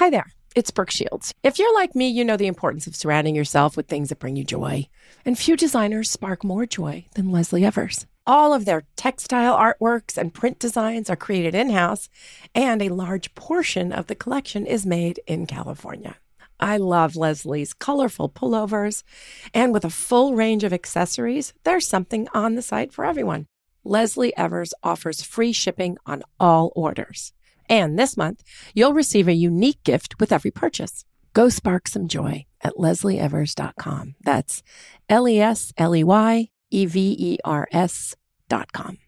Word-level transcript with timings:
Hi 0.00 0.08
there. 0.08 0.32
It's 0.56 0.70
Brooke 0.70 0.90
Shields. 0.90 1.34
If 1.42 1.58
you're 1.58 1.74
like 1.74 1.94
me, 1.94 2.08
you 2.08 2.24
know 2.24 2.38
the 2.38 2.46
importance 2.46 2.86
of 2.86 2.96
surrounding 2.96 3.34
yourself 3.34 3.76
with 3.76 3.86
things 3.86 4.08
that 4.08 4.18
bring 4.18 4.34
you 4.34 4.44
joy. 4.44 4.88
And 5.26 5.38
few 5.38 5.58
designers 5.58 6.10
spark 6.10 6.42
more 6.42 6.64
joy 6.64 7.04
than 7.16 7.30
Lesley 7.30 7.66
Evers. 7.66 8.06
All 8.26 8.54
of 8.54 8.64
their 8.64 8.84
textile 8.96 9.54
artworks 9.54 10.16
and 10.16 10.32
print 10.32 10.58
designs 10.58 11.10
are 11.10 11.16
created 11.16 11.54
in 11.54 11.68
house, 11.68 12.08
and 12.54 12.80
a 12.80 12.88
large 12.88 13.34
portion 13.34 13.92
of 13.92 14.06
the 14.06 14.14
collection 14.14 14.64
is 14.64 14.86
made 14.86 15.20
in 15.26 15.44
California. 15.46 16.16
I 16.58 16.78
love 16.78 17.14
Lesley's 17.14 17.74
colorful 17.74 18.30
pullovers, 18.30 19.02
and 19.52 19.70
with 19.70 19.84
a 19.84 19.90
full 19.90 20.34
range 20.34 20.64
of 20.64 20.72
accessories, 20.72 21.52
there's 21.64 21.86
something 21.86 22.26
on 22.32 22.54
the 22.54 22.62
site 22.62 22.94
for 22.94 23.04
everyone. 23.04 23.48
Lesley 23.84 24.34
Evers 24.34 24.72
offers 24.82 25.20
free 25.20 25.52
shipping 25.52 25.98
on 26.06 26.22
all 26.38 26.72
orders. 26.74 27.34
And 27.70 27.96
this 27.96 28.16
month, 28.16 28.42
you'll 28.74 28.92
receive 28.92 29.28
a 29.28 29.32
unique 29.32 29.82
gift 29.84 30.18
with 30.18 30.32
every 30.32 30.50
purchase. 30.50 31.04
Go 31.32 31.48
spark 31.48 31.86
some 31.86 32.08
joy 32.08 32.46
at 32.60 32.74
lesleyevers.com. 32.74 34.16
That's 34.22 34.62
L 35.08 35.28
E 35.28 35.40
S 35.40 35.72
L 35.78 35.94
E 35.94 36.02
Y 36.02 36.50
E 36.70 36.86
V 36.86 37.16
E 37.18 37.38
R 37.44 37.68
S.com. 37.70 38.98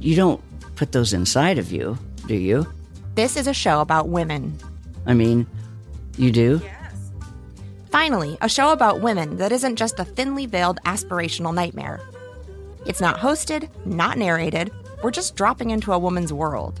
You 0.00 0.16
don't 0.16 0.40
put 0.74 0.92
those 0.92 1.12
inside 1.12 1.58
of 1.58 1.70
you, 1.70 1.96
do 2.26 2.34
you? 2.34 2.66
This 3.14 3.36
is 3.36 3.46
a 3.46 3.54
show 3.54 3.80
about 3.80 4.08
women. 4.08 4.58
I 5.06 5.14
mean, 5.14 5.46
you 6.16 6.32
do? 6.32 6.60
Yes. 6.64 7.10
Finally, 7.90 8.38
a 8.40 8.48
show 8.48 8.72
about 8.72 9.00
women 9.00 9.36
that 9.36 9.52
isn't 9.52 9.76
just 9.76 10.00
a 10.00 10.04
thinly 10.04 10.46
veiled 10.46 10.80
aspirational 10.86 11.54
nightmare. 11.54 12.00
It's 12.86 13.00
not 13.00 13.18
hosted, 13.18 13.68
not 13.84 14.18
narrated. 14.18 14.72
We're 15.02 15.10
just 15.10 15.36
dropping 15.36 15.70
into 15.70 15.92
a 15.92 15.98
woman's 15.98 16.32
world. 16.32 16.80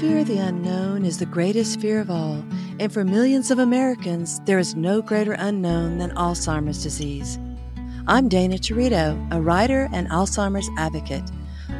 Fear 0.00 0.18
of 0.18 0.28
the 0.28 0.38
unknown 0.38 1.04
is 1.04 1.18
the 1.18 1.26
greatest 1.26 1.80
fear 1.80 2.00
of 2.00 2.08
all, 2.08 2.44
and 2.78 2.92
for 2.92 3.02
millions 3.02 3.50
of 3.50 3.58
Americans, 3.58 4.40
there 4.44 4.60
is 4.60 4.76
no 4.76 5.02
greater 5.02 5.32
unknown 5.32 5.98
than 5.98 6.12
Alzheimer's 6.12 6.80
disease. 6.80 7.36
I'm 8.06 8.28
Dana 8.28 8.58
Territo, 8.58 9.18
a 9.32 9.40
writer 9.40 9.88
and 9.92 10.08
Alzheimer's 10.08 10.70
advocate. 10.78 11.28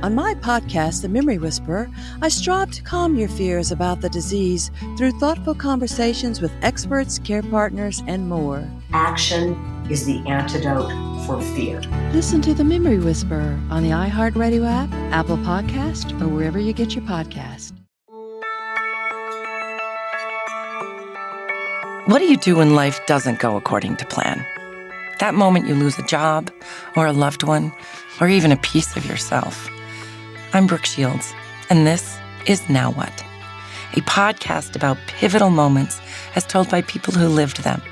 On 0.03 0.17
my 0.17 0.35
podcast, 0.35 1.03
The 1.03 1.09
Memory 1.09 1.39
Whisperer, 1.39 1.89
I 2.21 2.29
strive 2.29 2.73
to 2.73 2.83
calm 2.83 3.15
your 3.15 3.29
fears 3.29 3.71
about 3.71 4.01
the 4.01 4.09
disease 4.09 4.73
through 4.97 5.13
thoughtful 5.13 5.55
conversations 5.55 6.41
with 6.41 6.51
experts, 6.63 7.21
care 7.21 7.45
partners, 7.45 8.03
and 8.09 8.29
more. 8.29 8.69
Action 8.93 9.55
is 9.89 10.05
the 10.05 10.19
antidote 10.27 10.91
for 11.25 11.41
fear. 11.55 11.81
Listen 12.13 12.43
to 12.43 12.53
The 12.53 12.65
Memory 12.65 12.99
Whisperer 12.99 13.57
on 13.71 13.85
the 13.85 13.91
iHeartRadio 13.91 14.67
app, 14.67 14.93
Apple 15.13 15.39
Podcast, 15.39 16.21
or 16.21 16.27
wherever 16.27 16.59
you 16.59 16.73
get 16.73 16.97
your 16.97 17.05
podcast. 17.05 17.78
What 22.09 22.21
do 22.21 22.25
you 22.25 22.39
do 22.39 22.57
when 22.57 22.75
life 22.75 23.05
doesn't 23.05 23.39
go 23.39 23.59
according 23.59 23.97
to 23.97 24.07
plan? 24.07 24.43
That 25.21 25.35
moment 25.35 25.67
you 25.69 25.75
lose 25.75 25.99
a 25.99 26.07
job, 26.07 26.51
or 26.97 27.05
a 27.05 27.13
loved 27.13 27.43
one, 27.43 27.71
or 28.19 28.29
even 28.29 28.51
a 28.51 28.57
piece 28.57 28.97
of 28.97 29.05
yourself. 29.05 29.69
I'm 30.55 30.67
Brooke 30.67 30.87
Shields, 30.87 31.35
and 31.69 31.87
this 31.87 32.17
is 32.47 32.67
Now 32.71 32.93
What? 32.93 33.13
A 33.93 34.01
podcast 34.01 34.75
about 34.75 34.97
pivotal 35.07 35.51
moments 35.51 36.01
as 36.35 36.47
told 36.47 36.71
by 36.71 36.81
people 36.81 37.13
who 37.13 37.29
lived 37.29 37.63
them. 37.63 37.83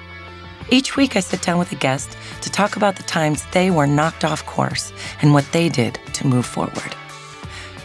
Each 0.71 0.97
week, 0.97 1.15
I 1.15 1.21
sit 1.21 1.43
down 1.43 1.59
with 1.59 1.73
a 1.73 1.75
guest 1.75 2.17
to 2.41 2.51
talk 2.51 2.75
about 2.75 2.97
the 2.97 3.03
times 3.03 3.45
they 3.53 3.71
were 3.71 3.87
knocked 3.87 4.25
off 4.25 4.47
course 4.47 4.95
and 5.21 5.35
what 5.35 5.45
they 5.53 5.69
did 5.69 6.01
to 6.15 6.27
move 6.27 6.47
forward. 6.47 6.97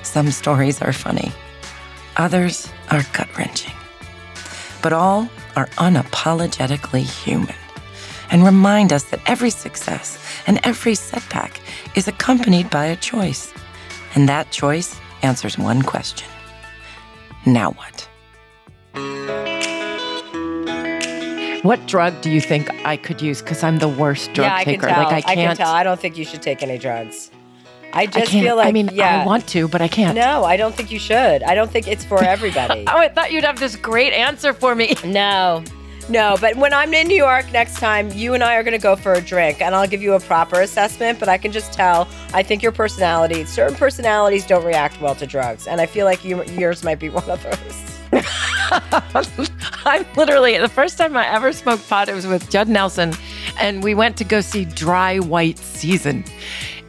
Some 0.02 0.32
stories 0.32 0.82
are 0.82 0.94
funny, 0.94 1.34
others 2.16 2.70
are 2.90 3.04
gut 3.12 3.28
wrenching, 3.38 3.76
but 4.82 4.94
all 4.94 5.30
are 5.56 5.68
unapologetically 5.78 7.02
human 7.04 7.56
and 8.32 8.44
remind 8.44 8.94
us 8.94 9.04
that 9.06 9.20
every 9.26 9.50
success 9.50 10.18
and 10.48 10.60
every 10.64 10.96
setback 10.96 11.60
is 11.96 12.08
accompanied 12.08 12.70
by 12.70 12.86
a 12.86 12.96
choice. 12.96 13.54
And 14.16 14.28
that 14.30 14.52
choice 14.52 15.00
answers 15.22 15.58
one 15.58 15.82
question 15.82 16.28
Now 17.46 17.72
what? 17.72 18.08
What 21.64 21.86
drug 21.86 22.20
do 22.22 22.32
you 22.32 22.42
think 22.42 22.72
I 22.86 22.98
could 22.98 23.22
use? 23.22 23.42
Because 23.42 23.62
I'm 23.62 23.78
the 23.78 23.88
worst 23.88 24.34
drug 24.34 24.48
yeah, 24.48 24.56
I 24.56 24.64
taker. 24.64 24.88
Can 24.88 24.96
tell. 24.96 25.04
Like 25.04 25.14
I 25.14 25.18
I 25.18 25.36
can't. 25.36 25.58
can 25.58 25.58
tell. 25.58 25.74
I 25.74 25.84
don't 25.84 26.00
think 26.00 26.18
you 26.18 26.26
should 26.26 26.42
take 26.42 26.64
any 26.64 26.80
drugs. 26.80 27.30
I 27.94 28.02
I 28.02 28.06
just 28.06 28.32
can't. 28.32 28.46
feel 28.46 28.56
like 28.56 28.68
I 28.68 28.72
mean, 28.72 28.90
yeah. 28.94 29.22
I 29.22 29.26
want 29.26 29.48
to, 29.50 29.68
but 29.68 29.82
I 29.82 29.88
can't. 29.88 30.16
No, 30.16 30.44
I 30.44 30.58
don't 30.58 30.74
think 30.76 30.92
you 30.92 31.00
should. 31.00 31.44
I 31.44 31.56
don't 31.56 31.70
think 31.72 31.88
it's 31.88 32.04
for 32.06 32.24
everybody. 32.24 32.86
Oh, 32.92 32.98
I 32.98 33.08
thought 33.10 33.32
you'd 33.32 33.44
have 33.44 33.60
this 33.60 33.76
great 33.76 34.14
answer 34.14 34.54
for 34.54 34.76
me. 34.76 34.96
no. 35.06 35.64
No, 36.10 36.36
but 36.42 36.56
when 36.58 36.74
I'm 36.74 36.94
in 36.94 37.08
New 37.08 37.16
York 37.16 37.52
next 37.54 37.76
time, 37.80 38.12
you 38.12 38.34
and 38.34 38.44
I 38.44 38.56
are 38.56 38.64
going 38.64 38.74
to 38.74 38.82
go 38.82 38.96
for 38.98 39.14
a 39.14 39.22
drink 39.22 39.62
and 39.62 39.74
I'll 39.74 39.88
give 39.88 40.02
you 40.02 40.14
a 40.14 40.20
proper 40.20 40.60
assessment. 40.62 41.20
But 41.20 41.30
I 41.30 41.38
can 41.38 41.52
just 41.52 41.72
tell, 41.72 42.08
I 42.34 42.44
think 42.44 42.62
your 42.64 42.72
personality, 42.74 43.46
certain 43.46 43.78
personalities 43.78 44.46
don't 44.46 44.66
react 44.66 45.00
well 45.00 45.16
to 45.16 45.26
drugs. 45.28 45.68
And 45.68 45.80
I 45.80 45.86
feel 45.86 46.06
like 46.06 46.26
you, 46.26 46.44
yours 46.46 46.84
might 46.84 47.00
be 47.00 47.10
one 47.10 47.30
of 47.30 47.42
those. 47.44 47.88
I'm 49.86 50.06
literally 50.18 50.58
the 50.58 50.70
first 50.70 50.98
time 50.98 51.16
I 51.16 51.28
ever 51.28 51.54
smoked 51.54 51.88
pot. 51.88 52.10
It 52.10 52.14
was 52.14 52.28
with 52.28 52.50
Judd 52.50 52.68
Nelson, 52.68 53.14
and 53.60 53.84
we 53.84 53.94
went 53.94 54.18
to 54.18 54.24
go 54.24 54.42
see 54.42 54.66
Dry 54.66 55.20
White 55.20 55.58
Season. 55.60 56.24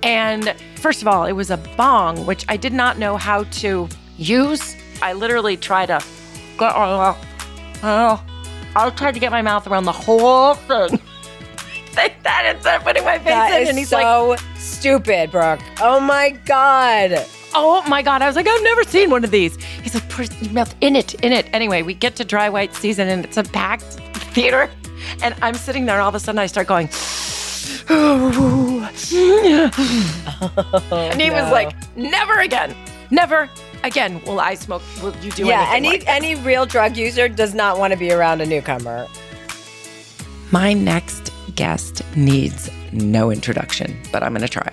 And 0.02 0.54
first 0.76 1.02
of 1.02 1.08
all, 1.08 1.24
it 1.24 1.32
was 1.32 1.50
a 1.50 1.56
bong, 1.76 2.26
which 2.26 2.44
I 2.48 2.56
did 2.56 2.72
not 2.72 2.98
know 2.98 3.16
how 3.16 3.44
to 3.44 3.88
use. 4.18 4.76
I 5.00 5.12
literally 5.12 5.56
tried 5.56 5.86
to 5.86 6.02
get. 6.58 6.74
Uh, 6.74 7.14
uh, 7.82 8.18
I 8.74 8.90
tried 8.90 9.14
to 9.14 9.20
get 9.20 9.30
my 9.30 9.42
mouth 9.42 9.66
around 9.66 9.84
the 9.84 9.92
whole 9.92 10.54
thing. 10.54 11.00
like 11.96 12.22
that 12.22 12.54
instead 12.54 12.76
of 12.76 12.84
putting 12.84 13.04
my 13.04 13.18
face 13.18 13.26
That 13.26 13.62
in, 13.62 13.68
and 13.68 13.78
he's 13.78 13.90
so 13.90 14.28
like, 14.30 14.40
stupid, 14.56 15.30
Brooke. 15.30 15.60
Oh 15.80 16.00
my 16.00 16.30
God. 16.46 17.26
Oh 17.54 17.82
my 17.88 18.02
God. 18.02 18.22
I 18.22 18.26
was 18.26 18.36
like, 18.36 18.46
I've 18.48 18.62
never 18.62 18.82
seen 18.84 19.10
one 19.10 19.24
of 19.24 19.30
these. 19.30 19.56
He's 19.56 19.94
like, 19.94 20.08
put 20.08 20.42
your 20.42 20.52
mouth 20.52 20.74
in 20.80 20.96
it, 20.96 21.14
in 21.16 21.32
it. 21.32 21.46
Anyway, 21.52 21.82
we 21.82 21.94
get 21.94 22.16
to 22.16 22.24
dry 22.24 22.48
white 22.48 22.74
season 22.74 23.08
and 23.08 23.24
it's 23.24 23.36
a 23.36 23.42
packed 23.42 23.82
theater. 24.34 24.70
And 25.22 25.34
I'm 25.42 25.54
sitting 25.54 25.84
there, 25.84 25.96
and 25.96 26.02
all 26.02 26.08
of 26.08 26.14
a 26.14 26.20
sudden 26.20 26.38
I 26.38 26.46
start 26.46 26.66
going, 26.66 26.88
and 27.88 28.94
he 31.20 31.30
was 31.30 31.50
like, 31.50 31.74
never 31.96 32.40
again. 32.40 32.74
Never 33.10 33.48
again 33.84 34.22
will 34.22 34.40
I 34.40 34.54
smoke. 34.54 34.82
Will 35.02 35.14
you 35.16 35.30
do 35.32 35.46
yeah, 35.46 35.70
anything 35.70 36.08
any 36.08 36.08
like 36.08 36.08
any 36.08 36.34
real 36.36 36.66
drug 36.66 36.96
user 36.96 37.28
does 37.28 37.54
not 37.54 37.78
want 37.78 37.92
to 37.92 37.98
be 37.98 38.12
around 38.12 38.40
a 38.40 38.46
newcomer. 38.46 39.06
My 40.50 40.72
next 40.72 41.32
guest 41.54 42.02
needs 42.16 42.70
no 42.92 43.30
introduction, 43.30 43.96
but 44.12 44.22
I'm 44.22 44.32
going 44.32 44.42
to 44.42 44.48
try. 44.48 44.72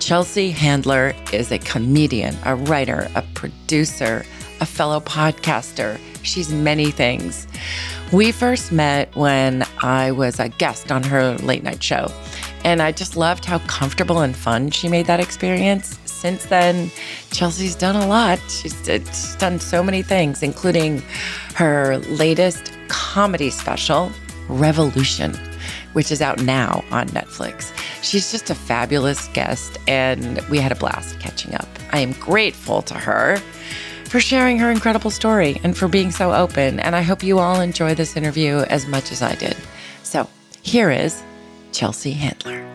Chelsea 0.00 0.50
Handler 0.50 1.14
is 1.32 1.52
a 1.52 1.58
comedian, 1.58 2.36
a 2.44 2.56
writer, 2.56 3.08
a 3.14 3.22
producer, 3.34 4.24
a 4.60 4.66
fellow 4.66 5.00
podcaster. 5.00 6.00
She's 6.30 6.52
many 6.52 6.92
things. 6.92 7.48
We 8.12 8.30
first 8.30 8.70
met 8.70 9.14
when 9.16 9.64
I 9.82 10.12
was 10.12 10.38
a 10.38 10.48
guest 10.48 10.92
on 10.92 11.02
her 11.02 11.34
late 11.38 11.64
night 11.64 11.82
show, 11.82 12.12
and 12.64 12.80
I 12.80 12.92
just 12.92 13.16
loved 13.16 13.44
how 13.44 13.58
comfortable 13.60 14.20
and 14.20 14.36
fun 14.36 14.70
she 14.70 14.88
made 14.88 15.06
that 15.06 15.18
experience. 15.18 15.98
Since 16.04 16.46
then, 16.46 16.92
Chelsea's 17.32 17.74
done 17.74 17.96
a 17.96 18.06
lot. 18.06 18.38
She's, 18.48 18.80
she's 18.84 19.34
done 19.36 19.58
so 19.58 19.82
many 19.82 20.02
things, 20.02 20.40
including 20.40 21.02
her 21.56 21.98
latest 21.98 22.72
comedy 22.86 23.50
special, 23.50 24.12
Revolution, 24.48 25.34
which 25.94 26.12
is 26.12 26.22
out 26.22 26.40
now 26.42 26.84
on 26.92 27.08
Netflix. 27.08 27.72
She's 28.02 28.30
just 28.30 28.50
a 28.50 28.54
fabulous 28.54 29.26
guest, 29.28 29.78
and 29.88 30.40
we 30.48 30.58
had 30.58 30.70
a 30.70 30.76
blast 30.76 31.18
catching 31.18 31.54
up. 31.56 31.68
I 31.92 31.98
am 31.98 32.12
grateful 32.12 32.82
to 32.82 32.94
her 32.94 33.40
for 34.10 34.18
sharing 34.18 34.58
her 34.58 34.72
incredible 34.72 35.10
story 35.12 35.60
and 35.62 35.78
for 35.78 35.86
being 35.86 36.10
so 36.10 36.32
open. 36.32 36.80
And 36.80 36.96
I 36.96 37.02
hope 37.02 37.22
you 37.22 37.38
all 37.38 37.60
enjoy 37.60 37.94
this 37.94 38.16
interview 38.16 38.56
as 38.56 38.88
much 38.88 39.12
as 39.12 39.22
I 39.22 39.36
did. 39.36 39.56
So 40.02 40.28
here 40.62 40.90
is 40.90 41.22
Chelsea 41.70 42.10
Handler. 42.10 42.66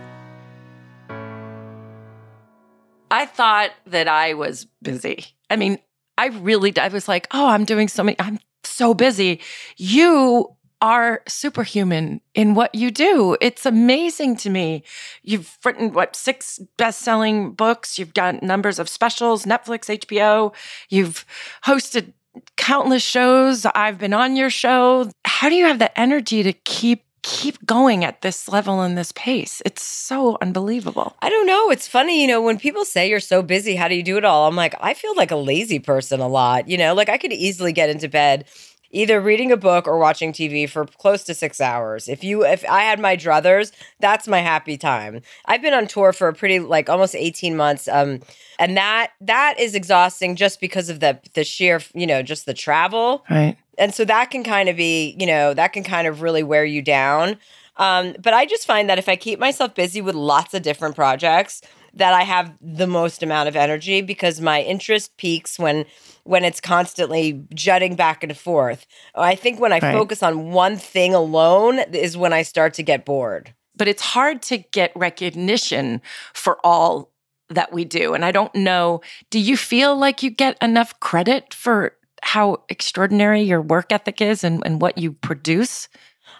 I 3.12 3.26
thought 3.26 3.72
that 3.88 4.08
I 4.08 4.34
was 4.36 4.66
busy. 4.82 5.26
I 5.50 5.58
mean, 5.58 5.78
I 6.18 6.28
really, 6.28 6.76
I 6.78 6.88
was 6.88 7.10
like, 7.10 7.28
oh, 7.32 7.50
I'm 7.50 7.66
doing 7.66 7.90
so 7.90 8.02
many, 8.02 8.16
I'm 8.18 8.40
so 8.64 8.94
busy. 8.94 9.42
You 9.76 10.56
are 10.86 11.24
superhuman 11.28 12.22
in 12.36 12.54
what 12.54 12.76
you 12.76 12.92
do. 12.92 13.36
It's 13.42 13.66
amazing 13.66 14.36
to 14.36 14.52
me. 14.52 14.84
You've 15.24 15.58
written 15.66 15.94
what 15.94 16.16
six 16.16 16.60
best-selling 16.78 17.54
books, 17.54 17.98
you've 17.98 18.14
got 18.14 18.44
numbers 18.44 18.78
of 18.78 18.88
specials, 18.88 19.46
Netflix, 19.46 19.90
HBO, 19.90 20.54
you've 20.90 21.26
hosted 21.66 22.14
countless 22.56 23.02
shows. 23.02 23.66
I've 23.66 23.98
been 23.98 24.14
on 24.14 24.36
your 24.36 24.52
show. 24.52 25.10
How 25.26 25.50
do 25.50 25.56
you 25.56 25.66
have 25.66 25.80
the 25.80 26.00
energy 26.00 26.44
to 26.44 26.54
keep 26.54 27.04
keep 27.24 27.66
going 27.66 28.06
at 28.06 28.22
this 28.22 28.48
level 28.48 28.82
and 28.82 28.96
this 28.96 29.12
pace? 29.14 29.60
It's 29.66 29.82
so 29.82 30.38
unbelievable. 30.40 31.16
I 31.24 31.30
don't 31.30 31.48
know. 31.48 31.72
It's 31.72 31.88
funny, 31.88 32.22
you 32.22 32.28
know, 32.28 32.40
when 32.40 32.60
people 32.60 32.86
say 32.86 33.10
you're 33.10 33.20
so 33.20 33.42
busy, 33.42 33.76
how 33.76 33.88
do 33.88 33.96
you 33.96 34.04
do 34.04 34.18
it 34.18 34.26
all? 34.26 34.48
I'm 34.48 34.56
like, 34.56 34.76
I 34.80 34.94
feel 34.94 35.16
like 35.16 35.32
a 35.32 35.36
lazy 35.36 35.80
person 35.80 36.20
a 36.20 36.28
lot. 36.28 36.70
You 36.70 36.78
know, 36.78 36.94
like 36.94 37.10
I 37.10 37.18
could 37.18 37.34
easily 37.34 37.74
get 37.74 37.90
into 37.90 38.08
bed 38.08 38.46
either 38.92 39.20
reading 39.20 39.52
a 39.52 39.58
book 39.58 39.88
or 39.88 39.98
watching 39.98 40.32
TV 40.32 40.70
for 40.70 40.86
close 40.86 41.24
to 41.26 41.34
six 41.34 41.60
hours. 41.60 42.08
If 42.08 42.24
you, 42.24 42.46
if 42.46 42.64
I 42.70 42.82
had 42.82 43.00
my 43.00 43.16
druthers, 43.18 43.72
that's 44.00 44.28
my 44.28 44.40
happy 44.40 44.78
time. 44.78 45.22
I've 45.46 45.62
been 45.62 45.74
on 45.74 45.88
tour 45.88 46.14
for 46.14 46.28
a 46.28 46.34
pretty 46.34 46.60
like 46.60 46.90
almost 46.90 47.16
eighteen 47.16 47.56
months, 47.56 47.88
um, 47.88 48.22
and 48.60 48.78
that 48.78 49.12
that 49.22 49.60
is 49.60 49.76
exhausting 49.76 50.36
just 50.36 50.60
because 50.60 50.90
of 50.90 51.00
the 51.00 51.20
the 51.34 51.44
sheer, 51.44 51.82
you 51.94 52.08
know, 52.08 52.22
just 52.22 52.46
the 52.46 52.54
travel, 52.54 53.24
right? 53.30 53.58
And 53.78 53.94
so 53.94 54.06
that 54.06 54.32
can 54.32 54.44
kind 54.44 54.70
of 54.70 54.78
be, 54.78 55.16
you 55.20 55.26
know, 55.26 55.54
that 55.54 55.74
can 55.74 55.84
kind 55.84 56.08
of 56.08 56.22
really 56.22 56.44
wear 56.44 56.64
you 56.64 56.82
down. 56.82 57.38
Um, 57.78 58.16
but 58.22 58.34
I 58.34 58.46
just 58.46 58.66
find 58.66 58.90
that 58.90 58.98
if 58.98 59.10
I 59.10 59.18
keep 59.18 59.38
myself 59.38 59.76
busy 59.76 60.02
with 60.02 60.16
lots 60.16 60.54
of 60.54 60.62
different 60.62 60.96
projects, 60.96 61.62
that 61.96 62.14
I 62.14 62.24
have 62.24 62.54
the 62.62 62.88
most 62.88 63.24
amount 63.24 63.48
of 63.48 63.56
energy 63.56 64.02
because 64.02 64.42
my 64.42 64.62
interest 64.62 65.16
peaks 65.18 65.58
when 65.58 65.86
when 66.25 66.44
it's 66.44 66.60
constantly 66.60 67.45
jutting 67.54 67.95
back 67.95 68.24
and 68.24 68.36
forth. 68.36 68.86
I 69.13 69.36
think 69.36 69.60
when 69.60 69.72
I 69.72 69.80
right. 69.80 69.94
focus 69.94 70.22
on 70.22 70.51
one 70.51 70.75
thing 70.75 71.13
alone 71.13 71.80
is 71.94 72.18
when 72.18 72.33
I 72.33 72.42
start 72.42 72.74
to 72.75 72.83
get 72.83 73.06
bored. 73.06 73.54
But 73.77 73.88
it's 73.88 74.01
hard 74.01 74.42
to 74.44 74.57
get 74.57 74.92
recognition 74.95 76.01
for 76.33 76.57
all 76.63 77.12
that 77.50 77.72
we 77.72 77.86
do. 77.86 78.16
And 78.16 78.25
I 78.25 78.31
don't 78.31 78.54
know, 78.56 79.01
do 79.30 79.39
you 79.39 79.56
feel 79.56 79.95
like 79.95 80.24
you 80.24 80.31
get 80.31 80.57
enough 80.62 81.00
credit 81.00 81.54
for 81.54 81.94
how 82.24 82.63
extraordinary 82.69 83.44
your 83.44 83.62
work 83.62 83.92
ethic 83.92 84.19
is 84.19 84.44
and, 84.44 84.63
and 84.66 84.81
what 84.81 84.98
you 84.98 85.12
produce? 85.12 85.88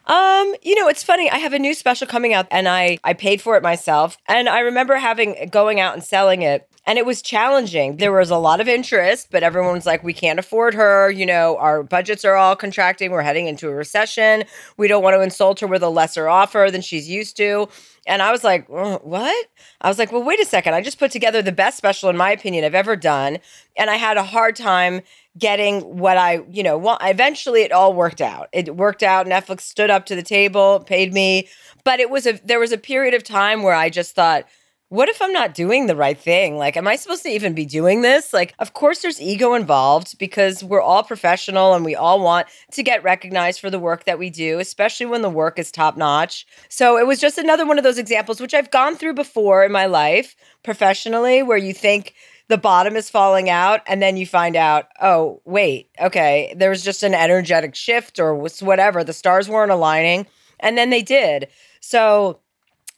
Um, 0.08 0.56
you 0.64 0.76
know, 0.76 0.88
it's 0.88 1.04
funny. 1.04 1.30
I 1.30 1.38
have 1.38 1.54
a 1.54 1.60
new 1.60 1.76
special 1.76 2.08
coming 2.08 2.34
out 2.34 2.48
and 2.50 2.68
I 2.68 2.98
I 3.04 3.14
paid 3.14 3.42
for 3.42 3.56
it 3.56 3.64
myself. 3.64 4.18
And 4.28 4.50
I 4.50 4.60
remember 4.60 4.96
having 4.96 5.50
going 5.52 5.80
out 5.80 5.94
and 5.94 6.04
selling 6.04 6.42
it 6.42 6.68
and 6.86 6.98
it 7.00 7.06
was 7.06 7.22
challenging. 7.22 7.98
There 7.98 8.12
was 8.12 8.30
a 8.30 8.38
lot 8.38 8.62
of 8.62 8.68
interest, 8.68 9.30
but 9.32 9.44
everyone 9.44 9.74
was 9.74 9.86
like, 9.86 10.04
we 10.04 10.14
can't 10.14 10.38
afford 10.38 10.74
her. 10.76 11.10
You 11.10 11.26
know, 11.26 11.58
our 11.58 11.82
budgets 11.84 12.24
are 12.24 12.36
all 12.36 12.56
contracting. 12.56 13.12
We're 13.12 13.22
heading 13.22 13.48
into 13.48 13.70
a 13.70 13.74
recession. 13.74 14.44
We 14.78 14.88
don't 14.88 15.04
want 15.04 15.16
to 15.16 15.22
insult 15.22 15.60
her 15.62 15.68
with 15.68 15.82
a 15.82 15.90
lesser 15.90 16.28
offer 16.28 16.70
than 16.72 16.82
she's 16.82 17.10
used 17.10 17.38
to. 17.38 17.68
And 18.08 18.22
I 18.22 18.32
was 18.32 18.44
like, 18.44 18.68
what? 18.70 19.48
I 19.82 19.88
was 19.88 19.98
like, 19.98 20.12
well, 20.12 20.22
wait 20.22 20.40
a 20.40 20.46
second. 20.46 20.76
I 20.76 20.82
just 20.82 21.00
put 21.00 21.10
together 21.10 21.42
the 21.42 21.52
best 21.52 21.78
special, 21.78 22.10
in 22.10 22.18
my 22.18 22.32
opinion, 22.32 22.64
I've 22.64 22.76
ever 22.76 22.96
done. 22.96 23.40
And 23.76 23.90
I 23.90 23.96
had 23.96 24.18
a 24.18 24.24
hard 24.24 24.56
time 24.56 25.02
getting 25.38 25.82
what 25.98 26.16
I, 26.18 26.44
you 26.52 26.62
know, 26.62 26.78
well, 26.78 27.00
eventually 27.02 27.64
it 27.64 27.72
all 27.72 27.94
worked 27.94 28.22
out. 28.22 28.48
It 28.54 28.76
worked 28.76 29.02
out. 29.02 29.26
Netflix 29.26 29.62
stood 29.62 29.90
up 29.90 30.06
to 30.06 30.16
the 30.16 30.24
table, 30.24 30.82
paid 30.82 31.14
me. 31.14 31.50
But 31.84 32.00
it 32.00 32.12
was 32.12 32.28
a, 32.28 32.34
there 32.44 32.60
was 32.60 32.72
a 32.72 32.78
period 32.78 33.16
of 33.16 33.24
time 33.24 33.64
where 33.64 33.76
I 33.76 33.90
just 33.90 34.14
thought, 34.14 34.46
what 34.90 35.10
if 35.10 35.22
I'm 35.22 35.34
not 35.34 35.56
doing 35.56 35.88
the 35.88 35.96
right 35.96 36.18
thing? 36.18 36.58
Like, 36.58 36.78
am 36.78 36.88
I 36.88 36.96
supposed 36.96 37.24
to 37.24 37.30
even 37.30 37.54
be 37.54 37.66
doing 37.66 38.02
this? 38.02 38.34
Like, 38.34 38.54
of 38.60 38.74
course, 38.74 39.02
there's 39.02 39.20
ego 39.20 39.54
involved 39.56 40.18
because 40.20 40.64
we're 40.64 40.82
all 40.82 41.04
professional 41.04 41.74
and 41.74 41.84
we 41.84 41.96
all 41.96 42.22
want 42.22 42.48
to 42.72 42.84
get 42.84 43.04
recognized 43.04 43.60
for 43.60 43.72
the 43.72 43.80
work 43.80 44.06
that 44.06 44.20
we 44.20 44.30
do, 44.30 44.60
especially 44.60 45.08
when 45.08 45.24
the 45.24 45.30
work 45.30 45.58
is 45.58 45.72
top 45.72 45.98
notch. 45.98 46.46
So, 46.70 46.98
it 46.98 47.08
was 47.08 47.20
just 47.20 47.38
another 47.38 47.66
one 47.66 47.78
of 47.78 47.84
those 47.84 47.98
examples, 47.98 48.40
which 48.40 48.54
I've 48.54 48.72
gone 48.72 48.96
through 48.96 49.16
before 49.16 49.64
in 49.66 49.72
my 49.72 49.88
life 49.88 50.36
professionally, 50.64 51.42
where 51.42 51.58
you 51.58 51.74
think, 51.74 52.14
the 52.48 52.58
bottom 52.58 52.96
is 52.96 53.10
falling 53.10 53.50
out 53.50 53.82
and 53.88 54.02
then 54.04 54.18
you 54.18 54.26
find 54.28 54.56
out 54.56 54.90
oh 55.02 55.42
wait 55.46 55.90
okay 56.00 56.54
there 56.56 56.70
was 56.70 56.84
just 56.84 57.02
an 57.02 57.16
energetic 57.16 57.74
shift 57.74 58.20
or 58.20 58.36
whatever 58.36 59.04
the 59.04 59.14
stars 59.14 59.50
weren't 59.50 59.72
aligning 59.72 60.28
and 60.60 60.78
then 60.78 60.92
they 60.92 61.02
did 61.02 61.48
so 61.80 62.40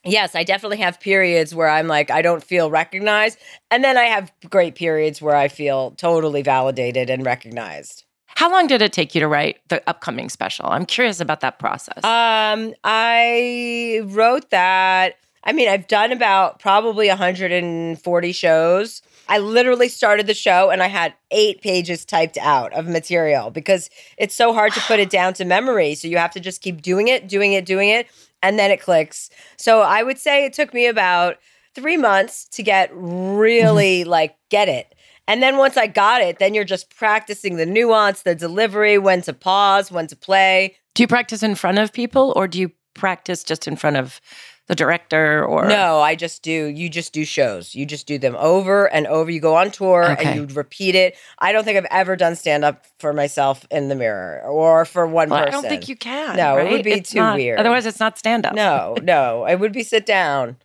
yes, 0.04 0.34
I 0.34 0.44
definitely 0.44 0.78
have 0.78 1.00
periods 1.00 1.54
where 1.54 1.68
I'm 1.68 1.88
like, 1.88 2.10
I 2.10 2.22
don't 2.22 2.42
feel 2.42 2.70
recognized. 2.70 3.38
And 3.70 3.82
then 3.84 3.96
I 3.96 4.04
have 4.04 4.32
great 4.48 4.74
periods 4.74 5.20
where 5.20 5.36
I 5.36 5.48
feel 5.48 5.92
totally 5.92 6.42
validated 6.42 7.10
and 7.10 7.24
recognized. 7.24 8.04
How 8.26 8.50
long 8.50 8.68
did 8.68 8.82
it 8.82 8.92
take 8.92 9.14
you 9.14 9.20
to 9.20 9.26
write 9.26 9.58
the 9.68 9.82
upcoming 9.88 10.28
special? 10.28 10.66
I'm 10.66 10.86
curious 10.86 11.18
about 11.18 11.40
that 11.40 11.58
process. 11.58 12.04
Um, 12.04 12.72
I 12.84 14.00
wrote 14.04 14.50
that. 14.50 15.16
I 15.42 15.52
mean, 15.52 15.68
I've 15.68 15.88
done 15.88 16.12
about 16.12 16.60
probably 16.60 17.08
140 17.08 18.32
shows. 18.32 19.02
I 19.28 19.38
literally 19.38 19.88
started 19.88 20.26
the 20.26 20.34
show 20.34 20.70
and 20.70 20.82
I 20.82 20.86
had 20.86 21.14
eight 21.30 21.60
pages 21.62 22.04
typed 22.04 22.38
out 22.38 22.72
of 22.72 22.86
material 22.86 23.50
because 23.50 23.90
it's 24.16 24.34
so 24.34 24.52
hard 24.52 24.72
to 24.72 24.80
put 24.80 25.00
it 25.00 25.10
down 25.18 25.34
to 25.34 25.44
memory. 25.44 25.94
So 25.94 26.06
you 26.08 26.18
have 26.18 26.32
to 26.32 26.40
just 26.40 26.62
keep 26.62 26.80
doing 26.80 27.08
it, 27.08 27.28
doing 27.28 27.54
it, 27.54 27.66
doing 27.66 27.88
it 27.88 28.06
and 28.42 28.58
then 28.58 28.70
it 28.70 28.80
clicks. 28.80 29.30
So 29.56 29.80
I 29.80 30.02
would 30.02 30.18
say 30.18 30.44
it 30.44 30.52
took 30.52 30.72
me 30.72 30.86
about 30.86 31.36
three 31.74 31.96
months 31.96 32.46
to 32.52 32.62
get 32.62 32.90
really 32.92 34.00
mm-hmm. 34.00 34.10
like 34.10 34.36
get 34.50 34.68
it. 34.68 34.94
And 35.26 35.42
then 35.42 35.58
once 35.58 35.76
I 35.76 35.86
got 35.86 36.22
it, 36.22 36.38
then 36.38 36.54
you're 36.54 36.64
just 36.64 36.94
practicing 36.96 37.56
the 37.56 37.66
nuance, 37.66 38.22
the 38.22 38.34
delivery, 38.34 38.96
when 38.96 39.20
to 39.22 39.34
pause, 39.34 39.92
when 39.92 40.06
to 40.06 40.16
play. 40.16 40.76
Do 40.94 41.02
you 41.02 41.06
practice 41.06 41.42
in 41.42 41.54
front 41.54 41.78
of 41.78 41.92
people 41.92 42.32
or 42.34 42.48
do 42.48 42.58
you 42.58 42.72
practice 42.94 43.44
just 43.44 43.68
in 43.68 43.76
front 43.76 43.96
of 43.96 44.20
the 44.68 44.74
director 44.74 45.44
or 45.44 45.66
no 45.66 46.00
i 46.00 46.14
just 46.14 46.42
do 46.42 46.66
you 46.66 46.88
just 46.88 47.12
do 47.12 47.24
shows. 47.24 47.74
You 47.74 47.86
just 47.86 48.06
do 48.06 48.18
them 48.18 48.36
over 48.38 48.86
and 48.86 49.06
over. 49.06 49.30
You 49.30 49.40
go 49.40 49.56
on 49.56 49.70
tour 49.70 50.12
okay. 50.12 50.24
and 50.24 50.36
you 50.50 50.54
repeat 50.54 50.94
it. 50.94 51.16
I 51.38 51.52
don't 51.52 51.64
think 51.64 51.76
i've 51.76 51.86
ever 51.90 52.16
done 52.16 52.36
stand 52.36 52.64
up 52.64 52.86
for 52.98 53.12
myself 53.12 53.66
in 53.70 53.88
the 53.88 53.94
mirror 53.94 54.42
or 54.46 54.84
for 54.84 55.06
one 55.06 55.30
well, 55.30 55.40
person 55.40 55.48
i 55.48 55.60
don't 55.60 55.68
think 55.68 55.88
you 55.88 55.96
can 55.96 56.36
no 56.36 56.56
right? 56.56 56.66
it 56.66 56.70
would 56.72 56.84
be 56.84 56.92
it's 56.92 57.10
too 57.10 57.18
not, 57.18 57.36
weird. 57.36 57.58
otherwise 57.58 57.86
it's 57.86 58.00
not 58.00 58.18
stand 58.18 58.46
up 58.46 58.54
no 58.54 58.94
no 59.02 59.46
it 59.46 59.58
would 59.58 59.72
be 59.72 59.82
sit 59.82 60.06
down. 60.06 60.56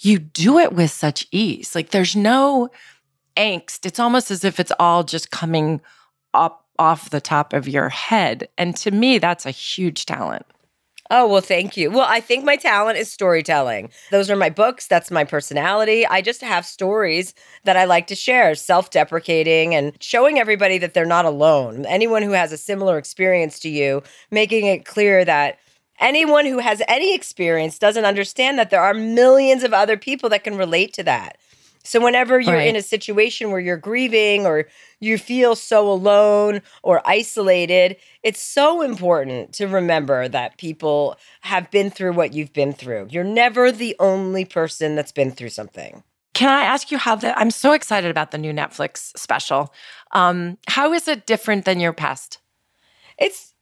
You 0.00 0.18
do 0.18 0.58
it 0.58 0.72
with 0.72 0.90
such 0.90 1.26
ease. 1.30 1.74
Like 1.74 1.90
there's 1.90 2.16
no 2.16 2.70
angst. 3.36 3.86
It's 3.86 4.00
almost 4.00 4.30
as 4.30 4.44
if 4.44 4.58
it's 4.58 4.72
all 4.78 5.04
just 5.04 5.30
coming 5.30 5.80
up 6.34 6.66
off 6.78 7.10
the 7.10 7.20
top 7.20 7.52
of 7.52 7.68
your 7.68 7.88
head. 7.88 8.48
And 8.58 8.74
to 8.76 8.90
me 8.90 9.18
that's 9.18 9.46
a 9.46 9.50
huge 9.50 10.06
talent 10.06 10.46
Oh, 11.14 11.28
well, 11.28 11.42
thank 11.42 11.76
you. 11.76 11.90
Well, 11.90 12.06
I 12.08 12.20
think 12.20 12.42
my 12.42 12.56
talent 12.56 12.96
is 12.96 13.12
storytelling. 13.12 13.90
Those 14.10 14.30
are 14.30 14.36
my 14.36 14.48
books. 14.48 14.86
That's 14.86 15.10
my 15.10 15.24
personality. 15.24 16.06
I 16.06 16.22
just 16.22 16.40
have 16.40 16.64
stories 16.64 17.34
that 17.64 17.76
I 17.76 17.84
like 17.84 18.06
to 18.06 18.14
share, 18.14 18.54
self 18.54 18.88
deprecating 18.88 19.74
and 19.74 19.94
showing 20.02 20.38
everybody 20.38 20.78
that 20.78 20.94
they're 20.94 21.04
not 21.04 21.26
alone. 21.26 21.84
Anyone 21.84 22.22
who 22.22 22.30
has 22.30 22.50
a 22.50 22.56
similar 22.56 22.96
experience 22.96 23.58
to 23.60 23.68
you, 23.68 24.02
making 24.30 24.64
it 24.64 24.86
clear 24.86 25.22
that 25.26 25.58
anyone 26.00 26.46
who 26.46 26.60
has 26.60 26.80
any 26.88 27.14
experience 27.14 27.78
doesn't 27.78 28.06
understand 28.06 28.58
that 28.58 28.70
there 28.70 28.82
are 28.82 28.94
millions 28.94 29.64
of 29.64 29.74
other 29.74 29.98
people 29.98 30.30
that 30.30 30.44
can 30.44 30.56
relate 30.56 30.94
to 30.94 31.02
that. 31.02 31.36
So, 31.84 32.00
whenever 32.00 32.38
you're 32.38 32.54
right. 32.54 32.68
in 32.68 32.76
a 32.76 32.82
situation 32.82 33.50
where 33.50 33.60
you're 33.60 33.76
grieving 33.76 34.46
or 34.46 34.66
you 35.00 35.18
feel 35.18 35.56
so 35.56 35.90
alone 35.90 36.62
or 36.82 37.02
isolated, 37.06 37.96
it's 38.22 38.40
so 38.40 38.82
important 38.82 39.52
to 39.54 39.66
remember 39.66 40.28
that 40.28 40.58
people 40.58 41.16
have 41.40 41.70
been 41.70 41.90
through 41.90 42.12
what 42.12 42.32
you've 42.32 42.52
been 42.52 42.72
through. 42.72 43.08
You're 43.10 43.24
never 43.24 43.72
the 43.72 43.96
only 43.98 44.44
person 44.44 44.94
that's 44.94 45.12
been 45.12 45.32
through 45.32 45.48
something. 45.48 46.04
Can 46.34 46.48
I 46.48 46.64
ask 46.64 46.90
you 46.90 46.98
how 46.98 47.16
that? 47.16 47.36
I'm 47.38 47.50
so 47.50 47.72
excited 47.72 48.10
about 48.10 48.30
the 48.30 48.38
new 48.38 48.52
Netflix 48.52 49.16
special. 49.18 49.72
Um, 50.12 50.58
how 50.68 50.92
is 50.92 51.08
it 51.08 51.26
different 51.26 51.64
than 51.64 51.80
your 51.80 51.92
past? 51.92 52.38
It's 53.18 53.54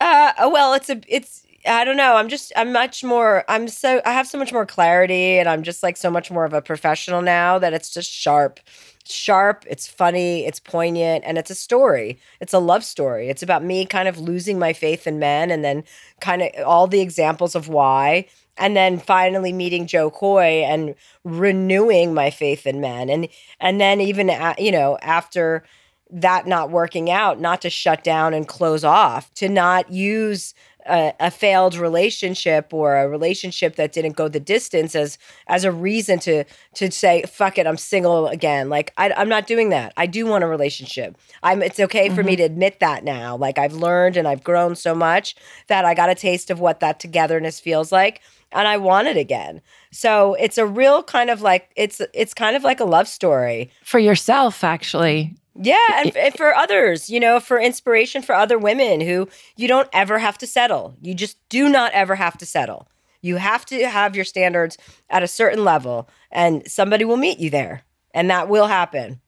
uh 0.00 0.32
well, 0.50 0.74
it's 0.74 0.90
a 0.90 1.00
it's 1.06 1.46
I 1.66 1.84
don't 1.84 1.96
know. 1.96 2.14
I'm 2.14 2.28
just 2.28 2.52
I'm 2.56 2.72
much 2.72 3.02
more 3.02 3.44
I'm 3.48 3.66
so 3.68 4.00
I 4.04 4.12
have 4.12 4.28
so 4.28 4.38
much 4.38 4.52
more 4.52 4.64
clarity 4.64 5.38
and 5.38 5.48
I'm 5.48 5.62
just 5.64 5.82
like 5.82 5.96
so 5.96 6.10
much 6.10 6.30
more 6.30 6.44
of 6.44 6.52
a 6.52 6.62
professional 6.62 7.20
now 7.20 7.58
that 7.58 7.72
it's 7.72 7.90
just 7.90 8.10
sharp. 8.10 8.60
Sharp, 9.04 9.64
it's 9.68 9.88
funny, 9.88 10.44
it's 10.46 10.60
poignant, 10.60 11.24
and 11.26 11.38
it's 11.38 11.50
a 11.50 11.54
story. 11.54 12.20
It's 12.40 12.52
a 12.52 12.58
love 12.58 12.84
story. 12.84 13.28
It's 13.30 13.42
about 13.42 13.64
me 13.64 13.86
kind 13.86 14.06
of 14.06 14.18
losing 14.18 14.58
my 14.58 14.72
faith 14.74 15.06
in 15.06 15.18
men 15.18 15.50
and 15.50 15.64
then 15.64 15.82
kind 16.20 16.42
of 16.42 16.50
all 16.66 16.86
the 16.86 17.00
examples 17.00 17.54
of 17.54 17.68
why 17.68 18.26
and 18.56 18.76
then 18.76 18.98
finally 18.98 19.52
meeting 19.52 19.86
Jo 19.86 20.10
Koy 20.10 20.62
and 20.64 20.94
renewing 21.24 22.12
my 22.14 22.30
faith 22.30 22.66
in 22.66 22.80
men 22.80 23.08
and 23.08 23.28
and 23.60 23.80
then 23.80 24.00
even 24.00 24.30
you 24.58 24.70
know 24.70 24.96
after 25.02 25.64
that 26.10 26.46
not 26.46 26.70
working 26.70 27.10
out 27.10 27.40
not 27.40 27.60
to 27.62 27.70
shut 27.70 28.02
down 28.04 28.32
and 28.34 28.48
close 28.48 28.84
off 28.84 29.32
to 29.34 29.48
not 29.48 29.90
use 29.90 30.54
a, 30.88 31.12
a 31.20 31.30
failed 31.30 31.76
relationship 31.76 32.72
or 32.72 32.96
a 32.96 33.08
relationship 33.08 33.76
that 33.76 33.92
didn't 33.92 34.12
go 34.12 34.28
the 34.28 34.40
distance 34.40 34.94
as 34.94 35.18
as 35.46 35.64
a 35.64 35.72
reason 35.72 36.18
to 36.20 36.44
to 36.74 36.90
say 36.90 37.22
fuck 37.22 37.58
it 37.58 37.66
i'm 37.66 37.76
single 37.76 38.28
again. 38.28 38.68
Like 38.68 38.92
I, 38.96 39.12
i'm 39.12 39.28
not 39.28 39.46
doing 39.46 39.70
that. 39.70 39.92
I 39.96 40.06
do 40.06 40.26
want 40.26 40.44
a 40.44 40.46
relationship. 40.46 41.16
I'm 41.42 41.62
it's 41.62 41.80
okay 41.80 42.08
for 42.08 42.22
me 42.22 42.32
mm-hmm. 42.32 42.38
to 42.38 42.44
admit 42.44 42.80
that 42.80 43.04
now. 43.04 43.36
Like 43.36 43.58
i've 43.58 43.74
learned 43.74 44.16
and 44.16 44.26
i've 44.26 44.44
grown 44.44 44.74
so 44.74 44.94
much 44.94 45.36
that 45.68 45.84
i 45.84 45.94
got 45.94 46.10
a 46.10 46.14
taste 46.14 46.50
of 46.50 46.60
what 46.60 46.80
that 46.80 47.00
togetherness 47.00 47.60
feels 47.60 47.92
like 47.92 48.20
and 48.52 48.66
i 48.66 48.76
want 48.76 49.08
it 49.08 49.16
again. 49.16 49.60
So 49.90 50.34
it's 50.34 50.58
a 50.58 50.66
real 50.66 51.02
kind 51.02 51.30
of 51.30 51.42
like 51.42 51.70
it's 51.76 52.00
it's 52.14 52.34
kind 52.34 52.56
of 52.56 52.64
like 52.64 52.80
a 52.80 52.84
love 52.84 53.08
story. 53.08 53.70
For 53.84 53.98
yourself, 53.98 54.64
actually. 54.64 55.34
Yeah, 55.60 56.02
and, 56.04 56.16
and 56.16 56.34
for 56.34 56.54
others, 56.54 57.10
you 57.10 57.18
know, 57.18 57.40
for 57.40 57.58
inspiration 57.58 58.22
for 58.22 58.34
other 58.34 58.58
women 58.58 59.00
who 59.00 59.28
you 59.56 59.66
don't 59.66 59.88
ever 59.92 60.18
have 60.18 60.38
to 60.38 60.46
settle. 60.46 60.94
You 61.02 61.14
just 61.14 61.36
do 61.48 61.68
not 61.68 61.92
ever 61.92 62.14
have 62.14 62.38
to 62.38 62.46
settle. 62.46 62.88
You 63.20 63.36
have 63.36 63.66
to 63.66 63.88
have 63.88 64.14
your 64.14 64.24
standards 64.24 64.78
at 65.10 65.24
a 65.24 65.28
certain 65.28 65.64
level, 65.64 66.08
and 66.30 66.68
somebody 66.70 67.04
will 67.04 67.16
meet 67.16 67.40
you 67.40 67.50
there, 67.50 67.82
and 68.14 68.30
that 68.30 68.48
will 68.48 68.68
happen. 68.68 69.20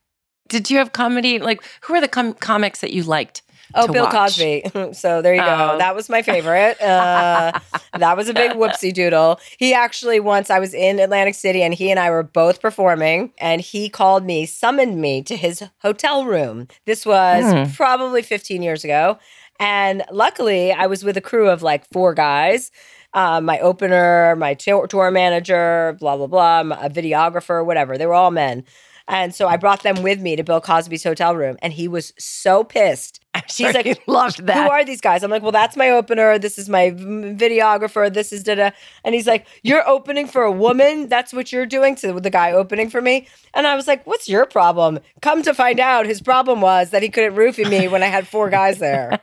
Did 0.48 0.70
you 0.70 0.78
have 0.78 0.92
comedy? 0.92 1.38
Like, 1.38 1.62
who 1.82 1.94
are 1.94 2.00
the 2.00 2.08
com- 2.08 2.34
comics 2.34 2.80
that 2.80 2.92
you 2.92 3.02
liked? 3.02 3.42
Oh, 3.74 3.86
Bill 3.92 4.04
watch? 4.04 4.12
Cosby. 4.12 4.64
so 4.92 5.22
there 5.22 5.34
you 5.34 5.40
go. 5.40 5.72
Oh. 5.74 5.78
That 5.78 5.94
was 5.94 6.08
my 6.08 6.22
favorite. 6.22 6.80
Uh, 6.80 7.52
that 7.98 8.16
was 8.16 8.28
a 8.28 8.34
big 8.34 8.52
whoopsie 8.52 8.92
doodle. 8.92 9.40
He 9.58 9.74
actually 9.74 10.20
once 10.20 10.50
I 10.50 10.58
was 10.58 10.74
in 10.74 10.98
Atlantic 10.98 11.34
City 11.34 11.62
and 11.62 11.72
he 11.74 11.90
and 11.90 11.98
I 12.00 12.10
were 12.10 12.22
both 12.22 12.60
performing 12.60 13.32
and 13.38 13.60
he 13.60 13.88
called 13.88 14.24
me, 14.24 14.46
summoned 14.46 15.00
me 15.00 15.22
to 15.24 15.36
his 15.36 15.62
hotel 15.82 16.24
room. 16.24 16.68
This 16.86 17.04
was 17.06 17.44
Hmm. 17.52 17.72
probably 17.74 18.22
15 18.22 18.62
years 18.62 18.84
ago. 18.84 19.18
And 19.58 20.02
luckily 20.10 20.72
I 20.72 20.86
was 20.86 21.04
with 21.04 21.16
a 21.16 21.20
crew 21.20 21.48
of 21.50 21.62
like 21.62 21.84
four 21.92 22.14
guys. 22.14 22.70
Uh, 23.12 23.40
my 23.40 23.58
opener, 23.58 24.36
my 24.36 24.54
tour, 24.54 24.86
tour 24.86 25.10
manager, 25.10 25.96
blah, 25.98 26.16
blah, 26.16 26.28
blah, 26.28 26.60
a 26.60 26.88
videographer, 26.88 27.64
whatever. 27.66 27.98
They 27.98 28.06
were 28.06 28.14
all 28.14 28.30
men. 28.30 28.64
And 29.10 29.34
so 29.34 29.48
I 29.48 29.56
brought 29.56 29.82
them 29.82 30.04
with 30.04 30.20
me 30.20 30.36
to 30.36 30.44
Bill 30.44 30.60
Cosby's 30.60 31.02
hotel 31.02 31.34
room, 31.34 31.56
and 31.62 31.72
he 31.72 31.88
was 31.88 32.12
so 32.16 32.62
pissed. 32.62 33.18
She's 33.48 33.74
like, 33.74 33.84
he 33.84 33.96
loved 34.06 34.46
that. 34.46 34.56
Who 34.56 34.70
are 34.70 34.84
these 34.84 35.00
guys? 35.00 35.24
I'm 35.24 35.32
like, 35.32 35.42
well, 35.42 35.50
that's 35.50 35.76
my 35.76 35.90
opener. 35.90 36.38
This 36.38 36.58
is 36.58 36.68
my 36.68 36.92
videographer. 36.92 38.12
This 38.12 38.32
is 38.32 38.44
da 38.44 38.54
da. 38.54 38.70
And 39.04 39.12
he's 39.12 39.26
like, 39.26 39.48
you're 39.64 39.86
opening 39.86 40.28
for 40.28 40.44
a 40.44 40.52
woman. 40.52 41.08
That's 41.08 41.32
what 41.32 41.50
you're 41.50 41.66
doing 41.66 41.96
to 41.96 42.20
the 42.20 42.30
guy 42.30 42.52
opening 42.52 42.88
for 42.88 43.02
me. 43.02 43.26
And 43.52 43.66
I 43.66 43.74
was 43.74 43.88
like, 43.88 44.06
what's 44.06 44.28
your 44.28 44.46
problem? 44.46 45.00
Come 45.22 45.42
to 45.42 45.54
find 45.54 45.80
out, 45.80 46.06
his 46.06 46.22
problem 46.22 46.60
was 46.60 46.90
that 46.90 47.02
he 47.02 47.08
couldn't 47.08 47.34
roofie 47.34 47.68
me 47.68 47.88
when 47.88 48.04
I 48.04 48.06
had 48.06 48.28
four 48.28 48.48
guys 48.48 48.78
there. 48.78 49.18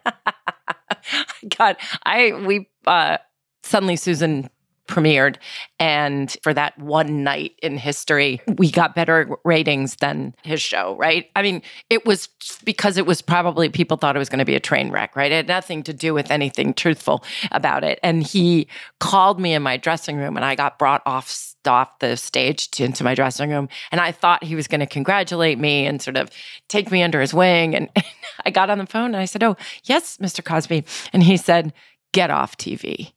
God, 1.57 1.77
I 2.05 2.33
we 2.45 2.69
uh 2.85 3.19
suddenly 3.63 3.95
Susan 3.95 4.49
premiered. 4.87 5.35
And 5.79 6.35
for 6.41 6.53
that 6.53 6.77
one 6.79 7.23
night 7.23 7.53
in 7.61 7.77
history 7.77 8.41
we 8.57 8.71
got 8.71 8.95
better 8.95 9.37
ratings 9.43 9.97
than 9.97 10.33
his 10.43 10.61
show 10.61 10.95
right? 10.97 11.29
I 11.35 11.41
mean 11.41 11.61
it 11.89 12.05
was 12.05 12.29
because 12.63 12.97
it 12.97 13.05
was 13.05 13.21
probably 13.21 13.69
people 13.69 13.97
thought 13.97 14.15
it 14.15 14.19
was 14.19 14.29
going 14.29 14.39
to 14.39 14.45
be 14.45 14.55
a 14.55 14.59
train 14.59 14.91
wreck 14.91 15.15
right? 15.15 15.31
It 15.31 15.35
had 15.35 15.47
nothing 15.47 15.83
to 15.83 15.93
do 15.93 16.13
with 16.13 16.31
anything 16.31 16.73
truthful 16.73 17.23
about 17.51 17.83
it. 17.83 17.99
And 18.01 18.23
he 18.23 18.67
called 18.99 19.39
me 19.39 19.53
in 19.53 19.61
my 19.61 19.77
dressing 19.77 20.17
room 20.17 20.35
and 20.35 20.45
i 20.45 20.55
got 20.55 20.79
brought 20.79 21.01
off 21.05 21.53
off 21.65 21.99
the 21.99 22.15
stage 22.15 22.71
to, 22.71 22.85
into 22.85 23.03
my 23.03 23.13
dressing 23.13 23.49
room. 23.49 23.69
And 23.91 23.99
i 24.01 24.11
thought 24.11 24.43
he 24.43 24.55
was 24.55 24.67
going 24.67 24.79
to 24.79 24.85
congratulate 24.85 25.59
me 25.59 25.85
and 25.85 26.01
sort 26.01 26.17
of 26.17 26.29
take 26.67 26.91
me 26.91 27.03
under 27.03 27.21
his 27.21 27.33
wing. 27.33 27.75
And, 27.75 27.89
i 28.45 28.51
got 28.51 28.69
on 28.69 28.77
the 28.77 28.85
phone 28.85 29.05
and 29.05 29.17
i 29.17 29.25
said 29.25 29.43
oh 29.43 29.57
yes 29.83 30.17
mr 30.17 30.43
cosby. 30.43 30.85
And 31.13 31.23
he 31.23 31.37
said 31.37 31.73
get 32.13 32.29
off 32.29 32.57
tv 32.57 33.11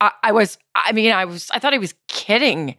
I, 0.00 0.12
I, 0.22 0.32
was, 0.32 0.58
I 0.74 0.92
mean, 0.92 1.12
I 1.12 1.24
was, 1.24 1.50
I 1.52 1.58
thought 1.58 1.72
he 1.72 1.78
was 1.78 1.94
kidding, 2.08 2.76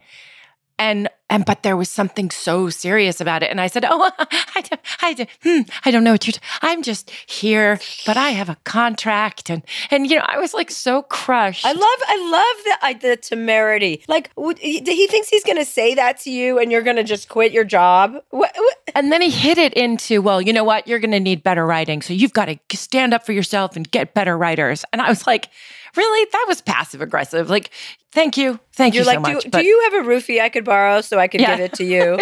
and 0.78 1.08
and 1.30 1.46
but 1.46 1.62
there 1.62 1.78
was 1.78 1.88
something 1.90 2.30
so 2.30 2.68
serious 2.68 3.18
about 3.20 3.42
it, 3.42 3.50
and 3.50 3.58
I 3.60 3.66
said, 3.66 3.86
oh, 3.88 4.10
I, 4.18 4.60
don't- 4.60 4.80
I, 5.00 5.14
don't- 5.14 5.28
hmm, 5.42 5.60
I 5.84 5.90
don't 5.90 6.04
know 6.04 6.12
what 6.12 6.26
you're, 6.26 6.32
t- 6.32 6.40
I'm 6.60 6.82
just 6.82 7.10
here, 7.26 7.78
but 8.04 8.16
I 8.18 8.30
have 8.30 8.48
a 8.50 8.56
contract, 8.64 9.48
and 9.48 9.62
and 9.90 10.10
you 10.10 10.16
know, 10.18 10.24
I 10.26 10.38
was 10.38 10.52
like 10.52 10.70
so 10.70 11.02
crushed. 11.02 11.64
I 11.64 11.72
love, 11.72 11.80
I 11.82 12.30
love 12.30 12.64
the 12.64 12.86
I, 12.86 12.92
the 13.12 13.16
temerity. 13.16 14.02
Like 14.08 14.30
he 14.58 15.06
thinks 15.06 15.28
he's 15.28 15.44
going 15.44 15.56
to 15.58 15.64
say 15.64 15.94
that 15.94 16.20
to 16.22 16.30
you, 16.30 16.58
and 16.58 16.70
you're 16.72 16.82
going 16.82 16.96
to 16.96 17.04
just 17.04 17.28
quit 17.28 17.52
your 17.52 17.64
job. 17.64 18.12
What, 18.30 18.52
what? 18.56 18.78
And 18.94 19.10
then 19.12 19.22
he 19.22 19.30
hit 19.30 19.56
it 19.58 19.72
into, 19.74 20.20
well, 20.20 20.42
you 20.42 20.52
know 20.52 20.64
what? 20.64 20.86
You're 20.88 20.98
going 20.98 21.12
to 21.12 21.20
need 21.20 21.42
better 21.42 21.64
writing. 21.64 22.02
So 22.02 22.12
you've 22.12 22.32
got 22.34 22.46
to 22.46 22.58
stand 22.76 23.14
up 23.14 23.24
for 23.24 23.32
yourself 23.32 23.74
and 23.76 23.90
get 23.90 24.12
better 24.12 24.36
writers. 24.36 24.84
And 24.92 25.00
I 25.00 25.08
was 25.08 25.26
like, 25.26 25.48
really? 25.96 26.28
That 26.32 26.44
was 26.48 26.60
passive 26.60 27.00
aggressive. 27.00 27.50
Like, 27.50 27.70
thank 28.12 28.36
you. 28.36 28.58
Thank 28.72 28.94
You're 28.94 29.02
you 29.02 29.04
so 29.04 29.10
like, 29.10 29.20
much. 29.20 29.44
do, 29.44 29.50
but- 29.50 29.60
do 29.60 29.66
you 29.66 29.80
have 29.90 30.04
a 30.04 30.08
roofie 30.08 30.40
I 30.40 30.48
could 30.48 30.64
borrow 30.64 31.00
so 31.00 31.18
I 31.18 31.28
could 31.28 31.40
Yeah. 31.40 31.56
give 31.56 31.64
it 31.64 31.72
to 31.74 31.84
you? 31.84 32.18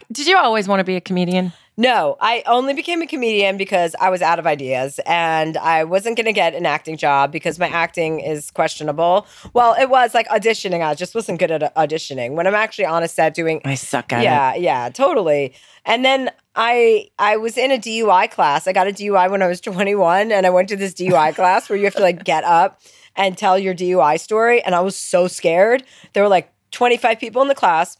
Did 0.12 0.26
you 0.26 0.36
always 0.36 0.68
want 0.68 0.80
to 0.80 0.84
be 0.84 0.96
a 0.96 1.00
comedian? 1.00 1.52
No, 1.82 2.16
I 2.20 2.44
only 2.46 2.74
became 2.74 3.02
a 3.02 3.08
comedian 3.08 3.56
because 3.56 3.96
I 4.00 4.08
was 4.08 4.22
out 4.22 4.38
of 4.38 4.46
ideas 4.46 5.00
and 5.04 5.56
I 5.56 5.82
wasn't 5.82 6.16
going 6.16 6.26
to 6.26 6.32
get 6.32 6.54
an 6.54 6.64
acting 6.64 6.96
job 6.96 7.32
because 7.32 7.58
my 7.58 7.66
acting 7.66 8.20
is 8.20 8.52
questionable. 8.52 9.26
Well, 9.52 9.74
it 9.74 9.90
was 9.90 10.14
like 10.14 10.28
auditioning. 10.28 10.80
I 10.86 10.94
just 10.94 11.12
wasn't 11.12 11.40
good 11.40 11.50
at 11.50 11.74
auditioning. 11.74 12.34
When 12.34 12.46
I'm 12.46 12.54
actually 12.54 12.84
on 12.84 13.02
a 13.02 13.08
set 13.08 13.34
doing 13.34 13.60
I 13.64 13.74
suck 13.74 14.12
at 14.12 14.22
yeah, 14.22 14.54
yeah, 14.54 14.90
totally. 14.90 15.54
And 15.84 16.04
then 16.04 16.30
I 16.54 17.08
I 17.18 17.36
was 17.36 17.58
in 17.58 17.72
a 17.72 17.78
DUI 17.78 18.30
class. 18.30 18.68
I 18.68 18.72
got 18.72 18.86
a 18.86 18.92
DUI 18.92 19.28
when 19.28 19.42
I 19.42 19.48
was 19.48 19.60
21 19.60 20.30
and 20.30 20.46
I 20.46 20.50
went 20.50 20.68
to 20.68 20.76
this 20.76 20.94
DUI 20.94 21.34
class 21.38 21.68
where 21.68 21.76
you 21.76 21.84
have 21.86 21.96
to 21.96 22.02
like 22.02 22.22
get 22.22 22.44
up 22.44 22.80
and 23.16 23.36
tell 23.36 23.58
your 23.58 23.74
DUI 23.74 24.20
story 24.20 24.62
and 24.62 24.76
I 24.76 24.82
was 24.82 24.94
so 24.94 25.26
scared. 25.26 25.82
There 26.12 26.22
were 26.22 26.28
like 26.28 26.48
25 26.70 27.18
people 27.18 27.42
in 27.42 27.48
the 27.48 27.56
class 27.56 27.98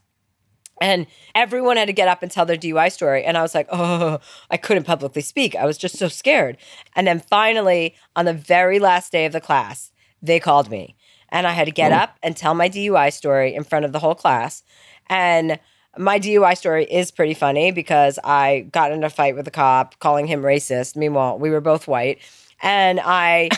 and 0.83 1.07
everyone 1.37 1.77
had 1.77 1.87
to 1.87 1.93
get 1.93 2.09
up 2.09 2.25
and 2.25 2.31
tell 2.31 2.45
their 2.45 2.57
DUI 2.57 2.91
story. 2.91 3.25
And 3.25 3.39
I 3.39 3.43
was 3.43 3.55
like, 3.55 3.69
oh, 3.71 4.19
I 4.51 4.57
couldn't 4.57 4.83
publicly 4.83 5.23
speak. 5.23 5.55
I 5.55 5.65
was 5.65 5.79
just 5.79 5.97
so 5.97 6.09
scared. 6.09 6.57
And 6.97 7.07
then 7.07 7.21
finally, 7.21 7.95
on 8.17 8.25
the 8.25 8.35
very 8.35 8.81
last 8.81 9.13
day 9.13 9.25
of 9.25 9.33
the 9.33 9.41
class, 9.41 9.93
they 10.21 10.41
called 10.41 10.71
me. 10.71 10.97
And 11.29 11.47
I 11.47 11.53
had 11.53 11.67
to 11.67 11.71
get 11.71 11.93
oh. 11.93 11.97
up 11.97 12.19
and 12.21 12.37
tell 12.37 12.55
my 12.55 12.69
DUI 12.69 13.13
story 13.13 13.55
in 13.55 13.63
front 13.63 13.85
of 13.85 13.93
the 13.93 14.01
whole 14.01 14.17
class. 14.17 14.65
And 15.07 15.61
my 15.97 16.19
DUI 16.19 16.57
story 16.57 16.85
is 16.85 17.13
pretty 17.13 17.35
funny 17.35 17.71
because 17.71 18.19
I 18.25 18.67
got 18.73 18.91
in 18.91 19.05
a 19.05 19.11
fight 19.11 19.37
with 19.37 19.47
a 19.47 19.53
cop 19.53 20.01
calling 20.01 20.27
him 20.27 20.43
racist. 20.43 20.97
Meanwhile, 20.97 21.39
we 21.39 21.51
were 21.51 21.61
both 21.61 21.87
white. 21.87 22.19
And 22.63 23.01
I 23.01 23.51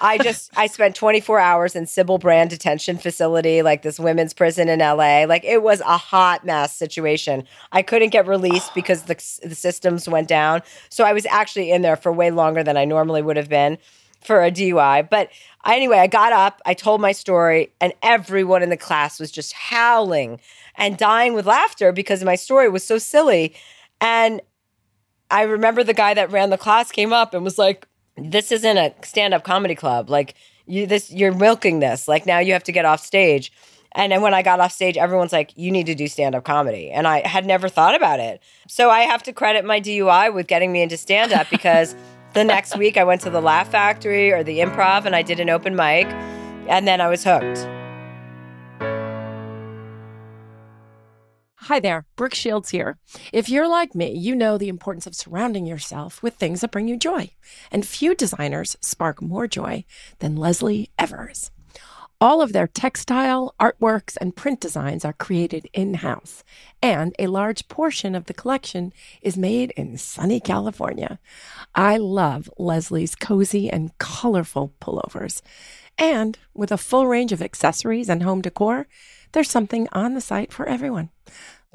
I 0.00 0.18
just 0.22 0.50
I 0.56 0.66
spent 0.66 0.96
24 0.96 1.38
hours 1.38 1.76
in 1.76 1.86
Sybil 1.86 2.18
Brand 2.18 2.50
detention 2.50 2.98
facility, 2.98 3.62
like 3.62 3.82
this 3.82 4.00
women's 4.00 4.34
prison 4.34 4.68
in 4.68 4.80
LA. 4.80 5.24
Like 5.24 5.44
it 5.44 5.62
was 5.62 5.80
a 5.82 5.96
hot 5.96 6.44
mess 6.44 6.74
situation. 6.74 7.44
I 7.72 7.82
couldn't 7.82 8.10
get 8.10 8.26
released 8.26 8.74
because 8.74 9.02
the 9.02 9.14
the 9.44 9.54
systems 9.54 10.08
went 10.08 10.28
down. 10.28 10.62
So 10.88 11.04
I 11.04 11.12
was 11.12 11.26
actually 11.26 11.70
in 11.70 11.82
there 11.82 11.96
for 11.96 12.10
way 12.10 12.30
longer 12.30 12.64
than 12.64 12.76
I 12.76 12.84
normally 12.84 13.22
would 13.22 13.36
have 13.36 13.48
been 13.48 13.78
for 14.26 14.42
a 14.42 14.50
DUI. 14.50 15.08
But 15.08 15.30
anyway, 15.64 15.98
I 15.98 16.06
got 16.08 16.32
up, 16.32 16.60
I 16.66 16.74
told 16.74 17.00
my 17.00 17.12
story, 17.12 17.72
and 17.80 17.92
everyone 18.02 18.62
in 18.62 18.70
the 18.70 18.76
class 18.76 19.20
was 19.20 19.30
just 19.30 19.52
howling 19.52 20.40
and 20.76 20.98
dying 20.98 21.32
with 21.34 21.46
laughter 21.46 21.92
because 21.92 22.24
my 22.24 22.34
story 22.34 22.68
was 22.68 22.84
so 22.84 22.98
silly. 22.98 23.54
And 24.00 24.40
I 25.30 25.42
remember 25.42 25.84
the 25.84 25.94
guy 25.94 26.14
that 26.14 26.30
ran 26.30 26.50
the 26.50 26.58
class 26.58 26.90
came 26.90 27.12
up 27.12 27.34
and 27.34 27.44
was 27.44 27.58
like, 27.58 27.86
"This 28.16 28.52
isn't 28.52 28.76
a 28.76 28.94
stand-up 29.02 29.44
comedy 29.44 29.74
club. 29.74 30.10
Like 30.10 30.34
you, 30.66 30.86
this 30.86 31.10
you're 31.10 31.34
milking 31.34 31.80
this. 31.80 32.08
Like 32.08 32.26
now 32.26 32.38
you 32.38 32.52
have 32.52 32.64
to 32.64 32.72
get 32.72 32.84
off 32.84 33.00
stage." 33.00 33.52
And 33.92 34.12
then 34.12 34.20
when 34.20 34.34
I 34.34 34.42
got 34.42 34.60
off 34.60 34.72
stage, 34.72 34.96
everyone's 34.98 35.32
like, 35.32 35.56
"You 35.56 35.70
need 35.70 35.86
to 35.86 35.94
do 35.94 36.06
stand-up 36.06 36.44
comedy," 36.44 36.90
and 36.90 37.06
I 37.06 37.26
had 37.26 37.46
never 37.46 37.68
thought 37.68 37.94
about 37.94 38.20
it. 38.20 38.42
So 38.68 38.90
I 38.90 39.00
have 39.00 39.22
to 39.24 39.32
credit 39.32 39.64
my 39.64 39.80
DUI 39.80 40.32
with 40.32 40.46
getting 40.46 40.72
me 40.72 40.82
into 40.82 40.96
stand-up 40.96 41.48
because 41.50 41.94
the 42.34 42.44
next 42.44 42.76
week 42.76 42.96
I 42.96 43.04
went 43.04 43.22
to 43.22 43.30
the 43.30 43.40
Laugh 43.40 43.70
Factory 43.70 44.32
or 44.32 44.42
the 44.42 44.58
Improv 44.58 45.06
and 45.06 45.16
I 45.16 45.22
did 45.22 45.40
an 45.40 45.48
open 45.48 45.74
mic, 45.74 46.06
and 46.68 46.86
then 46.86 47.00
I 47.00 47.08
was 47.08 47.24
hooked. 47.24 47.75
Hi 51.66 51.80
there, 51.80 52.06
Brooke 52.14 52.32
Shields 52.36 52.70
here. 52.70 52.96
If 53.32 53.48
you're 53.48 53.66
like 53.66 53.92
me, 53.92 54.12
you 54.12 54.36
know 54.36 54.56
the 54.56 54.68
importance 54.68 55.04
of 55.04 55.16
surrounding 55.16 55.66
yourself 55.66 56.22
with 56.22 56.34
things 56.34 56.60
that 56.60 56.70
bring 56.70 56.86
you 56.86 56.96
joy. 56.96 57.30
And 57.72 57.84
few 57.84 58.14
designers 58.14 58.76
spark 58.80 59.20
more 59.20 59.48
joy 59.48 59.84
than 60.20 60.36
Lesley 60.36 60.90
Evers. 60.96 61.50
All 62.20 62.40
of 62.40 62.52
their 62.52 62.68
textile, 62.68 63.52
artworks, 63.58 64.16
and 64.20 64.36
print 64.36 64.60
designs 64.60 65.04
are 65.04 65.12
created 65.12 65.68
in 65.72 65.94
house, 65.94 66.44
and 66.80 67.16
a 67.18 67.26
large 67.26 67.66
portion 67.66 68.14
of 68.14 68.26
the 68.26 68.34
collection 68.34 68.92
is 69.20 69.36
made 69.36 69.72
in 69.72 69.98
sunny 69.98 70.38
California. 70.38 71.18
I 71.74 71.96
love 71.96 72.48
Lesley's 72.58 73.16
cozy 73.16 73.68
and 73.68 73.90
colorful 73.98 74.72
pullovers. 74.80 75.42
And 75.98 76.38
with 76.54 76.70
a 76.70 76.78
full 76.78 77.08
range 77.08 77.32
of 77.32 77.42
accessories 77.42 78.08
and 78.08 78.22
home 78.22 78.40
decor, 78.40 78.86
there's 79.32 79.50
something 79.50 79.88
on 79.90 80.14
the 80.14 80.20
site 80.20 80.52
for 80.52 80.64
everyone. 80.64 81.10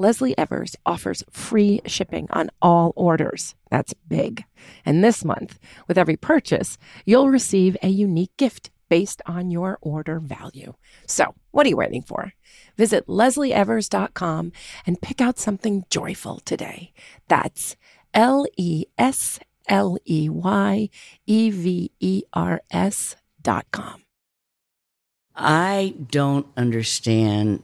Lesley 0.01 0.35
Evers 0.35 0.75
offers 0.83 1.23
free 1.29 1.79
shipping 1.85 2.27
on 2.31 2.49
all 2.59 2.91
orders. 2.95 3.53
That's 3.69 3.93
big. 4.07 4.43
And 4.83 5.03
this 5.03 5.23
month, 5.23 5.59
with 5.87 5.97
every 5.97 6.17
purchase, 6.17 6.79
you'll 7.05 7.29
receive 7.29 7.77
a 7.83 7.87
unique 7.87 8.35
gift 8.35 8.71
based 8.89 9.21
on 9.27 9.51
your 9.51 9.77
order 9.79 10.19
value. 10.19 10.73
So, 11.05 11.35
what 11.51 11.65
are 11.65 11.69
you 11.69 11.77
waiting 11.77 12.01
for? 12.01 12.33
Visit 12.77 13.05
lesleyevers.com 13.07 14.51
and 14.87 15.01
pick 15.01 15.21
out 15.21 15.37
something 15.37 15.85
joyful 15.91 16.39
today. 16.39 16.93
That's 17.27 17.77
L 18.13 18.47
E 18.57 18.85
S 18.97 19.39
L 19.69 19.97
E 20.05 20.29
Y 20.29 20.89
E 21.27 21.49
V 21.51 21.91
E 21.99 22.23
R 22.33 22.61
S 22.71 23.15
dot 23.39 23.67
com. 23.71 24.03
I 25.35 25.93
don't 26.09 26.47
understand 26.57 27.63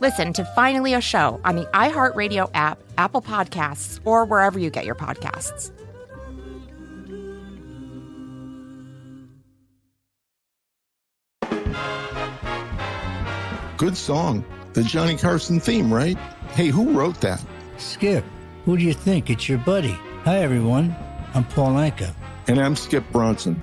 Listen 0.00 0.32
to 0.32 0.44
Finally 0.44 0.94
a 0.94 1.00
Show 1.00 1.40
on 1.44 1.56
the 1.56 1.66
iHeartRadio 1.66 2.50
app, 2.54 2.78
Apple 2.98 3.22
Podcasts, 3.22 4.00
or 4.04 4.24
wherever 4.24 4.58
you 4.58 4.70
get 4.70 4.84
your 4.84 4.94
podcasts. 4.94 5.70
Good 13.76 13.96
song. 13.96 14.44
The 14.72 14.82
Johnny 14.82 15.16
Carson 15.16 15.60
theme, 15.60 15.92
right? 15.92 16.16
Hey, 16.54 16.68
who 16.68 16.90
wrote 16.90 17.20
that? 17.20 17.44
Skip, 17.76 18.24
who 18.64 18.76
do 18.76 18.82
you 18.82 18.94
think? 18.94 19.30
It's 19.30 19.48
your 19.48 19.58
buddy. 19.58 19.96
Hi, 20.24 20.38
everyone. 20.38 20.94
I'm 21.34 21.44
Paul 21.44 21.74
Anka. 21.74 22.14
And 22.48 22.58
I'm 22.58 22.76
Skip 22.76 23.04
Bronson. 23.12 23.62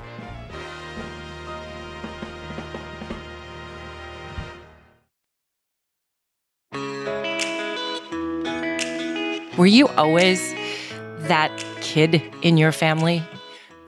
Were 9.61 9.67
you 9.67 9.89
always 9.89 10.55
that 11.27 11.51
kid 11.81 12.23
in 12.41 12.57
your 12.57 12.71
family? 12.71 13.21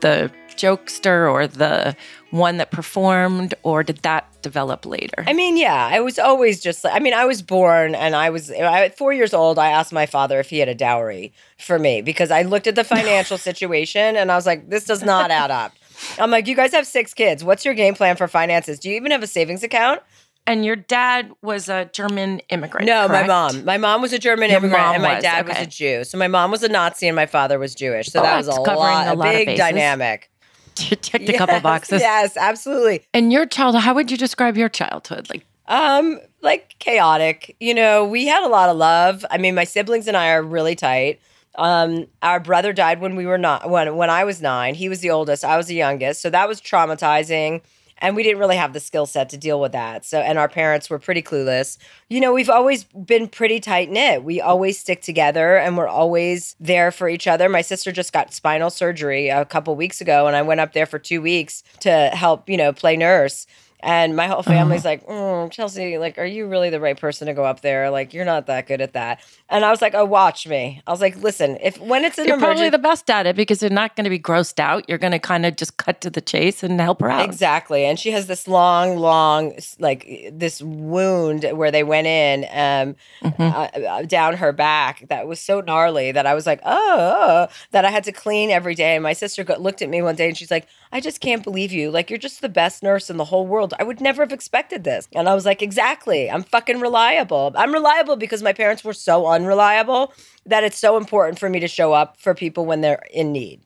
The 0.01 0.31
jokester 0.49 1.27
or 1.27 1.47
the 1.47 1.95
one 2.29 2.57
that 2.57 2.69
performed, 2.69 3.55
or 3.63 3.81
did 3.81 3.97
that 4.03 4.39
develop 4.43 4.85
later? 4.85 5.23
I 5.25 5.33
mean, 5.33 5.57
yeah, 5.57 5.89
I 5.91 5.99
was 5.99 6.19
always 6.19 6.61
just 6.61 6.83
like, 6.83 6.93
I 6.93 6.99
mean, 6.99 7.15
I 7.15 7.25
was 7.25 7.41
born 7.41 7.95
and 7.95 8.15
I 8.15 8.29
was, 8.29 8.51
I, 8.51 8.85
at 8.85 8.99
four 8.99 9.13
years 9.13 9.33
old, 9.33 9.57
I 9.57 9.69
asked 9.69 9.91
my 9.91 10.05
father 10.05 10.39
if 10.39 10.51
he 10.51 10.59
had 10.59 10.69
a 10.69 10.75
dowry 10.75 11.33
for 11.57 11.79
me 11.79 12.03
because 12.03 12.29
I 12.29 12.43
looked 12.43 12.67
at 12.67 12.75
the 12.75 12.83
financial 12.83 13.37
situation 13.49 14.15
and 14.15 14.31
I 14.31 14.35
was 14.35 14.45
like, 14.45 14.69
this 14.69 14.85
does 14.85 15.01
not 15.01 15.31
add 15.31 15.49
up. 15.49 15.73
I'm 16.19 16.29
like, 16.29 16.45
you 16.45 16.55
guys 16.55 16.71
have 16.73 16.85
six 16.85 17.15
kids. 17.15 17.43
What's 17.43 17.65
your 17.65 17.73
game 17.73 17.95
plan 17.95 18.15
for 18.15 18.27
finances? 18.27 18.77
Do 18.77 18.91
you 18.91 18.95
even 18.95 19.09
have 19.09 19.23
a 19.23 19.27
savings 19.27 19.63
account? 19.63 20.03
And 20.45 20.65
your 20.65 20.75
dad 20.75 21.31
was 21.41 21.69
a 21.69 21.85
German 21.93 22.39
immigrant. 22.49 22.85
No, 22.85 23.07
correct? 23.07 23.27
my 23.27 23.33
mom. 23.33 23.63
My 23.65 23.77
mom 23.77 24.01
was 24.01 24.11
a 24.11 24.19
German 24.19 24.49
Your 24.49 24.59
immigrant, 24.59 24.95
and 24.95 25.01
my 25.03 25.15
was, 25.15 25.23
dad 25.23 25.45
okay. 25.49 25.59
was 25.59 25.67
a 25.67 25.69
Jew. 25.69 26.03
So 26.03 26.17
my 26.17 26.27
mom 26.27 26.51
was 26.51 26.63
a 26.63 26.67
Nazi, 26.69 27.07
and 27.07 27.15
my 27.15 27.25
father 27.25 27.57
was 27.57 27.73
Jewish. 27.73 28.07
So 28.07 28.19
Oh, 28.19 28.23
that 28.23 28.35
was 28.37 28.47
a 28.47 28.51
lot, 28.59 29.07
a 29.07 29.13
a 29.13 29.15
lot 29.15 29.27
of 29.27 29.33
big 29.33 29.45
bases. 29.47 29.59
dynamic. 29.59 30.29
You 30.79 30.95
ticked 30.95 31.29
a 31.29 31.37
couple 31.37 31.59
boxes. 31.59 32.01
Yes, 32.01 32.35
absolutely. 32.35 33.03
And 33.13 33.31
your 33.31 33.45
childhood, 33.45 33.83
how 33.83 33.93
would 33.93 34.09
you 34.09 34.17
describe 34.17 34.57
your 34.57 34.69
childhood? 34.69 35.29
Like, 35.29 35.45
Um, 35.67 36.19
like 36.41 36.75
chaotic. 36.79 37.55
You 37.59 37.75
know, 37.75 38.03
we 38.03 38.25
had 38.25 38.43
a 38.43 38.49
lot 38.49 38.69
of 38.69 38.75
love. 38.77 39.23
I 39.29 39.37
mean, 39.37 39.53
my 39.53 39.65
siblings 39.65 40.07
and 40.07 40.17
I 40.17 40.31
are 40.31 40.41
really 40.41 40.75
tight. 40.75 41.19
Um, 41.55 42.07
our 42.23 42.39
brother 42.39 42.73
died 42.73 43.01
when 43.01 43.15
we 43.15 43.27
were 43.27 43.37
not 43.37 43.69
when 43.69 43.95
when 43.95 44.09
I 44.09 44.23
was 44.23 44.41
nine. 44.41 44.73
He 44.73 44.89
was 44.89 45.01
the 45.01 45.11
oldest. 45.11 45.45
I 45.45 45.57
was 45.57 45.67
the 45.67 45.75
youngest. 45.75 46.21
So 46.23 46.31
that 46.31 46.47
was 46.47 46.59
traumatizing. 46.59 47.61
And 48.03 48.15
we 48.15 48.21
didn't 48.21 48.39
really 48.39 48.57
have 48.57 48.73
the 48.73 48.81
skill 48.81 49.05
set 49.05 49.29
to 49.29 49.37
deal 49.37 49.61
with 49.61 49.71
that. 49.71 50.05
So, 50.05 50.19
and 50.19 50.37
our 50.37 50.49
parents 50.49 50.89
were 50.89 50.99
pretty 50.99 51.23
clueless. 51.23 51.77
You 52.09 52.19
know, 52.19 52.33
we've 52.33 52.49
always 52.49 52.83
been 52.83 53.29
pretty 53.29 53.61
tight 53.61 53.89
knit. 53.89 54.23
We 54.23 54.41
always 54.41 54.77
stick 54.77 55.01
together 55.01 55.57
and 55.57 55.77
we're 55.77 55.87
always 55.87 56.55
there 56.59 56.91
for 56.91 57.07
each 57.07 57.27
other. 57.27 57.47
My 57.47 57.61
sister 57.61 57.93
just 57.93 58.11
got 58.11 58.33
spinal 58.33 58.69
surgery 58.69 59.29
a 59.29 59.45
couple 59.45 59.75
weeks 59.75 60.01
ago, 60.01 60.27
and 60.27 60.35
I 60.35 60.41
went 60.41 60.59
up 60.59 60.73
there 60.73 60.85
for 60.85 60.99
two 60.99 61.21
weeks 61.21 61.63
to 61.79 62.09
help, 62.09 62.49
you 62.49 62.57
know, 62.57 62.73
play 62.73 62.97
nurse. 62.97 63.47
And 63.83 64.15
my 64.15 64.27
whole 64.27 64.43
family's 64.43 64.85
like, 64.85 65.05
mm, 65.05 65.51
Chelsea, 65.51 65.97
like, 65.97 66.17
are 66.17 66.25
you 66.25 66.47
really 66.47 66.69
the 66.69 66.79
right 66.79 66.97
person 66.97 67.27
to 67.27 67.33
go 67.33 67.43
up 67.43 67.59
there? 67.59 67.89
Like, 67.89 68.13
you're 68.13 68.23
not 68.23 68.45
that 68.47 68.65
good 68.65 68.79
at 68.79 68.93
that. 68.93 69.19
And 69.49 69.65
I 69.65 69.71
was 69.71 69.81
like, 69.81 69.93
oh, 69.93 70.05
watch 70.05 70.47
me. 70.47 70.81
I 70.87 70.91
was 70.91 71.01
like, 71.01 71.17
listen, 71.17 71.57
if 71.61 71.77
when 71.81 72.05
it's 72.05 72.17
an 72.17 72.25
you're 72.25 72.39
probably 72.39 72.69
the 72.69 72.77
best 72.79 73.09
at 73.09 73.27
it 73.27 73.35
because 73.35 73.61
you're 73.61 73.69
not 73.69 73.97
going 73.97 74.05
to 74.05 74.09
be 74.09 74.17
grossed 74.19 74.57
out. 74.57 74.87
You're 74.87 74.97
going 74.97 75.11
to 75.11 75.19
kind 75.19 75.45
of 75.45 75.57
just 75.57 75.75
cut 75.75 75.99
to 75.99 76.09
the 76.09 76.21
chase 76.21 76.63
and 76.63 76.79
help 76.79 77.01
her 77.01 77.09
out. 77.11 77.25
Exactly. 77.25 77.83
And 77.83 77.99
she 77.99 78.11
has 78.11 78.27
this 78.27 78.47
long, 78.47 78.97
long, 78.97 79.53
like 79.79 80.29
this 80.31 80.61
wound 80.61 81.43
where 81.51 81.69
they 81.69 81.83
went 81.83 82.07
in 82.07 82.45
um, 82.45 82.95
Mm-hmm. 83.21 83.41
uh, 83.41 83.87
uh, 83.87 84.01
down 84.03 84.35
her 84.35 84.51
back 84.51 85.07
that 85.09 85.27
was 85.27 85.39
so 85.39 85.59
gnarly 85.61 86.11
that 86.11 86.25
I 86.25 86.33
was 86.33 86.45
like, 86.45 86.59
oh, 86.65 87.47
oh," 87.49 87.53
that 87.71 87.85
I 87.85 87.89
had 87.89 88.03
to 88.05 88.11
clean 88.11 88.49
every 88.49 88.75
day. 88.75 88.95
And 88.95 89.03
my 89.03 89.13
sister 89.13 89.43
got, 89.43 89.61
looked 89.61 89.81
at 89.81 89.89
me 89.89 90.01
one 90.01 90.15
day 90.15 90.27
and 90.27 90.37
she's 90.37 90.51
like, 90.51 90.67
I 90.91 90.99
just 90.99 91.19
can't 91.21 91.43
believe 91.43 91.71
you. 91.71 91.89
Like, 91.89 92.09
you're 92.09 92.19
just 92.19 92.41
the 92.41 92.49
best 92.49 92.83
nurse 92.83 93.09
in 93.09 93.17
the 93.17 93.25
whole 93.25 93.47
world. 93.47 93.72
I 93.79 93.83
would 93.83 94.01
never 94.01 94.23
have 94.23 94.31
expected 94.31 94.83
this. 94.83 95.07
And 95.13 95.27
I 95.27 95.35
was 95.35 95.45
like, 95.45 95.61
exactly. 95.61 96.29
I'm 96.29 96.43
fucking 96.43 96.79
reliable. 96.79 97.51
I'm 97.55 97.73
reliable 97.73 98.15
because 98.15 98.43
my 98.43 98.53
parents 98.53 98.83
were 98.83 98.93
so 98.93 99.27
unreliable 99.27 100.13
that 100.45 100.63
it's 100.63 100.77
so 100.77 100.97
important 100.97 101.39
for 101.39 101.49
me 101.49 101.59
to 101.59 101.67
show 101.67 101.93
up 101.93 102.19
for 102.19 102.33
people 102.33 102.65
when 102.65 102.81
they're 102.81 103.03
in 103.13 103.31
need. 103.31 103.61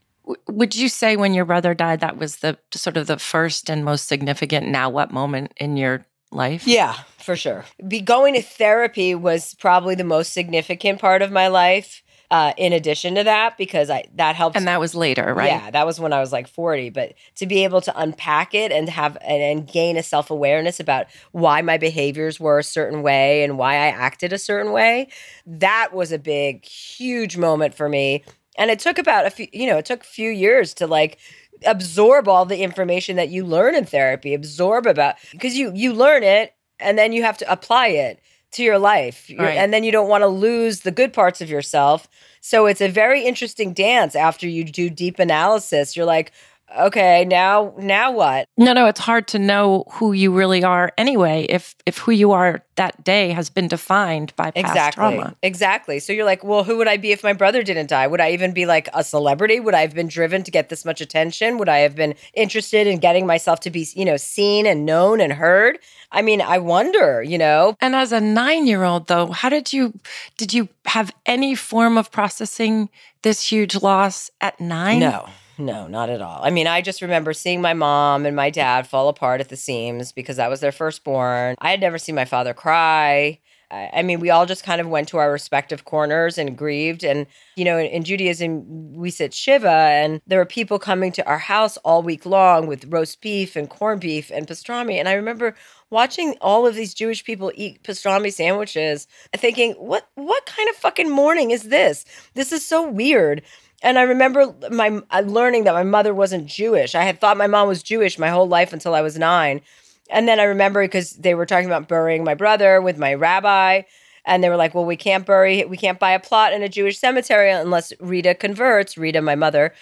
Would 0.49 0.75
you 0.75 0.89
say 0.89 1.15
when 1.15 1.33
your 1.33 1.45
brother 1.45 1.73
died, 1.73 2.01
that 2.01 2.17
was 2.17 2.37
the 2.37 2.57
sort 2.73 2.97
of 2.97 3.07
the 3.07 3.17
first 3.17 3.69
and 3.69 3.85
most 3.85 4.07
significant 4.07 4.67
now 4.67 4.89
what 4.89 5.11
moment 5.11 5.53
in 5.57 5.77
your 5.77 6.05
life? 6.31 6.67
Yeah, 6.67 6.95
for 7.17 7.35
sure. 7.35 7.65
Be 7.87 8.01
going 8.01 8.33
to 8.33 8.41
therapy 8.41 9.15
was 9.15 9.53
probably 9.55 9.95
the 9.95 10.03
most 10.03 10.33
significant 10.33 10.99
part 10.99 11.21
of 11.21 11.31
my 11.31 11.47
life 11.47 12.03
uh, 12.29 12.53
in 12.57 12.73
addition 12.73 13.15
to 13.15 13.23
that 13.23 13.57
because 13.57 13.89
I 13.89 14.03
that 14.15 14.35
helped. 14.35 14.57
And 14.57 14.67
that 14.67 14.79
was 14.79 14.93
later, 14.93 15.33
right? 15.33 15.47
Yeah, 15.47 15.71
that 15.71 15.85
was 15.85 15.99
when 15.99 16.11
I 16.11 16.19
was 16.19 16.33
like 16.33 16.47
40. 16.47 16.89
But 16.89 17.13
to 17.35 17.45
be 17.45 17.63
able 17.63 17.79
to 17.81 17.99
unpack 17.99 18.53
it 18.53 18.71
and 18.71 18.89
have 18.89 19.17
and, 19.21 19.41
and 19.41 19.67
gain 19.67 19.95
a 19.95 20.03
self 20.03 20.29
awareness 20.29 20.79
about 20.79 21.07
why 21.31 21.61
my 21.61 21.77
behaviors 21.77 22.39
were 22.39 22.59
a 22.59 22.63
certain 22.63 23.01
way 23.01 23.43
and 23.43 23.57
why 23.57 23.75
I 23.75 23.87
acted 23.87 24.33
a 24.33 24.37
certain 24.37 24.73
way, 24.73 25.07
that 25.45 25.93
was 25.93 26.11
a 26.11 26.19
big, 26.19 26.65
huge 26.65 27.37
moment 27.37 27.73
for 27.73 27.87
me. 27.87 28.23
And 28.57 28.71
it 28.71 28.79
took 28.79 28.97
about 28.97 29.25
a 29.25 29.29
few, 29.29 29.47
you 29.53 29.67
know, 29.67 29.77
it 29.77 29.85
took 29.85 30.01
a 30.01 30.07
few 30.07 30.29
years 30.29 30.73
to 30.75 30.87
like 30.87 31.19
absorb 31.65 32.27
all 32.27 32.45
the 32.45 32.61
information 32.61 33.15
that 33.15 33.29
you 33.29 33.45
learn 33.45 33.73
in 33.73 33.85
therapy, 33.85 34.33
absorb 34.33 34.85
about 34.85 35.15
because 35.31 35.57
you 35.57 35.71
you 35.73 35.93
learn 35.93 36.23
it 36.23 36.53
and 36.79 36.97
then 36.97 37.13
you 37.13 37.23
have 37.23 37.37
to 37.37 37.51
apply 37.51 37.87
it 37.87 38.19
to 38.51 38.63
your 38.63 38.79
life. 38.79 39.29
Right. 39.37 39.57
And 39.57 39.73
then 39.73 39.83
you 39.83 39.91
don't 39.91 40.09
want 40.09 40.21
to 40.23 40.27
lose 40.27 40.81
the 40.81 40.91
good 40.91 41.13
parts 41.13 41.41
of 41.41 41.49
yourself. 41.49 42.07
So 42.41 42.65
it's 42.65 42.81
a 42.81 42.87
very 42.87 43.25
interesting 43.25 43.73
dance 43.73 44.15
after 44.15 44.47
you 44.47 44.63
do 44.63 44.89
deep 44.89 45.19
analysis. 45.19 45.95
You're 45.95 46.05
like, 46.05 46.31
okay, 46.75 47.25
now 47.25 47.73
now 47.77 48.11
what? 48.11 48.47
No, 48.57 48.73
no, 48.73 48.87
it's 48.87 48.99
hard 48.99 49.27
to 49.29 49.39
know 49.39 49.85
who 49.91 50.13
you 50.13 50.33
really 50.33 50.63
are 50.63 50.91
anyway 50.97 51.45
if 51.49 51.75
if 51.85 51.97
who 51.99 52.11
you 52.11 52.31
are 52.31 52.63
that 52.75 53.03
day 53.03 53.29
has 53.29 53.49
been 53.49 53.67
defined 53.67 54.35
by 54.35 54.51
past 54.51 54.57
Exactly. 54.57 55.15
trauma. 55.15 55.35
Exactly. 55.41 55.99
So 55.99 56.13
you're 56.13 56.25
like, 56.25 56.43
well, 56.43 56.63
who 56.63 56.77
would 56.77 56.87
I 56.87 56.97
be 56.97 57.11
if 57.11 57.23
my 57.23 57.33
brother 57.33 57.63
didn't 57.63 57.89
die? 57.89 58.05
Would 58.07 58.21
I 58.21 58.31
even 58.31 58.53
be 58.53 58.65
like 58.65 58.87
a 58.93 59.03
celebrity? 59.03 59.59
Would 59.59 59.73
I 59.73 59.81
have 59.81 59.95
been 59.95 60.07
driven 60.07 60.43
to 60.43 60.51
get 60.51 60.69
this 60.69 60.85
much 60.85 61.01
attention? 61.01 61.57
Would 61.57 61.69
I 61.69 61.79
have 61.79 61.95
been 61.95 62.13
interested 62.33 62.85
in 62.85 62.99
getting 62.99 63.25
myself 63.25 63.59
to 63.61 63.71
be, 63.71 63.87
you 63.95 64.05
know, 64.05 64.17
seen 64.17 64.65
and 64.67 64.85
known 64.85 65.19
and 65.19 65.33
heard? 65.33 65.79
I 66.11 66.21
mean, 66.21 66.39
I 66.41 66.59
wonder, 66.59 67.23
you 67.23 67.37
know. 67.37 67.75
And 67.81 67.95
as 67.95 68.11
a 68.11 68.19
9-year-old 68.19 69.07
though, 69.07 69.27
how 69.27 69.49
did 69.49 69.73
you 69.73 69.93
did 70.37 70.53
you 70.53 70.69
have 70.85 71.11
any 71.25 71.55
form 71.55 71.97
of 71.97 72.11
processing 72.11 72.89
this 73.23 73.41
huge 73.51 73.81
loss 73.81 74.29
at 74.39 74.59
9? 74.59 74.99
No, 74.99 75.27
no, 75.57 75.87
not 75.87 76.09
at 76.09 76.21
all. 76.21 76.39
I 76.43 76.49
mean, 76.49 76.67
I 76.67 76.81
just 76.81 77.01
remember 77.01 77.33
seeing 77.33 77.61
my 77.61 77.73
mom 77.73 78.25
and 78.25 78.35
my 78.35 78.49
dad 78.49 78.87
fall 78.87 79.09
apart 79.09 79.41
at 79.41 79.49
the 79.49 79.57
seams 79.57 80.11
because 80.11 80.37
that 80.37 80.49
was 80.49 80.59
their 80.59 80.71
firstborn. 80.71 81.55
I 81.59 81.71
had 81.71 81.81
never 81.81 81.97
seen 81.97 82.15
my 82.15 82.25
father 82.25 82.53
cry. 82.53 83.39
I 83.69 84.01
mean, 84.01 84.21
we 84.21 84.29
all 84.29 84.45
just 84.45 84.63
kind 84.63 84.79
of 84.79 84.87
went 84.87 85.09
to 85.09 85.17
our 85.17 85.29
respective 85.29 85.83
corners 85.83 86.37
and 86.37 86.57
grieved. 86.57 87.03
And, 87.03 87.27
you 87.57 87.65
know, 87.65 87.77
in, 87.77 87.87
in 87.87 88.03
Judaism, 88.05 88.93
we 88.93 89.09
sit 89.09 89.33
Shiva, 89.33 89.69
and 89.69 90.21
there 90.25 90.39
were 90.39 90.45
people 90.45 90.79
coming 90.79 91.11
to 91.13 91.27
our 91.27 91.37
house 91.37 91.75
all 91.77 92.01
week 92.01 92.25
long 92.25 92.67
with 92.67 92.85
roast 92.85 93.19
beef 93.19 93.57
and 93.57 93.69
corned 93.69 93.99
beef 93.99 94.31
and 94.31 94.47
pastrami. 94.47 94.93
And 94.93 95.09
I 95.09 95.13
remember 95.13 95.53
watching 95.89 96.35
all 96.39 96.65
of 96.65 96.75
these 96.75 96.93
Jewish 96.93 97.25
people 97.25 97.51
eat 97.55 97.83
pastrami 97.83 98.31
sandwiches, 98.31 99.05
thinking, 99.35 99.73
what, 99.73 100.07
what 100.15 100.45
kind 100.45 100.69
of 100.69 100.75
fucking 100.77 101.09
mourning 101.09 101.51
is 101.51 101.63
this? 101.63 102.05
This 102.35 102.53
is 102.53 102.65
so 102.65 102.89
weird. 102.89 103.41
And 103.83 103.99
I 103.99 104.03
remember 104.03 104.55
my 104.71 105.01
uh, 105.11 105.21
learning 105.21 105.65
that 105.65 105.73
my 105.73 105.83
mother 105.83 106.13
wasn't 106.13 106.47
Jewish. 106.47 106.95
I 106.95 107.03
had 107.03 107.19
thought 107.19 107.37
my 107.37 107.47
mom 107.47 107.67
was 107.67 107.83
Jewish 107.83 108.17
my 108.17 108.29
whole 108.29 108.47
life 108.47 108.73
until 108.73 108.95
I 108.95 109.01
was 109.01 109.17
nine. 109.17 109.61
And 110.09 110.27
then 110.27 110.39
I 110.39 110.43
remember 110.43 110.83
because 110.83 111.11
they 111.11 111.35
were 111.35 111.45
talking 111.45 111.67
about 111.67 111.87
burying 111.87 112.23
my 112.23 112.33
brother 112.33 112.81
with 112.81 112.97
my 112.97 113.13
rabbi. 113.13 113.83
And 114.25 114.43
they 114.43 114.49
were 114.49 114.57
like, 114.57 114.75
well, 114.75 114.85
we 114.85 114.97
can't 114.97 115.25
bury, 115.25 115.63
we 115.65 115.77
can't 115.77 115.99
buy 115.99 116.11
a 116.11 116.19
plot 116.19 116.51
in 116.53 116.61
a 116.61 116.67
Jewish 116.67 116.99
cemetery 116.99 117.49
unless 117.49 117.93
Rita 117.99 118.35
converts, 118.35 118.97
Rita, 118.97 119.21
my 119.21 119.35
mother. 119.35 119.73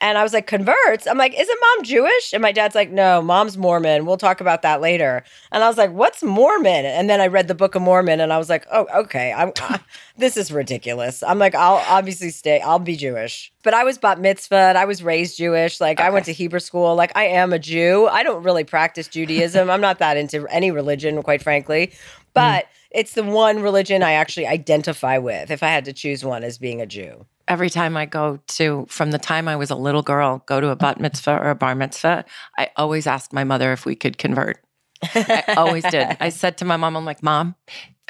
And 0.00 0.16
I 0.16 0.22
was 0.22 0.32
like, 0.32 0.46
converts? 0.46 1.06
I'm 1.06 1.18
like, 1.18 1.38
isn't 1.38 1.60
mom 1.60 1.84
Jewish? 1.84 2.32
And 2.32 2.40
my 2.40 2.52
dad's 2.52 2.74
like, 2.74 2.90
no, 2.90 3.20
mom's 3.20 3.58
Mormon. 3.58 4.06
We'll 4.06 4.16
talk 4.16 4.40
about 4.40 4.62
that 4.62 4.80
later. 4.80 5.24
And 5.50 5.64
I 5.64 5.68
was 5.68 5.76
like, 5.76 5.90
what's 5.90 6.22
Mormon? 6.22 6.86
And 6.86 7.10
then 7.10 7.20
I 7.20 7.26
read 7.26 7.48
the 7.48 7.54
Book 7.54 7.74
of 7.74 7.82
Mormon 7.82 8.20
and 8.20 8.32
I 8.32 8.38
was 8.38 8.48
like, 8.48 8.64
oh, 8.72 8.86
okay. 8.94 9.32
I'm, 9.32 9.52
this 10.16 10.36
is 10.36 10.52
ridiculous. 10.52 11.22
I'm 11.22 11.38
like, 11.38 11.54
I'll 11.54 11.82
obviously 11.88 12.30
stay, 12.30 12.60
I'll 12.60 12.78
be 12.78 12.96
Jewish. 12.96 13.52
But 13.64 13.74
I 13.74 13.82
was 13.82 13.98
bat 13.98 14.20
mitzvah. 14.20 14.74
I 14.76 14.84
was 14.84 15.02
raised 15.02 15.36
Jewish. 15.36 15.80
Like, 15.80 16.00
I 16.00 16.10
went 16.10 16.26
to 16.26 16.32
Hebrew 16.32 16.60
school. 16.60 16.94
Like, 16.94 17.12
I 17.16 17.24
am 17.24 17.52
a 17.52 17.58
Jew. 17.58 18.06
I 18.06 18.22
don't 18.22 18.42
really 18.42 18.64
practice 18.64 19.08
Judaism. 19.08 19.68
I'm 19.68 19.80
not 19.80 19.98
that 19.98 20.16
into 20.16 20.46
any 20.48 20.70
religion, 20.70 21.22
quite 21.22 21.42
frankly. 21.42 21.88
Mm. 21.88 21.94
But 22.34 22.68
it's 22.90 23.14
the 23.14 23.24
one 23.24 23.60
religion 23.60 24.02
I 24.02 24.12
actually 24.12 24.46
identify 24.46 25.18
with 25.18 25.50
if 25.50 25.62
I 25.62 25.68
had 25.68 25.84
to 25.86 25.92
choose 25.92 26.24
one 26.24 26.44
as 26.44 26.56
being 26.56 26.80
a 26.80 26.86
Jew. 26.86 27.26
Every 27.48 27.70
time 27.70 27.96
I 27.96 28.06
go 28.06 28.38
to, 28.48 28.86
from 28.88 29.10
the 29.10 29.18
time 29.18 29.48
I 29.48 29.56
was 29.56 29.70
a 29.70 29.74
little 29.74 30.02
girl, 30.02 30.42
go 30.46 30.60
to 30.60 30.68
a 30.68 30.76
bat 30.76 31.00
mitzvah 31.00 31.38
or 31.38 31.50
a 31.50 31.54
bar 31.54 31.74
mitzvah, 31.74 32.24
I 32.58 32.70
always 32.76 33.06
asked 33.06 33.32
my 33.32 33.44
mother 33.44 33.72
if 33.72 33.86
we 33.86 33.96
could 33.96 34.18
convert. 34.18 34.62
I 35.02 35.54
always 35.56 35.84
did. 35.84 36.16
I 36.20 36.28
said 36.28 36.58
to 36.58 36.64
my 36.64 36.76
mom, 36.76 36.96
I'm 36.96 37.04
like, 37.04 37.22
Mom, 37.22 37.54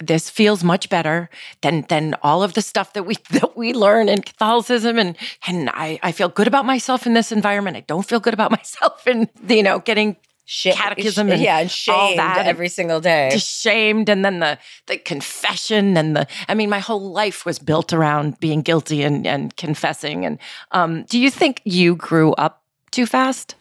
this 0.01 0.31
feels 0.31 0.63
much 0.63 0.89
better 0.89 1.29
than 1.63 1.85
than 1.89 2.15
all 2.23 2.43
of 2.43 2.55
the 2.55 2.63
stuff 2.63 2.93
that 2.93 3.05
we 3.05 3.17
that 3.31 3.57
we 3.57 3.73
learn 3.73 4.09
in 4.09 4.23
Catholicism 4.23 4.99
and 4.99 5.17
and 5.47 5.71
I, 5.73 5.99
I 6.03 6.13
feel 6.13 6.29
good 6.29 6.47
about 6.47 6.67
myself 6.67 7.07
in 7.07 7.15
this 7.15 7.33
environment. 7.33 7.77
I 7.77 7.81
don't 7.81 8.07
feel 8.07 8.21
good 8.21 8.35
about 8.35 8.51
myself 8.59 9.07
in 9.07 9.29
you 9.49 9.63
know 9.63 9.81
getting 9.81 10.17
Sh- 10.51 10.69
catechism 10.73 11.31
and 11.31 11.43
yeah, 11.43 11.59
and 11.59 11.67
all 11.67 11.69
shamed 11.69 12.19
that 12.19 12.47
every 12.47 12.71
single 12.71 13.01
day. 13.01 13.29
just 13.31 13.61
shamed 13.61 14.09
and 14.09 14.25
then 14.25 14.39
the 14.39 14.59
the 14.87 14.97
confession 14.97 15.95
and 15.99 16.17
the 16.17 16.27
I 16.49 16.55
mean 16.55 16.71
my 16.71 16.79
whole 16.79 17.13
life 17.13 17.45
was 17.45 17.59
built 17.59 17.93
around 17.93 18.41
being 18.41 18.63
guilty 18.63 19.03
and 19.03 19.27
and 19.27 19.55
confessing 19.59 20.25
and 20.25 20.39
um 20.73 21.03
do 21.05 21.19
you 21.19 21.31
think 21.31 21.61
you 21.65 21.97
grew 21.97 22.33
up 22.33 22.63
too 22.91 23.05
fast? 23.05 23.57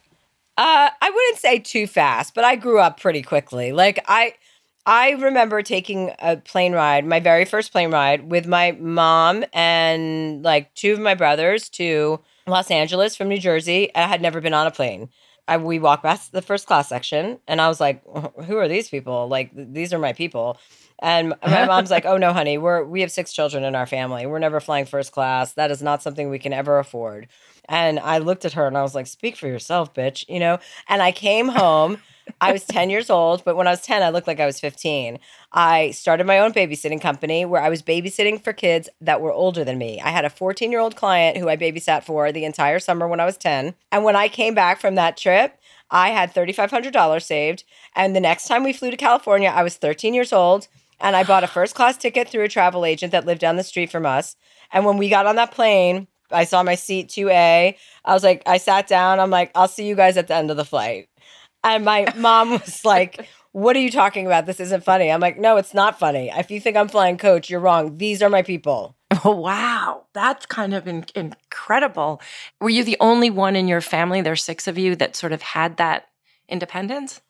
Uh, 0.58 0.90
I 1.02 1.10
wouldn't 1.10 1.38
say 1.38 1.60
too 1.60 1.88
fast, 1.88 2.34
but 2.34 2.44
I 2.46 2.56
grew 2.56 2.80
up 2.80 3.00
pretty 3.00 3.22
quickly. 3.22 3.74
Like 3.74 4.00
I, 4.08 4.34
I 4.86 5.12
remember 5.12 5.62
taking 5.62 6.14
a 6.20 6.38
plane 6.38 6.74
ride, 6.74 7.06
my 7.06 7.20
very 7.20 7.46
first 7.46 7.72
plane 7.72 7.92
ride, 7.92 8.32
with 8.32 8.48
my 8.48 8.72
mom 8.72 9.44
and 9.54 10.42
like 10.42 10.74
two 10.74 10.94
of 10.94 11.00
my 11.00 11.14
brothers 11.14 11.70
to 11.72 12.22
Los 12.48 12.72
Angeles 12.72 13.16
from 13.16 13.28
New 13.28 13.38
Jersey. 13.38 13.94
I 13.94 14.08
had 14.08 14.22
never 14.22 14.42
been 14.42 14.54
on 14.54 14.66
a 14.66 14.72
plane. 14.72 15.10
I, 15.48 15.58
we 15.58 15.80
walked 15.80 16.04
past 16.04 16.32
the 16.32 16.42
first 16.42 16.68
class 16.68 16.90
section, 16.90 17.40
and 17.48 17.62
I 17.62 17.68
was 17.70 17.80
like, 17.80 18.04
"Who 18.46 18.58
are 18.58 18.68
these 18.68 18.90
people? 18.90 19.28
Like, 19.28 19.52
these 19.54 19.94
are 19.94 20.00
my 20.00 20.14
people." 20.14 20.58
And 21.00 21.30
my 21.44 21.66
mom's 21.66 21.92
like, 21.92 22.06
"Oh 22.06 22.18
no, 22.18 22.34
honey, 22.34 22.58
we're 22.58 22.84
we 22.84 23.02
have 23.02 23.12
six 23.12 23.34
children 23.34 23.64
in 23.64 23.76
our 23.76 23.86
family. 23.86 24.26
We're 24.26 24.40
never 24.40 24.60
flying 24.60 24.86
first 24.86 25.12
class. 25.12 25.54
That 25.54 25.72
is 25.72 25.82
not 25.82 26.02
something 26.02 26.30
we 26.30 26.40
can 26.40 26.54
ever 26.54 26.80
afford." 26.80 27.28
And 27.70 28.00
I 28.00 28.20
looked 28.20 28.46
at 28.46 28.54
her 28.54 28.66
and 28.66 28.78
I 28.78 28.82
was 28.82 28.96
like, 28.96 29.08
"Speak 29.08 29.36
for 29.36 29.48
yourself, 29.48 29.94
bitch," 29.94 30.26
you 30.28 30.40
know. 30.40 30.60
And 30.88 31.02
I 31.02 31.12
came 31.12 31.50
home. 31.50 32.00
I 32.42 32.52
was 32.52 32.66
10 32.66 32.90
years 32.90 33.10
old, 33.10 33.46
but 33.46 33.56
when 33.56 33.68
I 33.68 33.72
was 33.72 33.82
10, 33.82 34.04
I 34.04 34.10
looked 34.10 34.28
like 34.28 34.42
I 34.42 34.46
was 34.46 34.60
15. 34.60 35.18
I 35.54 35.92
started 35.92 36.28
my 36.28 36.40
own 36.40 36.52
babysitting 36.52 37.00
company 37.00 37.46
where 37.46 37.62
I 37.62 37.70
was 37.70 37.82
babysitting 37.82 38.44
for 38.44 38.52
kids 38.52 38.90
that 39.00 39.22
were 39.22 39.32
older 39.32 39.64
than 39.64 39.78
me. 39.78 40.02
I 40.02 40.10
had 40.10 40.26
a 40.26 40.30
14 40.30 40.70
year 40.70 40.82
old 40.82 40.98
client 40.98 41.38
who 41.38 41.48
I 41.48 41.56
babysat 41.56 42.04
for 42.04 42.32
the 42.34 42.44
entire 42.44 42.80
summer 42.80 43.08
when 43.08 43.22
I 43.22 43.26
was 43.26 43.38
10. 43.38 43.76
And 43.94 44.04
when 44.04 44.18
I 44.18 44.28
came 44.28 44.54
back 44.54 44.82
from 44.82 44.96
that 44.96 45.16
trip, 45.16 45.58
I 45.90 46.10
had 46.10 46.34
$3,500 46.34 47.24
saved. 47.24 47.64
And 47.96 48.14
the 48.14 48.20
next 48.20 48.48
time 48.48 48.64
we 48.64 48.74
flew 48.74 48.92
to 48.92 48.98
California, 48.98 49.50
I 49.50 49.64
was 49.64 49.78
13 49.78 50.14
years 50.14 50.34
old 50.34 50.68
and 51.00 51.16
I 51.16 51.24
bought 51.24 51.44
a 51.44 51.48
first 51.48 51.76
class 51.76 51.98
ticket 51.98 52.30
through 52.30 52.44
a 52.44 52.50
travel 52.50 52.86
agent 52.86 53.12
that 53.12 53.26
lived 53.26 53.42
down 53.42 53.56
the 53.56 53.64
street 53.64 53.92
from 53.92 54.06
us. 54.06 54.36
And 54.72 54.86
when 54.86 54.98
we 54.98 55.10
got 55.10 55.26
on 55.26 55.36
that 55.36 55.52
plane, 55.52 56.08
I 56.32 56.44
saw 56.44 56.64
my 56.64 56.76
seat 56.76 57.08
2A. 57.10 57.76
I 58.06 58.14
was 58.14 58.24
like, 58.24 58.44
I 58.46 58.58
sat 58.58 58.88
down. 58.88 59.20
I'm 59.20 59.30
like, 59.30 59.52
I'll 59.56 59.68
see 59.68 59.88
you 59.88 59.96
guys 59.96 60.18
at 60.18 60.28
the 60.28 60.36
end 60.36 60.52
of 60.52 60.58
the 60.58 60.66
flight. 60.66 61.10
And 61.64 61.86
my 61.86 62.12
mom 62.16 62.52
was 62.52 62.84
like, 62.86 63.28
What 63.52 63.76
are 63.76 63.80
you 63.80 63.92
talking 63.92 64.26
about? 64.26 64.46
This 64.46 64.60
isn't 64.60 64.84
funny. 64.84 65.12
I'm 65.12 65.20
like, 65.20 65.38
No, 65.38 65.58
it's 65.58 65.74
not 65.74 66.00
funny. 66.00 66.32
If 66.36 66.52
you 66.52 66.60
think 66.60 66.78
I'm 66.78 66.88
flying 66.88 67.18
coach, 67.18 67.50
you're 67.50 67.60
wrong. 67.60 67.98
These 67.98 68.22
are 68.22 68.30
my 68.30 68.42
people. 68.42 68.96
Oh 69.24 69.32
wow, 69.36 70.04
that's 70.14 70.46
kind 70.46 70.74
of 70.74 70.88
in- 70.88 71.06
incredible. 71.16 72.22
Were 72.60 72.70
you 72.70 72.84
the 72.84 72.98
only 73.00 73.30
one 73.30 73.56
in 73.56 73.68
your 73.68 73.82
family? 73.82 74.22
There's 74.22 74.44
six 74.44 74.68
of 74.68 74.78
you 74.78 74.96
that 74.98 75.16
sort 75.16 75.32
of 75.32 75.42
had 75.42 75.78
that 75.78 76.08
independence. 76.50 77.22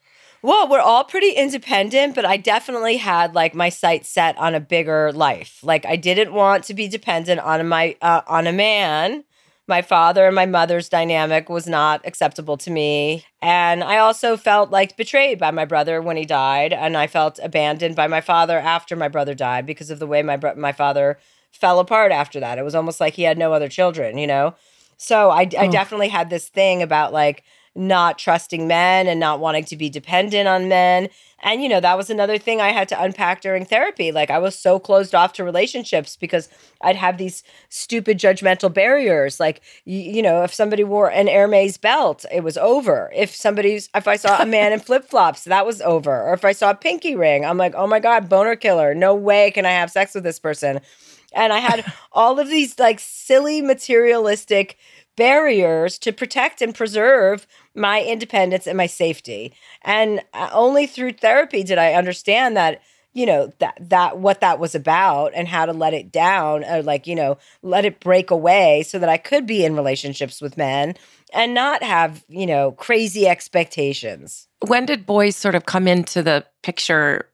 Well, 0.41 0.69
we're 0.69 0.79
all 0.79 1.03
pretty 1.03 1.31
independent, 1.31 2.15
but 2.15 2.25
I 2.25 2.37
definitely 2.37 2.97
had 2.97 3.33
like 3.35 3.53
my 3.55 3.69
sights 3.69 4.09
set 4.09 4.37
on 4.37 4.55
a 4.55 4.59
bigger 4.59 5.11
life. 5.11 5.59
Like 5.63 5.85
I 5.85 5.95
didn't 5.95 6.33
want 6.33 6.63
to 6.65 6.73
be 6.73 6.87
dependent 6.87 7.39
on 7.41 7.67
my 7.67 7.95
uh, 8.01 8.21
on 8.27 8.47
a 8.47 8.53
man. 8.53 9.23
My 9.69 9.81
father 9.81 10.25
and 10.27 10.35
my 10.35 10.45
mother's 10.45 10.87
dynamic 10.87 11.49
was 11.49 11.67
not 11.67 11.99
acceptable 12.05 12.55
to 12.57 12.71
me, 12.71 13.25
and 13.41 13.83
I 13.83 13.97
also 13.97 14.37
felt 14.37 14.69
like 14.71 14.95
betrayed 14.95 15.39
by 15.39 15.51
my 15.51 15.65
brother 15.65 16.01
when 16.01 16.15
he 16.15 16.23
died, 16.23 16.71
and 16.71 16.95
I 16.95 17.07
felt 17.07 17.37
abandoned 17.43 17.93
by 17.95 18.07
my 18.07 18.21
father 18.21 18.57
after 18.59 18.95
my 18.95 19.09
brother 19.09 19.33
died 19.33 19.65
because 19.65 19.89
of 19.89 19.99
the 19.99 20.07
way 20.07 20.21
my 20.23 20.37
bro- 20.37 20.55
my 20.55 20.71
father 20.71 21.19
fell 21.51 21.79
apart 21.79 22.13
after 22.13 22.39
that. 22.39 22.57
It 22.57 22.63
was 22.63 22.75
almost 22.75 23.01
like 23.01 23.15
he 23.15 23.23
had 23.23 23.37
no 23.37 23.51
other 23.51 23.67
children, 23.67 24.17
you 24.17 24.27
know. 24.27 24.55
So 24.95 25.31
I, 25.31 25.41
I 25.59 25.67
Oh. 25.67 25.71
definitely 25.71 26.09
had 26.09 26.29
this 26.29 26.47
thing 26.47 26.81
about 26.81 27.11
like 27.11 27.43
not 27.77 28.17
trusting 28.17 28.67
men 28.67 29.07
and 29.07 29.19
not 29.19 29.39
wanting 29.39 29.63
to 29.65 29.77
be 29.77 29.89
dependent 29.89 30.47
on 30.47 30.67
men. 30.67 31.09
And, 31.43 31.61
you 31.61 31.69
know, 31.69 31.79
that 31.79 31.95
was 31.95 32.09
another 32.09 32.39
thing 32.39 32.59
I 32.59 32.69
had 32.69 32.89
to 32.89 33.01
unpack 33.01 33.41
during 33.41 33.63
therapy. 33.63 34.11
Like, 34.11 34.31
I 34.31 34.39
was 34.39 34.57
so 34.57 34.79
closed 34.79 35.13
off 35.13 35.33
to 35.33 35.43
relationships 35.43 36.17
because 36.17 36.49
I'd 36.81 36.95
have 36.95 37.19
these 37.19 37.43
stupid 37.69 38.17
judgmental 38.17 38.73
barriers. 38.73 39.39
Like, 39.39 39.61
you, 39.85 39.99
you 39.99 40.21
know, 40.23 40.43
if 40.43 40.51
somebody 40.51 40.83
wore 40.83 41.11
an 41.11 41.27
Hermes 41.27 41.77
belt, 41.77 42.25
it 42.31 42.43
was 42.43 42.57
over. 42.57 43.11
If 43.15 43.35
somebody's, 43.35 43.87
if 43.93 44.07
I 44.07 44.15
saw 44.15 44.41
a 44.41 44.47
man 44.47 44.73
in 44.73 44.79
flip 44.87 45.05
flops, 45.07 45.43
that 45.43 45.65
was 45.65 45.79
over. 45.81 46.23
Or 46.23 46.33
if 46.33 46.43
I 46.43 46.53
saw 46.53 46.71
a 46.71 46.75
pinky 46.75 47.15
ring, 47.15 47.45
I'm 47.45 47.57
like, 47.57 47.75
oh 47.75 47.85
my 47.85 47.99
God, 47.99 48.27
boner 48.27 48.55
killer. 48.55 48.95
No 48.95 49.13
way 49.13 49.51
can 49.51 49.65
I 49.67 49.71
have 49.71 49.91
sex 49.91 50.15
with 50.15 50.23
this 50.23 50.39
person. 50.39 50.81
And 51.33 51.53
I 51.53 51.59
had 51.59 51.85
all 52.11 52.39
of 52.39 52.49
these 52.49 52.79
like 52.79 52.99
silly 52.99 53.61
materialistic 53.61 54.77
barriers 55.17 55.97
to 55.99 56.13
protect 56.13 56.61
and 56.61 56.73
preserve 56.73 57.45
my 57.75 58.01
independence 58.01 58.65
and 58.65 58.77
my 58.77 58.85
safety. 58.85 59.53
And 59.81 60.21
uh, 60.33 60.49
only 60.53 60.87
through 60.87 61.13
therapy 61.13 61.63
did 61.63 61.77
I 61.77 61.93
understand 61.93 62.55
that 62.55 62.81
you 63.13 63.25
know 63.25 63.51
that 63.57 63.75
that 63.81 64.19
what 64.19 64.41
that 64.41 64.59
was 64.59 64.75
about 64.75 65.31
and 65.33 65.47
how 65.47 65.65
to 65.65 65.73
let 65.73 65.95
it 65.95 66.11
down 66.11 66.63
or 66.63 66.83
like 66.83 67.07
you 67.07 67.15
know 67.15 67.39
let 67.63 67.83
it 67.83 67.99
break 67.99 68.29
away 68.29 68.83
so 68.83 68.99
that 68.99 69.09
I 69.09 69.17
could 69.17 69.47
be 69.47 69.65
in 69.65 69.75
relationships 69.75 70.39
with 70.39 70.55
men 70.55 70.93
and 71.33 71.55
not 71.55 71.81
have 71.81 72.23
you 72.29 72.45
know 72.45 72.73
crazy 72.73 73.27
expectations. 73.27 74.47
When 74.67 74.85
did 74.85 75.07
boys 75.07 75.35
sort 75.35 75.55
of 75.55 75.65
come 75.65 75.87
into 75.87 76.21
the 76.21 76.45
picture 76.61 77.27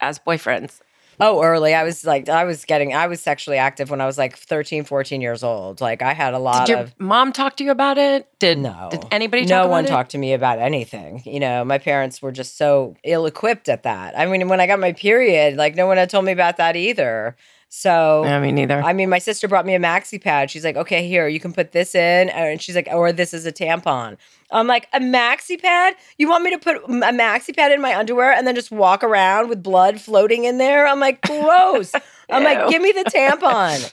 as 0.00 0.18
boyfriends? 0.18 0.80
Oh, 1.18 1.42
early. 1.42 1.74
I 1.74 1.82
was 1.84 2.04
like, 2.04 2.28
I 2.28 2.44
was 2.44 2.64
getting, 2.64 2.94
I 2.94 3.06
was 3.06 3.20
sexually 3.20 3.56
active 3.56 3.90
when 3.90 4.00
I 4.00 4.06
was 4.06 4.18
like 4.18 4.36
13, 4.36 4.84
14 4.84 5.20
years 5.20 5.42
old. 5.42 5.80
Like, 5.80 6.02
I 6.02 6.12
had 6.12 6.34
a 6.34 6.38
lot 6.38 6.66
Did 6.66 6.72
your 6.72 6.80
of. 6.80 6.94
mom 7.00 7.32
talk 7.32 7.56
to 7.56 7.64
you 7.64 7.70
about 7.70 7.98
it? 7.98 8.28
Did 8.38 8.58
No. 8.58 8.88
Did 8.90 9.04
anybody? 9.10 9.44
no 9.44 9.62
talk 9.62 9.70
one 9.70 9.84
it? 9.84 9.88
talked 9.88 10.10
to 10.10 10.18
me 10.18 10.34
about 10.34 10.58
anything. 10.58 11.22
You 11.24 11.40
know, 11.40 11.64
my 11.64 11.78
parents 11.78 12.20
were 12.20 12.32
just 12.32 12.58
so 12.58 12.96
ill 13.02 13.26
equipped 13.26 13.68
at 13.68 13.84
that. 13.84 14.18
I 14.18 14.26
mean, 14.26 14.48
when 14.48 14.60
I 14.60 14.66
got 14.66 14.78
my 14.78 14.92
period, 14.92 15.56
like, 15.56 15.74
no 15.74 15.86
one 15.86 15.96
had 15.96 16.10
told 16.10 16.24
me 16.24 16.32
about 16.32 16.58
that 16.58 16.76
either. 16.76 17.36
So, 17.68 18.22
Yeah, 18.24 18.40
me 18.40 18.52
neither. 18.52 18.80
I 18.82 18.92
mean, 18.92 19.10
my 19.10 19.18
sister 19.18 19.48
brought 19.48 19.66
me 19.66 19.74
a 19.74 19.78
maxi 19.78 20.22
pad. 20.22 20.50
She's 20.50 20.64
like, 20.64 20.76
okay, 20.76 21.06
here, 21.06 21.26
you 21.28 21.40
can 21.40 21.52
put 21.52 21.72
this 21.72 21.94
in. 21.94 22.28
And 22.30 22.62
she's 22.62 22.74
like, 22.74 22.88
or 22.90 23.12
this 23.12 23.34
is 23.34 23.44
a 23.44 23.52
tampon. 23.52 24.16
I'm 24.50 24.66
like, 24.66 24.88
a 24.92 25.00
maxi 25.00 25.60
pad? 25.60 25.94
You 26.18 26.28
want 26.28 26.44
me 26.44 26.50
to 26.52 26.58
put 26.58 26.76
a 26.76 26.88
maxi 26.88 27.54
pad 27.54 27.72
in 27.72 27.80
my 27.82 27.94
underwear 27.96 28.32
and 28.32 28.46
then 28.46 28.54
just 28.54 28.70
walk 28.70 29.02
around 29.02 29.48
with 29.48 29.62
blood 29.62 30.00
floating 30.00 30.44
in 30.44 30.58
there? 30.58 30.86
I'm 30.86 31.00
like, 31.00 31.20
gross. 31.22 31.92
I'm 32.30 32.44
like, 32.44 32.68
give 32.70 32.80
me 32.80 32.92
the 32.92 33.04
tampon. 33.04 33.92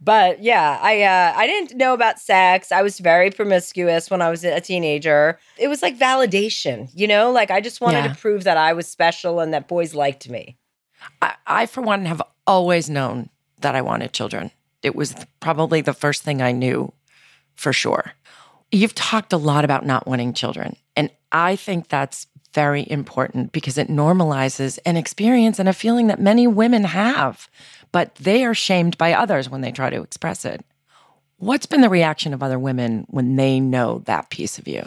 But 0.00 0.40
yeah, 0.40 0.78
I 0.80 1.02
uh, 1.02 1.32
I 1.36 1.48
didn't 1.48 1.76
know 1.76 1.92
about 1.92 2.20
sex. 2.20 2.70
I 2.70 2.82
was 2.82 3.00
very 3.00 3.32
promiscuous 3.32 4.08
when 4.10 4.22
I 4.22 4.30
was 4.30 4.44
a 4.44 4.60
teenager. 4.60 5.40
It 5.58 5.66
was 5.66 5.82
like 5.82 5.98
validation, 5.98 6.88
you 6.94 7.08
know. 7.08 7.32
Like 7.32 7.50
I 7.50 7.60
just 7.60 7.80
wanted 7.80 8.04
Yeah. 8.04 8.12
to 8.12 8.20
prove 8.20 8.44
that 8.44 8.56
I 8.56 8.72
was 8.74 8.86
special 8.86 9.40
and 9.40 9.52
that 9.52 9.66
boys 9.66 9.94
liked 9.96 10.28
me. 10.30 10.56
I, 11.20 11.34
I, 11.48 11.66
for 11.66 11.80
one, 11.80 12.04
have 12.04 12.22
always 12.48 12.88
known 12.88 13.28
that 13.60 13.76
I 13.76 13.82
wanted 13.82 14.12
children. 14.12 14.50
It 14.82 14.96
was 14.96 15.14
probably 15.38 15.82
the 15.82 15.92
first 15.92 16.22
thing 16.22 16.40
I 16.40 16.52
knew 16.52 16.92
for 17.54 17.72
sure. 17.72 18.12
You've 18.72 18.94
talked 18.94 19.32
a 19.32 19.36
lot 19.36 19.64
about 19.64 19.86
not 19.86 20.06
wanting 20.06 20.32
children. 20.32 20.76
And 20.96 21.10
I 21.30 21.56
think 21.56 21.88
that's 21.88 22.26
very 22.54 22.90
important 22.90 23.52
because 23.52 23.76
it 23.76 23.88
normalizes 23.88 24.78
an 24.86 24.96
experience 24.96 25.58
and 25.58 25.68
a 25.68 25.72
feeling 25.72 26.06
that 26.06 26.20
many 26.20 26.46
women 26.46 26.84
have, 26.84 27.48
but 27.92 28.14
they 28.16 28.44
are 28.44 28.54
shamed 28.54 28.96
by 28.96 29.12
others 29.12 29.50
when 29.50 29.60
they 29.60 29.70
try 29.70 29.90
to 29.90 30.02
express 30.02 30.44
it. 30.44 30.64
What's 31.36 31.66
been 31.66 31.82
the 31.82 31.90
reaction 31.90 32.32
of 32.32 32.42
other 32.42 32.58
women 32.58 33.06
when 33.08 33.36
they 33.36 33.60
know 33.60 34.02
that 34.06 34.30
piece 34.30 34.58
of 34.58 34.66
you? 34.66 34.86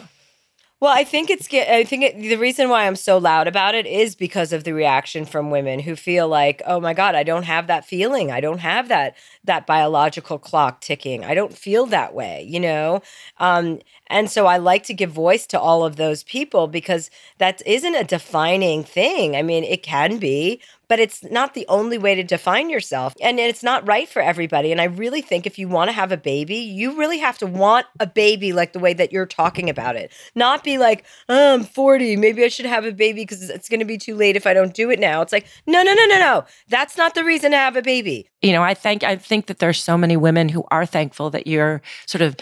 Well, 0.82 0.92
I 0.92 1.04
think 1.04 1.30
it's 1.30 1.46
I 1.54 1.84
think 1.84 2.02
it, 2.02 2.18
the 2.18 2.34
reason 2.34 2.68
why 2.68 2.88
I'm 2.88 2.96
so 2.96 3.16
loud 3.16 3.46
about 3.46 3.76
it 3.76 3.86
is 3.86 4.16
because 4.16 4.52
of 4.52 4.64
the 4.64 4.72
reaction 4.74 5.24
from 5.24 5.52
women 5.52 5.78
who 5.78 5.94
feel 5.94 6.26
like, 6.26 6.60
"Oh 6.66 6.80
my 6.80 6.92
god, 6.92 7.14
I 7.14 7.22
don't 7.22 7.44
have 7.44 7.68
that 7.68 7.84
feeling. 7.84 8.32
I 8.32 8.40
don't 8.40 8.58
have 8.58 8.88
that 8.88 9.14
that 9.44 9.64
biological 9.64 10.40
clock 10.40 10.80
ticking. 10.80 11.24
I 11.24 11.34
don't 11.34 11.56
feel 11.56 11.86
that 11.86 12.14
way," 12.14 12.42
you 12.48 12.58
know? 12.58 13.00
Um 13.38 13.78
and 14.08 14.28
so 14.28 14.46
I 14.46 14.56
like 14.56 14.82
to 14.86 14.94
give 14.94 15.12
voice 15.12 15.46
to 15.48 15.60
all 15.60 15.84
of 15.84 15.94
those 15.94 16.24
people 16.24 16.66
because 16.66 17.10
that 17.38 17.62
isn't 17.64 17.94
a 17.94 18.02
defining 18.02 18.82
thing. 18.82 19.36
I 19.36 19.42
mean, 19.42 19.62
it 19.62 19.84
can 19.84 20.18
be, 20.18 20.60
but 20.92 21.00
it's 21.00 21.24
not 21.24 21.54
the 21.54 21.64
only 21.68 21.96
way 21.96 22.14
to 22.14 22.22
define 22.22 22.68
yourself. 22.68 23.14
And 23.22 23.40
it's 23.40 23.62
not 23.62 23.88
right 23.88 24.06
for 24.06 24.20
everybody. 24.20 24.72
And 24.72 24.78
I 24.78 24.84
really 24.84 25.22
think 25.22 25.46
if 25.46 25.58
you 25.58 25.66
want 25.66 25.88
to 25.88 25.92
have 25.92 26.12
a 26.12 26.18
baby, 26.18 26.56
you 26.56 26.98
really 26.98 27.16
have 27.16 27.38
to 27.38 27.46
want 27.46 27.86
a 27.98 28.06
baby 28.06 28.52
like 28.52 28.74
the 28.74 28.78
way 28.78 28.92
that 28.92 29.10
you're 29.10 29.24
talking 29.24 29.70
about 29.70 29.96
it. 29.96 30.12
Not 30.34 30.62
be 30.62 30.76
like, 30.76 31.06
oh, 31.30 31.54
I'm 31.54 31.64
40, 31.64 32.16
maybe 32.16 32.44
I 32.44 32.48
should 32.48 32.66
have 32.66 32.84
a 32.84 32.92
baby 32.92 33.22
because 33.22 33.48
it's 33.48 33.70
going 33.70 33.80
to 33.80 33.86
be 33.86 33.96
too 33.96 34.14
late 34.14 34.36
if 34.36 34.46
I 34.46 34.52
don't 34.52 34.74
do 34.74 34.90
it 34.90 35.00
now. 35.00 35.22
It's 35.22 35.32
like, 35.32 35.46
no, 35.66 35.82
no, 35.82 35.94
no, 35.94 36.04
no, 36.04 36.18
no. 36.18 36.44
That's 36.68 36.98
not 36.98 37.14
the 37.14 37.24
reason 37.24 37.52
to 37.52 37.56
have 37.56 37.74
a 37.74 37.80
baby. 37.80 38.28
you 38.42 38.52
know 38.52 38.62
i 38.62 38.74
think 38.74 39.02
i 39.02 39.16
think 39.16 39.46
that 39.46 39.60
there's 39.60 39.82
so 39.82 39.96
many 39.96 40.16
women 40.16 40.50
who 40.50 40.62
are 40.70 40.84
thankful 40.84 41.30
that 41.30 41.46
you're 41.46 41.80
sort 42.06 42.20
of 42.20 42.36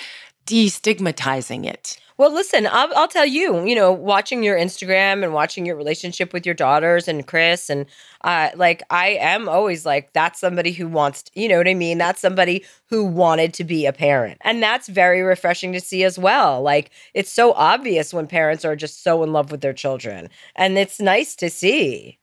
destigmatizing 0.47 1.65
it 1.67 1.99
Well, 2.21 2.35
listen, 2.35 2.67
I'll, 2.71 2.95
I'll 2.97 3.09
tell 3.09 3.25
you, 3.25 3.65
you 3.65 3.75
know, 3.75 3.93
watching 3.93 4.43
your 4.43 4.59
Instagram 4.59 5.25
and 5.25 5.33
watching 5.33 5.65
your 5.65 5.75
relationship 5.77 6.35
with 6.35 6.45
your 6.45 6.55
daughters 6.55 7.09
and 7.09 7.27
Chris, 7.27 7.71
and 7.71 7.87
uh, 8.21 8.51
like, 8.57 8.83
I 8.91 9.13
am 9.21 9.49
always 9.49 9.87
like, 9.87 10.13
that's 10.13 10.39
somebody 10.39 10.73
who 10.73 10.87
wants, 10.87 11.23
to, 11.23 11.41
you 11.41 11.49
know 11.49 11.57
what 11.57 11.67
I 11.69 11.73
mean? 11.73 11.97
That's 11.97 12.21
somebody 12.21 12.67
who 12.91 13.07
wanted 13.07 13.55
to 13.55 13.65
be 13.65 13.87
a 13.87 13.93
parent. 13.95 14.37
And 14.43 14.63
that's 14.63 14.87
very 14.89 15.23
refreshing 15.23 15.73
to 15.73 15.81
see 15.81 16.05
as 16.05 16.19
well. 16.19 16.61
Like, 16.61 16.91
it's 17.15 17.33
so 17.33 17.55
obvious 17.55 18.13
when 18.13 18.27
parents 18.27 18.67
are 18.67 18.77
just 18.77 19.03
so 19.03 19.23
in 19.23 19.33
love 19.33 19.51
with 19.51 19.63
their 19.63 19.73
children. 19.73 20.29
And 20.57 20.77
it's 20.77 21.01
nice 21.01 21.35
to 21.37 21.49
see. 21.49 22.19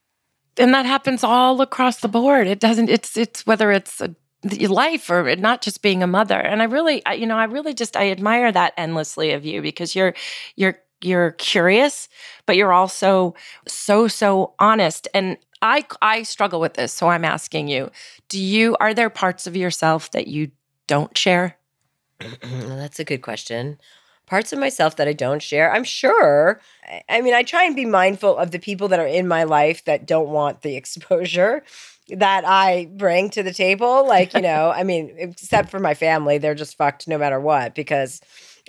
and 0.57 0.73
that 0.73 0.86
happens 0.86 1.23
all 1.23 1.62
across 1.62 2.01
the 2.01 2.07
board 2.07 2.47
it 2.47 2.60
doesn't 2.60 2.89
it's 2.89 3.17
it's 3.17 3.45
whether 3.45 3.71
it's 3.71 4.01
a 4.01 4.15
life 4.69 5.10
or 5.10 5.36
not 5.36 5.62
just 5.62 5.81
being 5.81 6.03
a 6.03 6.07
mother 6.07 6.39
and 6.39 6.62
i 6.62 6.65
really 6.65 7.05
I, 7.05 7.13
you 7.13 7.25
know 7.25 7.38
i 7.38 7.45
really 7.45 7.73
just 7.73 7.95
i 7.95 8.10
admire 8.12 8.51
that 8.51 8.73
endlessly 8.77 9.31
of 9.31 9.45
you 9.45 9.62
because 9.62 9.95
you're 9.95 10.13
you're 10.55 10.77
you're 11.01 11.31
curious 11.31 12.10
but 12.45 12.55
you're 12.55 12.73
also 12.73 13.36
so 13.67 14.07
so 14.07 14.53
honest 14.60 15.07
and 15.13 15.38
i 15.62 15.86
i 16.01 16.23
struggle 16.23 16.60
with 16.60 16.73
this 16.75 16.91
so 16.93 17.07
i'm 17.10 17.25
asking 17.25 17.67
you 17.67 17.91
do 18.29 18.39
you 18.39 18.75
are 18.79 18.93
there 18.93 19.10
parts 19.10 19.47
of 19.47 19.55
yourself 19.55 20.12
that 20.12 20.27
you 20.27 20.51
don't 20.88 21.17
share 21.17 21.57
That's 22.41 22.99
a 22.99 23.03
good 23.03 23.21
question. 23.21 23.77
Parts 24.25 24.51
of 24.51 24.60
myself 24.60 24.95
that 24.97 25.07
I 25.07 25.13
don't 25.13 25.41
share, 25.41 25.71
I'm 25.71 25.83
sure. 25.83 26.60
I- 26.86 27.03
I 27.10 27.21
mean, 27.21 27.33
I 27.33 27.43
try 27.43 27.63
and 27.63 27.75
be 27.75 27.86
mindful 27.86 28.36
of 28.38 28.51
the 28.51 28.60
people 28.60 28.88
that 28.89 28.99
are 28.99 29.07
in 29.07 29.27
my 29.27 29.43
life 29.43 29.86
that 29.86 30.05
don't 30.05 30.29
want 30.29 30.62
the 30.62 30.75
exposure 30.81 31.63
that 32.10 32.46
I 32.46 32.89
bring 32.96 33.30
to 33.32 33.43
the 33.43 33.54
table. 33.54 34.08
Like, 34.08 34.34
you 34.34 34.41
know, 34.41 34.72
I 34.72 34.84
mean, 34.84 35.13
except 35.17 35.70
for 35.70 35.80
my 35.80 35.93
family, 35.93 36.38
they're 36.38 36.56
just 36.56 36.78
fucked 36.78 37.08
no 37.08 37.17
matter 37.17 37.39
what 37.39 37.76
because 37.76 38.22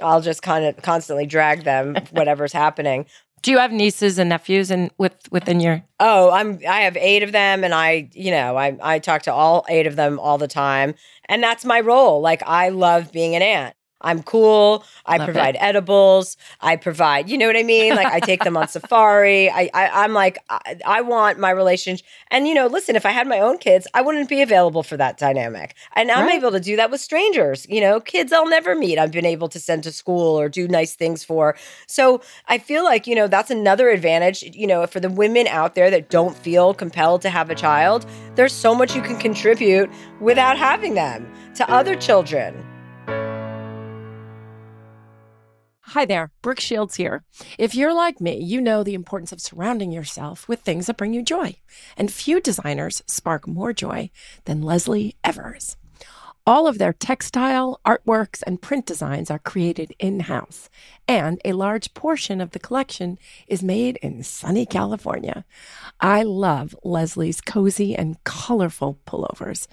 I'll 0.02 0.20
just 0.20 0.42
kind 0.42 0.64
of 0.64 0.76
constantly 0.82 1.26
drag 1.26 1.64
them, 1.64 1.96
whatever's 2.10 2.52
happening. 2.52 3.06
do 3.42 3.50
you 3.50 3.58
have 3.58 3.72
nieces 3.72 4.18
and 4.18 4.28
nephews 4.28 4.70
and 4.70 4.90
with 4.98 5.14
within 5.30 5.60
your 5.60 5.82
Oh, 6.00 6.30
I'm 6.30 6.58
I 6.68 6.80
have 6.82 6.96
8 6.96 7.22
of 7.22 7.32
them 7.32 7.64
and 7.64 7.72
I, 7.74 8.08
you 8.12 8.30
know, 8.30 8.56
I 8.56 8.76
I 8.82 8.98
talk 8.98 9.22
to 9.22 9.32
all 9.32 9.64
8 9.68 9.86
of 9.86 9.96
them 9.96 10.18
all 10.18 10.38
the 10.38 10.48
time 10.48 10.94
and 11.28 11.42
that's 11.42 11.64
my 11.64 11.80
role. 11.80 12.20
Like 12.20 12.42
I 12.46 12.70
love 12.70 13.12
being 13.12 13.34
an 13.36 13.42
aunt. 13.42 13.74
I'm 14.00 14.22
cool. 14.22 14.84
I 15.06 15.18
Love 15.18 15.26
provide 15.26 15.56
it. 15.56 15.62
edibles. 15.62 16.36
I 16.60 16.76
provide, 16.76 17.28
you 17.28 17.36
know 17.36 17.46
what 17.46 17.56
I 17.56 17.62
mean? 17.64 17.94
Like 17.94 18.12
I 18.12 18.20
take 18.20 18.42
them 18.44 18.56
on 18.56 18.68
safari. 18.68 19.50
I, 19.50 19.70
I 19.74 20.04
I'm 20.04 20.12
like 20.12 20.38
I, 20.48 20.76
I 20.86 21.00
want 21.00 21.38
my 21.38 21.50
relationship. 21.50 22.06
And 22.30 22.46
you 22.46 22.54
know, 22.54 22.66
listen, 22.66 22.94
if 22.96 23.04
I 23.06 23.10
had 23.10 23.26
my 23.26 23.40
own 23.40 23.58
kids, 23.58 23.86
I 23.94 24.02
wouldn't 24.02 24.28
be 24.28 24.40
available 24.42 24.82
for 24.82 24.96
that 24.96 25.18
dynamic. 25.18 25.74
And 25.94 26.10
I'm 26.10 26.26
Right. 26.26 26.36
able 26.36 26.50
to 26.52 26.60
do 26.60 26.76
that 26.76 26.90
with 26.90 27.00
strangers. 27.00 27.66
You 27.68 27.80
know, 27.80 28.00
kids 28.00 28.32
I'll 28.32 28.48
never 28.48 28.74
meet. 28.74 28.98
I've 28.98 29.12
been 29.12 29.26
able 29.26 29.48
to 29.48 29.58
send 29.60 29.82
to 29.84 29.92
school 29.92 30.38
or 30.38 30.48
do 30.48 30.68
nice 30.68 30.94
things 30.94 31.24
for. 31.24 31.56
So 31.86 32.20
I 32.46 32.58
feel 32.58 32.84
like 32.84 33.06
you 33.06 33.14
know 33.14 33.26
that's 33.26 33.50
another 33.50 33.88
advantage. 33.90 34.42
You 34.42 34.66
know, 34.66 34.86
for 34.86 35.00
the 35.00 35.10
women 35.10 35.46
out 35.48 35.74
there 35.74 35.90
that 35.90 36.10
don't 36.10 36.36
feel 36.36 36.74
compelled 36.74 37.22
to 37.22 37.30
have 37.30 37.50
a 37.50 37.54
child, 37.54 38.06
there's 38.36 38.52
so 38.54 38.74
much 38.74 38.94
you 38.94 39.02
can 39.02 39.16
contribute 39.16 39.90
without 40.20 40.56
having 40.58 40.94
them 40.94 41.28
to 41.54 41.68
other 41.70 41.96
children. 41.96 42.67
Hi 45.92 46.04
there, 46.04 46.32
Brooke 46.42 46.60
Shields 46.60 46.96
here. 46.96 47.24
If 47.56 47.74
you're 47.74 47.94
like 47.94 48.20
me, 48.20 48.36
you 48.36 48.60
know 48.60 48.82
the 48.82 48.92
importance 48.92 49.32
of 49.32 49.40
surrounding 49.40 49.90
yourself 49.90 50.46
with 50.46 50.60
things 50.60 50.84
that 50.84 50.98
bring 50.98 51.14
you 51.14 51.22
joy. 51.22 51.54
And 51.96 52.12
few 52.12 52.42
designers 52.42 53.02
spark 53.06 53.48
more 53.48 53.72
joy 53.72 54.10
than 54.44 54.60
Lesley 54.60 55.16
Evers. 55.24 55.78
All 56.46 56.66
of 56.66 56.76
their 56.76 56.92
textile, 56.92 57.80
artworks, 57.86 58.42
and 58.46 58.60
print 58.60 58.84
designs 58.84 59.30
are 59.30 59.38
created 59.38 59.94
in 59.98 60.20
house, 60.20 60.68
and 61.06 61.40
a 61.42 61.54
large 61.54 61.94
portion 61.94 62.42
of 62.42 62.50
the 62.50 62.58
collection 62.58 63.18
is 63.46 63.62
made 63.62 63.96
in 64.02 64.22
sunny 64.22 64.66
California. 64.66 65.46
I 66.00 66.22
love 66.22 66.76
Lesley's 66.84 67.40
cozy 67.40 67.96
and 67.96 68.22
colorful 68.24 68.98
pullovers. 69.06 69.66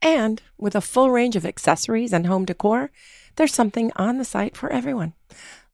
And 0.00 0.42
with 0.58 0.76
a 0.76 0.80
full 0.80 1.10
range 1.10 1.34
of 1.34 1.46
accessories 1.46 2.12
and 2.12 2.26
home 2.26 2.44
decor, 2.44 2.90
there's 3.36 3.54
something 3.54 3.92
on 3.96 4.18
the 4.18 4.24
site 4.24 4.56
for 4.56 4.70
everyone. 4.70 5.14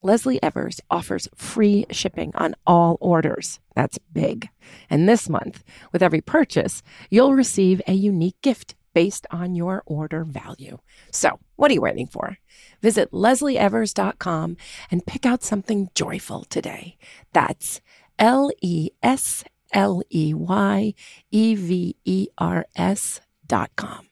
Lesley 0.02 0.42
Evers 0.42 0.80
offers 0.90 1.28
free 1.34 1.86
shipping 1.90 2.32
on 2.34 2.56
all 2.66 2.98
orders. 3.00 3.60
That's 3.76 3.98
big. 4.12 4.48
And 4.90 5.08
this 5.08 5.28
month, 5.28 5.62
with 5.92 6.02
every 6.02 6.20
purchase, 6.20 6.82
you'll 7.08 7.34
receive 7.34 7.80
a 7.86 7.92
unique 7.92 8.40
gift 8.42 8.74
based 8.94 9.26
on 9.30 9.54
your 9.54 9.82
order 9.86 10.24
value. 10.24 10.78
So, 11.10 11.38
what 11.56 11.70
are 11.70 11.74
you 11.74 11.80
waiting 11.80 12.08
for? 12.08 12.38
Visit 12.82 13.10
lesleyevers.com 13.12 14.56
and 14.90 15.06
pick 15.06 15.24
out 15.24 15.42
something 15.42 15.88
joyful 15.94 16.44
today. 16.44 16.96
That's 17.32 17.80
L 18.18 18.50
E 18.60 18.90
S 19.02 19.44
L 19.72 20.02
E 20.10 20.34
Y 20.34 20.94
E 21.30 21.54
V 21.54 21.96
E 22.04 22.28
R 22.36 22.66
S 22.76 23.20
dot 23.46 23.70
com. 23.76 24.11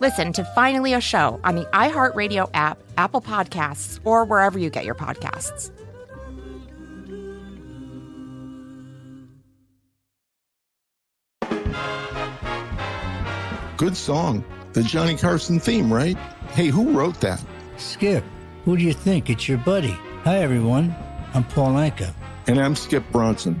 Listen 0.00 0.32
to 0.32 0.44
Finally 0.54 0.94
a 0.94 1.00
Show 1.00 1.38
on 1.44 1.56
the 1.56 1.66
iHeartRadio 1.66 2.48
app, 2.54 2.78
Apple 2.96 3.20
Podcasts, 3.20 4.00
or 4.02 4.24
wherever 4.24 4.58
you 4.58 4.70
get 4.70 4.86
your 4.86 4.94
podcasts. 4.94 5.70
Good 13.76 13.94
song. 13.94 14.42
The 14.72 14.82
Johnny 14.82 15.16
Carson 15.16 15.60
theme, 15.60 15.92
right? 15.92 16.16
Hey, 16.52 16.68
who 16.68 16.92
wrote 16.92 17.20
that? 17.20 17.44
Skip, 17.76 18.24
who 18.64 18.78
do 18.78 18.82
you 18.82 18.94
think? 18.94 19.28
It's 19.28 19.48
your 19.48 19.58
buddy. 19.58 19.98
Hi, 20.24 20.38
everyone. 20.38 20.94
I'm 21.34 21.44
Paul 21.44 21.72
Anka. 21.72 22.14
And 22.46 22.58
I'm 22.58 22.74
Skip 22.74 23.04
Bronson. 23.12 23.60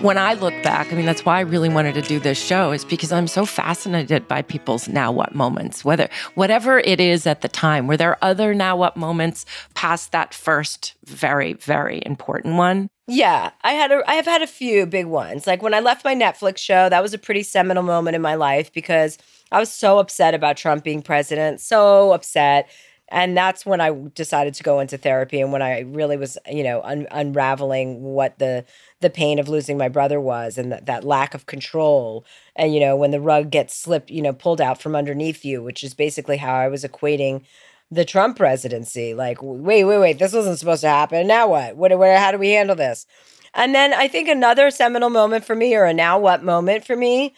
When 0.00 0.18
I 0.18 0.34
look 0.34 0.54
back, 0.62 0.92
I 0.92 0.96
mean, 0.96 1.06
that's 1.06 1.24
why 1.24 1.38
I 1.38 1.40
really 1.40 1.68
wanted 1.68 1.94
to 1.94 2.02
do 2.02 2.20
this 2.20 2.42
show 2.42 2.72
is 2.72 2.84
because 2.84 3.12
I'm 3.12 3.26
so 3.26 3.46
fascinated 3.46 4.28
by 4.28 4.42
people's 4.42 4.88
now 4.88 5.10
what 5.10 5.34
moments, 5.34 5.84
whether, 5.84 6.08
whatever 6.34 6.78
it 6.80 7.00
is 7.00 7.26
at 7.26 7.40
the 7.40 7.48
time. 7.48 7.86
Were 7.86 7.96
there 7.96 8.22
other 8.22 8.54
now 8.54 8.76
what 8.76 8.96
moments 8.96 9.46
past 9.74 10.12
that 10.12 10.34
first 10.34 10.94
very, 11.04 11.54
very 11.54 12.02
important 12.04 12.56
one? 12.56 12.90
Yeah, 13.08 13.52
I 13.62 13.72
had 13.72 13.92
a 13.92 14.02
I 14.10 14.14
have 14.14 14.26
had 14.26 14.42
a 14.42 14.48
few 14.48 14.84
big 14.84 15.06
ones. 15.06 15.46
Like 15.46 15.62
when 15.62 15.74
I 15.74 15.80
left 15.80 16.04
my 16.04 16.14
Netflix 16.14 16.58
show, 16.58 16.88
that 16.88 17.02
was 17.02 17.14
a 17.14 17.18
pretty 17.18 17.44
seminal 17.44 17.84
moment 17.84 18.16
in 18.16 18.22
my 18.22 18.34
life 18.34 18.72
because 18.72 19.16
I 19.52 19.60
was 19.60 19.72
so 19.72 19.98
upset 20.00 20.34
about 20.34 20.56
Trump 20.56 20.82
being 20.82 21.02
president, 21.02 21.60
so 21.60 22.12
upset. 22.12 22.68
And 23.08 23.36
that's 23.36 23.64
when 23.64 23.80
I 23.80 23.92
decided 24.14 24.54
to 24.54 24.64
go 24.64 24.80
into 24.80 24.98
therapy 24.98 25.40
and 25.40 25.52
when 25.52 25.62
I 25.62 25.80
really 25.80 26.16
was, 26.16 26.36
you 26.50 26.64
know, 26.64 26.82
un- 26.82 27.06
unraveling 27.12 28.02
what 28.02 28.38
the 28.38 28.64
the 29.00 29.10
pain 29.10 29.38
of 29.38 29.48
losing 29.48 29.78
my 29.78 29.88
brother 29.88 30.20
was 30.20 30.58
and 30.58 30.72
that, 30.72 30.86
that 30.86 31.04
lack 31.04 31.34
of 31.34 31.46
control. 31.46 32.24
And 32.56 32.74
you 32.74 32.80
know 32.80 32.96
when 32.96 33.12
the 33.12 33.20
rug 33.20 33.50
gets 33.50 33.74
slipped 33.74 34.10
you 34.10 34.22
know 34.22 34.32
pulled 34.32 34.60
out 34.60 34.80
from 34.82 34.96
underneath 34.96 35.44
you 35.44 35.62
which 35.62 35.84
is 35.84 35.94
basically 35.94 36.38
how 36.38 36.54
i 36.54 36.68
was 36.68 36.82
equating 36.84 37.42
the 37.90 38.04
trump 38.04 38.36
presidency. 38.36 39.14
Like 39.14 39.38
wait 39.40 39.84
wait 39.84 39.98
wait 39.98 40.18
this 40.18 40.32
wasn't 40.32 40.58
supposed 40.58 40.80
to 40.82 40.88
happen. 40.88 41.26
Now 41.26 41.48
what? 41.48 41.76
What 41.76 41.96
where 41.98 42.18
how 42.18 42.32
do 42.32 42.38
we 42.38 42.50
handle 42.50 42.76
this? 42.76 43.06
And 43.54 43.74
then 43.74 43.94
i 43.94 44.08
think 44.08 44.28
another 44.28 44.70
seminal 44.70 45.10
moment 45.10 45.44
for 45.44 45.54
me 45.54 45.74
or 45.74 45.84
a 45.84 45.94
now 45.94 46.18
what 46.18 46.42
moment 46.42 46.84
for 46.84 46.96
me 46.96 47.34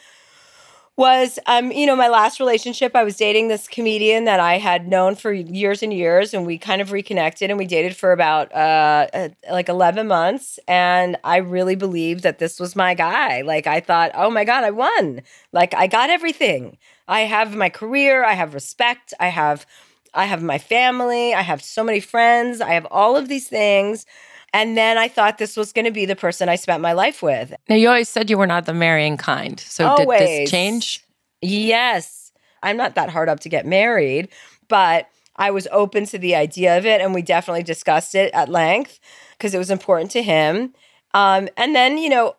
was 0.98 1.38
um 1.46 1.70
you 1.70 1.86
know 1.86 1.94
my 1.94 2.08
last 2.08 2.40
relationship 2.40 2.96
i 2.96 3.04
was 3.04 3.16
dating 3.16 3.46
this 3.46 3.68
comedian 3.68 4.24
that 4.24 4.40
i 4.40 4.58
had 4.58 4.88
known 4.88 5.14
for 5.14 5.32
years 5.32 5.80
and 5.80 5.94
years 5.94 6.34
and 6.34 6.44
we 6.44 6.58
kind 6.58 6.82
of 6.82 6.90
reconnected 6.90 7.50
and 7.50 7.58
we 7.58 7.66
dated 7.66 7.96
for 7.96 8.10
about 8.10 8.52
uh, 8.52 9.06
uh 9.14 9.28
like 9.52 9.68
11 9.68 10.08
months 10.08 10.58
and 10.66 11.16
i 11.22 11.36
really 11.36 11.76
believed 11.76 12.24
that 12.24 12.40
this 12.40 12.58
was 12.58 12.74
my 12.74 12.94
guy. 12.94 13.42
Like 13.42 13.68
i 13.68 13.78
thought 13.78 14.10
oh 14.14 14.28
my 14.28 14.44
god 14.44 14.64
i 14.64 14.72
won. 14.72 15.22
Like 15.52 15.72
i 15.74 15.86
got 15.86 16.10
everything. 16.10 16.76
I 17.06 17.20
have 17.20 17.54
my 17.54 17.68
career 17.68 18.24
i 18.24 18.32
have 18.32 18.52
respect 18.52 19.14
i 19.20 19.28
have 19.28 19.66
i 20.14 20.24
have 20.24 20.42
my 20.42 20.58
family 20.58 21.34
i 21.34 21.42
have 21.42 21.62
so 21.62 21.84
many 21.84 22.00
friends 22.00 22.60
i 22.60 22.70
have 22.70 22.86
all 22.90 23.16
of 23.16 23.28
these 23.28 23.48
things 23.48 24.06
and 24.52 24.76
then 24.76 24.96
I 24.96 25.08
thought 25.08 25.38
this 25.38 25.56
was 25.56 25.72
going 25.72 25.84
to 25.84 25.90
be 25.90 26.06
the 26.06 26.16
person 26.16 26.48
I 26.48 26.56
spent 26.56 26.80
my 26.80 26.92
life 26.92 27.22
with. 27.22 27.54
Now, 27.68 27.76
you 27.76 27.88
always 27.88 28.08
said 28.08 28.30
you 28.30 28.38
were 28.38 28.46
not 28.46 28.64
the 28.66 28.74
marrying 28.74 29.16
kind. 29.16 29.60
So 29.60 29.86
Always. 29.86 30.18
did 30.18 30.28
this 30.28 30.50
change? 30.50 31.04
Yes. 31.42 32.32
I'm 32.62 32.76
not 32.76 32.94
that 32.94 33.10
hard 33.10 33.28
up 33.28 33.40
to 33.40 33.48
get 33.48 33.66
married, 33.66 34.28
but 34.68 35.08
I 35.36 35.50
was 35.50 35.68
open 35.70 36.06
to 36.06 36.18
the 36.18 36.34
idea 36.34 36.78
of 36.78 36.86
it. 36.86 37.00
And 37.00 37.14
we 37.14 37.22
definitely 37.22 37.62
discussed 37.62 38.14
it 38.14 38.32
at 38.32 38.48
length 38.48 38.98
because 39.32 39.54
it 39.54 39.58
was 39.58 39.70
important 39.70 40.10
to 40.12 40.22
him. 40.22 40.74
Um, 41.14 41.48
and 41.56 41.74
then, 41.74 41.98
you 41.98 42.08
know, 42.08 42.36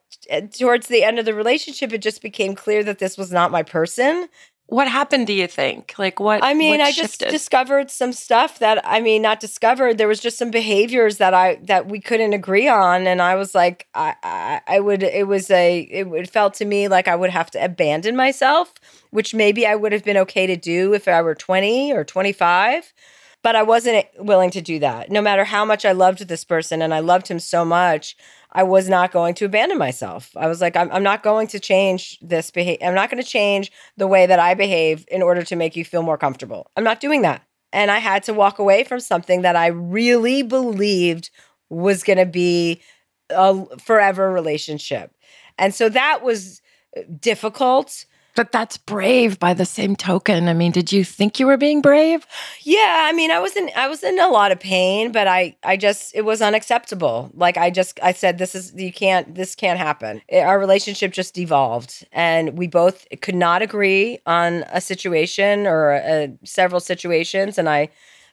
towards 0.52 0.88
the 0.88 1.04
end 1.04 1.20
of 1.20 1.26
the 1.26 1.34
relationship, 1.34 1.94
it 1.94 2.00
just 2.00 2.22
became 2.22 2.56
clear 2.56 2.84
that 2.84 3.00
this 3.00 3.18
was 3.18 3.32
not 3.32 3.52
my 3.52 3.64
person. 3.64 4.28
What 4.70 4.88
happened, 4.88 5.26
do 5.26 5.34
you 5.34 5.48
think? 5.48 5.96
Like, 5.98 6.20
what? 6.20 6.44
I 6.44 6.54
mean, 6.54 6.78
what 6.78 6.82
I 6.82 6.92
just 6.92 7.20
discovered 7.22 7.90
some 7.90 8.14
stuff 8.14 8.60
that 8.60 8.80
I 8.86 9.02
mean, 9.02 9.24
not 9.24 9.40
discovered. 9.40 9.98
There 9.98 10.08
was 10.08 10.20
just 10.20 10.38
some 10.38 10.52
behaviors 10.52 11.18
that 11.18 11.34
I 11.34 11.56
that 11.64 11.88
we 11.88 12.00
couldn't 12.00 12.34
agree 12.34 12.68
on, 12.68 13.08
and 13.08 13.20
I 13.20 13.34
was 13.34 13.56
like, 13.56 13.88
I 13.96 14.14
I, 14.22 14.62
I 14.68 14.80
would. 14.80 15.02
It 15.02 15.28
was 15.28 15.50
a. 15.50 15.80
It, 15.80 16.08
it 16.08 16.30
felt 16.30 16.54
to 16.56 16.66
me 16.66 16.88
like 16.88 17.08
I 17.08 17.16
would 17.16 17.32
have 17.32 17.50
to 17.52 17.66
abandon 17.66 18.16
myself, 18.16 18.76
which 19.10 19.34
maybe 19.34 19.66
I 19.66 19.74
would 19.74 19.92
have 19.92 20.04
been 20.04 20.18
okay 20.18 20.46
to 20.46 20.56
do 20.56 20.94
if 20.94 21.08
I 21.08 21.24
were 21.24 21.34
twenty 21.34 21.92
or 21.92 22.04
twenty 22.04 22.32
five, 22.32 22.94
but 23.42 23.56
I 23.56 23.64
wasn't 23.64 24.06
willing 24.20 24.52
to 24.52 24.62
do 24.62 24.78
that. 24.80 25.10
No 25.10 25.22
matter 25.22 25.46
how 25.46 25.66
much 25.66 25.84
I 25.84 25.94
loved 25.94 26.28
this 26.28 26.44
person, 26.44 26.84
and 26.84 26.94
I 26.94 27.00
loved 27.00 27.28
him 27.28 27.40
so 27.40 27.66
much. 27.66 28.16
I 28.52 28.64
was 28.64 28.90
not 28.90 29.12
going 29.12 29.36
to 29.36 29.46
abandon 29.46 29.78
myself. 29.78 30.36
I 30.36 30.48
was 30.48 30.60
like, 30.60 30.76
I'm, 30.76 30.92
I'm 30.92 31.04
not 31.04 31.22
going 31.22 31.48
to 31.48 31.60
change 31.60 32.18
this 32.20 32.50
behavior. 32.50 32.88
I'm 32.88 32.96
not 32.96 33.12
going 33.12 33.22
to 33.22 33.30
change 33.30 33.72
the 33.96 34.08
way 34.08 34.26
that 34.26 34.40
I 34.40 34.56
behave 34.56 35.06
in 35.10 35.22
order 35.22 35.44
to 35.44 35.56
make 35.56 35.76
you 35.76 35.86
feel 35.86 36.02
more 36.02 36.18
comfortable. 36.18 36.72
I'm 36.76 36.84
not 36.84 37.00
doing 37.00 37.22
that. 37.22 37.44
And 37.72 37.92
I 37.92 38.00
had 38.00 38.24
to 38.24 38.34
walk 38.34 38.58
away 38.58 38.84
from 38.84 39.00
something 39.00 39.44
that 39.44 39.56
I 39.56 39.68
really 39.68 40.42
believed 40.42 41.30
was 41.70 42.04
going 42.04 42.18
to 42.18 42.26
be 42.26 42.82
a 43.30 43.66
forever 43.78 44.32
relationship. 44.32 45.14
And 45.60 45.76
so 45.76 45.90
that 45.90 46.24
was 46.24 46.62
uh, 46.98 47.02
difficult. 47.20 48.06
But 48.40 48.54
that's 48.54 48.78
brave 48.78 49.38
by 49.38 49.54
the 49.54 49.66
same 49.66 49.98
token. 49.98 50.48
I 50.48 50.54
mean, 50.54 50.72
did 50.72 50.94
you 50.94 51.04
think 51.04 51.42
you 51.42 51.46
were 51.46 51.58
being 51.58 51.82
brave? 51.82 52.26
Yeah, 52.62 53.02
I 53.10 53.12
mean, 53.12 53.32
I 53.32 53.40
was 53.40 53.54
in 53.58 53.70
I 53.76 53.90
was 53.90 54.02
in 54.02 54.18
a 54.18 54.30
lot 54.30 54.54
of 54.54 54.62
pain, 54.62 55.12
but 55.12 55.28
I 55.28 55.58
I 55.62 55.76
just 55.76 56.16
it 56.16 56.22
was 56.22 56.42
unacceptable. 56.42 57.32
Like 57.34 57.58
I 57.58 57.70
just 57.70 58.00
I 58.02 58.14
said 58.14 58.38
this 58.38 58.56
is 58.56 58.74
you 58.74 58.94
can't 58.94 59.36
this 59.36 59.56
can't 59.56 59.78
happen. 59.78 60.22
It- 60.30 60.46
our 60.46 60.58
relationship 60.58 61.12
just 61.12 61.34
devolved 61.34 62.08
and 62.14 62.58
we 62.58 62.68
both 62.68 63.06
could 63.22 63.36
not 63.36 63.62
agree 63.62 64.20
on 64.26 64.64
a 64.72 64.80
situation 64.80 65.68
or 65.68 65.96
uh 65.96 66.28
several 66.46 66.80
situations 66.80 67.58
and 67.58 67.68
I 67.68 67.90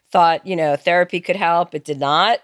thought, 0.09 0.47
you 0.47 0.55
know, 0.55 0.77
therapy 0.77 1.19
could 1.19 1.35
help. 1.35 1.75
It 1.75 1.83
did 1.83 1.99
not. 1.99 2.39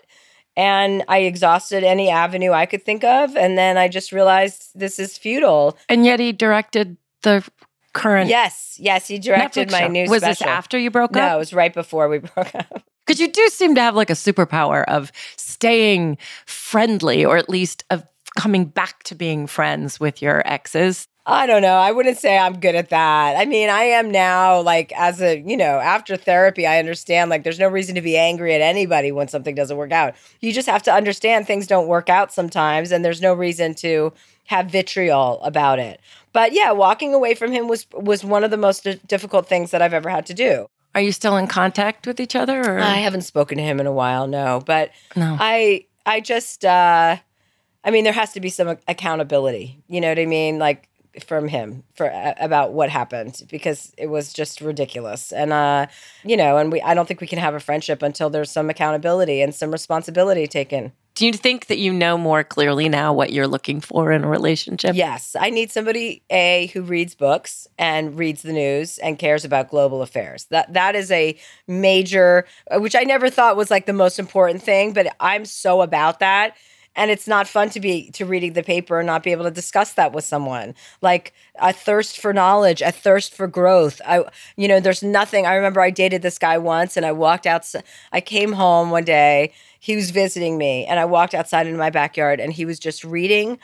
And 0.58 1.06
I 1.08 1.20
exhausted 1.20 1.86
any 1.86 2.10
avenue 2.10 2.52
I 2.52 2.66
could 2.66 2.84
think 2.84 3.06
of 3.06 3.38
and 3.38 3.58
then 3.58 3.78
I 3.78 3.88
just 3.88 4.12
realized 4.12 4.72
this 4.76 5.00
is 5.00 5.18
futile. 5.18 5.78
And 5.88 6.06
yet 6.06 6.20
he 6.20 6.34
directed 6.34 6.98
the 7.24 7.48
current. 7.94 8.30
Yes, 8.30 8.78
yes, 8.80 9.08
he 9.08 9.20
directed 9.20 9.70
Netflix 9.70 9.72
my 9.72 9.80
show. 9.80 9.88
new 9.88 10.10
Was 10.10 10.22
this 10.22 10.42
after 10.42 10.78
you 10.78 10.92
broke 10.92 11.12
up? 11.12 11.16
No, 11.16 11.36
it 11.36 11.40
was 11.40 11.54
right 11.54 11.74
before 11.74 12.10
we 12.10 12.20
broke 12.36 12.54
up. 12.56 12.84
Because 13.06 13.20
you 13.20 13.32
do 13.32 13.48
seem 13.50 13.76
to 13.76 13.82
have 13.82 13.96
like 13.96 14.10
a 14.10 14.14
superpower 14.14 14.86
of 14.86 15.12
staying 15.36 16.18
friendly 16.46 17.26
or 17.26 17.38
at 17.38 17.50
least 17.50 17.84
of 17.90 18.04
coming 18.38 18.66
back 18.66 19.04
to 19.04 19.16
being 19.16 19.48
friends 19.48 20.00
with 20.00 20.22
your 20.22 20.42
exes. 20.48 21.08
I 21.26 21.48
don't 21.48 21.62
know. 21.62 21.76
I 21.76 21.92
wouldn't 21.94 22.18
say 22.18 22.38
I'm 22.38 22.60
good 22.60 22.76
at 22.76 22.90
that. 22.90 23.38
I 23.38 23.46
mean, 23.46 23.70
I 23.70 23.84
am 23.84 24.12
now, 24.12 24.60
like, 24.60 24.92
as 24.92 25.22
a, 25.22 25.40
you 25.40 25.56
know, 25.56 25.80
after 25.80 26.18
therapy, 26.18 26.68
I 26.68 26.80
understand, 26.80 27.30
like, 27.30 27.46
there's 27.46 27.60
no 27.60 27.70
reason 27.70 27.96
to 27.96 28.02
be 28.02 28.18
angry 28.18 28.54
at 28.54 28.60
anybody 28.60 29.14
when 29.14 29.30
something 29.30 29.56
doesn't 29.56 29.78
work 29.78 29.94
out. 29.94 30.16
You 30.42 30.52
just 30.52 30.68
have 30.68 30.84
to 30.84 30.94
understand 30.94 31.48
things 31.48 31.66
don't 31.66 31.88
work 31.88 32.10
out 32.10 32.34
sometimes, 32.34 32.92
and 32.92 33.06
there's 33.06 33.22
no 33.22 33.34
reason 33.34 33.74
to 33.76 34.12
have 34.46 34.68
vitriol 34.68 35.42
about 35.44 35.80
it. 35.80 36.00
But 36.34 36.54
yeah, 36.54 36.72
walking 36.72 37.14
away 37.14 37.36
from 37.36 37.52
him 37.52 37.68
was 37.68 37.86
was 37.94 38.24
one 38.24 38.44
of 38.44 38.52
the 38.52 38.58
most 38.58 38.84
di- 38.84 39.00
difficult 39.08 39.48
things 39.48 39.72
that 39.72 39.82
I've 39.82 39.94
ever 39.94 40.10
had 40.10 40.26
to 40.28 40.34
do. 40.34 40.68
Are 40.96 41.02
you 41.02 41.12
still 41.12 41.38
in 41.38 41.48
contact 41.48 42.06
with 42.06 42.20
each 42.20 42.36
other? 42.36 42.60
Or? 42.62 42.80
I 42.80 42.98
haven't 42.98 43.22
spoken 43.24 43.58
to 43.58 43.64
him 43.64 43.80
in 43.80 43.88
a 43.88 43.92
while, 43.92 44.28
no. 44.28 44.62
But 44.66 44.92
No. 45.16 45.38
I 45.40 45.86
I 46.06 46.20
just 46.20 46.66
uh 46.66 47.18
I 47.84 47.92
mean 47.92 48.04
there 48.04 48.14
has 48.14 48.34
to 48.34 48.40
be 48.40 48.50
some 48.50 48.78
accountability. 48.88 49.82
You 49.88 50.02
know 50.02 50.10
what 50.10 50.20
I 50.20 50.26
mean? 50.26 50.60
Like 50.60 50.88
from 51.22 51.48
him 51.48 51.84
for 51.96 52.12
uh, 52.12 52.34
about 52.40 52.74
what 52.74 52.90
happened 52.90 53.44
because 53.50 53.94
it 53.98 54.08
was 54.08 54.34
just 54.34 54.62
ridiculous. 54.62 55.32
And 55.32 55.54
uh 55.54 55.88
you 56.24 56.38
know, 56.38 56.58
and 56.58 56.72
we 56.72 56.82
I 56.82 56.94
don't 56.94 57.08
think 57.08 57.22
we 57.22 57.28
can 57.28 57.40
have 57.40 57.54
a 57.54 57.60
friendship 57.60 58.02
until 58.02 58.30
there's 58.30 58.52
some 58.52 58.70
accountability 58.70 59.42
and 59.42 59.54
some 59.54 59.72
responsibility 59.72 60.48
taken. 60.48 60.92
Do 61.16 61.28
you 61.28 61.34
think 61.34 61.68
that 61.68 61.78
you 61.78 61.94
know 61.94 62.18
more 62.18 62.44
clearly 62.44 62.90
now 62.90 63.14
what 63.14 63.32
you're 63.32 63.48
looking 63.48 63.82
for 63.82 64.12
in 64.12 64.24
a 64.24 64.28
relationship? 64.28 64.96
Yes, 64.96 65.36
I 65.40 65.52
need 65.52 65.72
somebody 65.72 66.24
a 66.32 66.72
who 66.74 66.82
reads 66.82 67.14
books 67.14 67.68
and 67.78 68.18
reads 68.18 68.42
the 68.42 68.52
news 68.52 68.98
and 68.98 69.20
cares 69.20 69.46
about 69.46 69.70
global 69.70 70.02
affairs. 70.02 70.46
That 70.46 70.74
that 70.74 70.96
is 70.96 71.12
a 71.12 71.38
major 71.68 72.46
which 72.72 72.96
I 72.96 73.04
never 73.04 73.30
thought 73.30 73.56
was 73.56 73.70
like 73.70 73.86
the 73.86 73.94
most 73.94 74.18
important 74.18 74.64
thing, 74.64 74.94
but 74.94 75.16
I'm 75.20 75.46
so 75.46 75.82
about 75.82 76.20
that. 76.20 76.56
And 76.96 77.10
it's 77.10 77.28
not 77.28 77.48
fun 77.48 77.70
to 77.72 77.80
be 77.80 78.12
to 78.12 78.26
reading 78.26 78.54
the 78.54 78.64
paper 78.64 79.00
and 79.00 79.08
not 79.08 79.24
be 79.24 79.32
able 79.32 79.46
to 79.46 79.52
discuss 79.52 79.94
that 79.94 80.14
with 80.14 80.24
someone. 80.24 80.76
Like 81.02 81.34
a 81.60 81.74
thirst 81.74 82.20
for 82.20 82.34
knowledge, 82.34 82.82
a 82.82 82.92
thirst 82.92 83.34
for 83.34 83.48
growth. 83.48 84.00
I 84.06 84.26
you 84.56 84.68
know, 84.68 84.80
there's 84.80 85.02
nothing. 85.02 85.46
I 85.46 85.56
remember 85.56 85.82
I 85.82 85.90
dated 85.90 86.22
this 86.22 86.38
guy 86.38 86.58
once 86.58 86.96
and 86.96 87.06
I 87.06 87.12
walked 87.12 87.48
out 87.48 87.66
I 88.12 88.22
came 88.22 88.54
home 88.54 88.92
one 88.92 89.06
day. 89.06 89.54
He 89.80 89.96
was 89.96 90.12
visiting 90.12 90.58
me 90.58 90.86
and 90.86 91.00
I 91.00 91.06
walked 91.06 91.34
outside 91.34 91.66
into 91.66 91.80
my 91.80 91.90
backyard 91.90 92.40
and 92.40 92.54
he 92.54 92.66
was 92.66 92.80
just 92.80 93.04
reading 93.04 93.58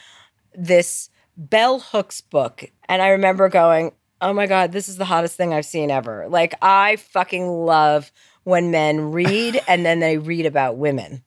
this 0.56 1.10
Bell 1.38 1.80
Hooks 1.80 2.22
book. 2.22 2.66
And 2.88 3.02
I 3.02 3.10
remember 3.10 3.48
going, 3.48 3.94
oh 4.22 4.34
my 4.34 4.46
God, 4.46 4.72
this 4.72 4.90
is 4.90 4.98
the 4.98 5.06
hottest 5.06 5.36
thing 5.36 5.54
I've 5.54 5.66
seen 5.66 5.92
ever. 5.92 6.28
Like, 6.28 6.56
I 6.62 6.98
fucking 6.98 7.48
love 7.48 8.12
when 8.44 8.72
men 8.72 9.12
read 9.12 9.62
and 9.68 9.86
then 9.86 10.00
they 10.00 10.18
read 10.18 10.46
about 10.46 10.78
women. 10.78 11.24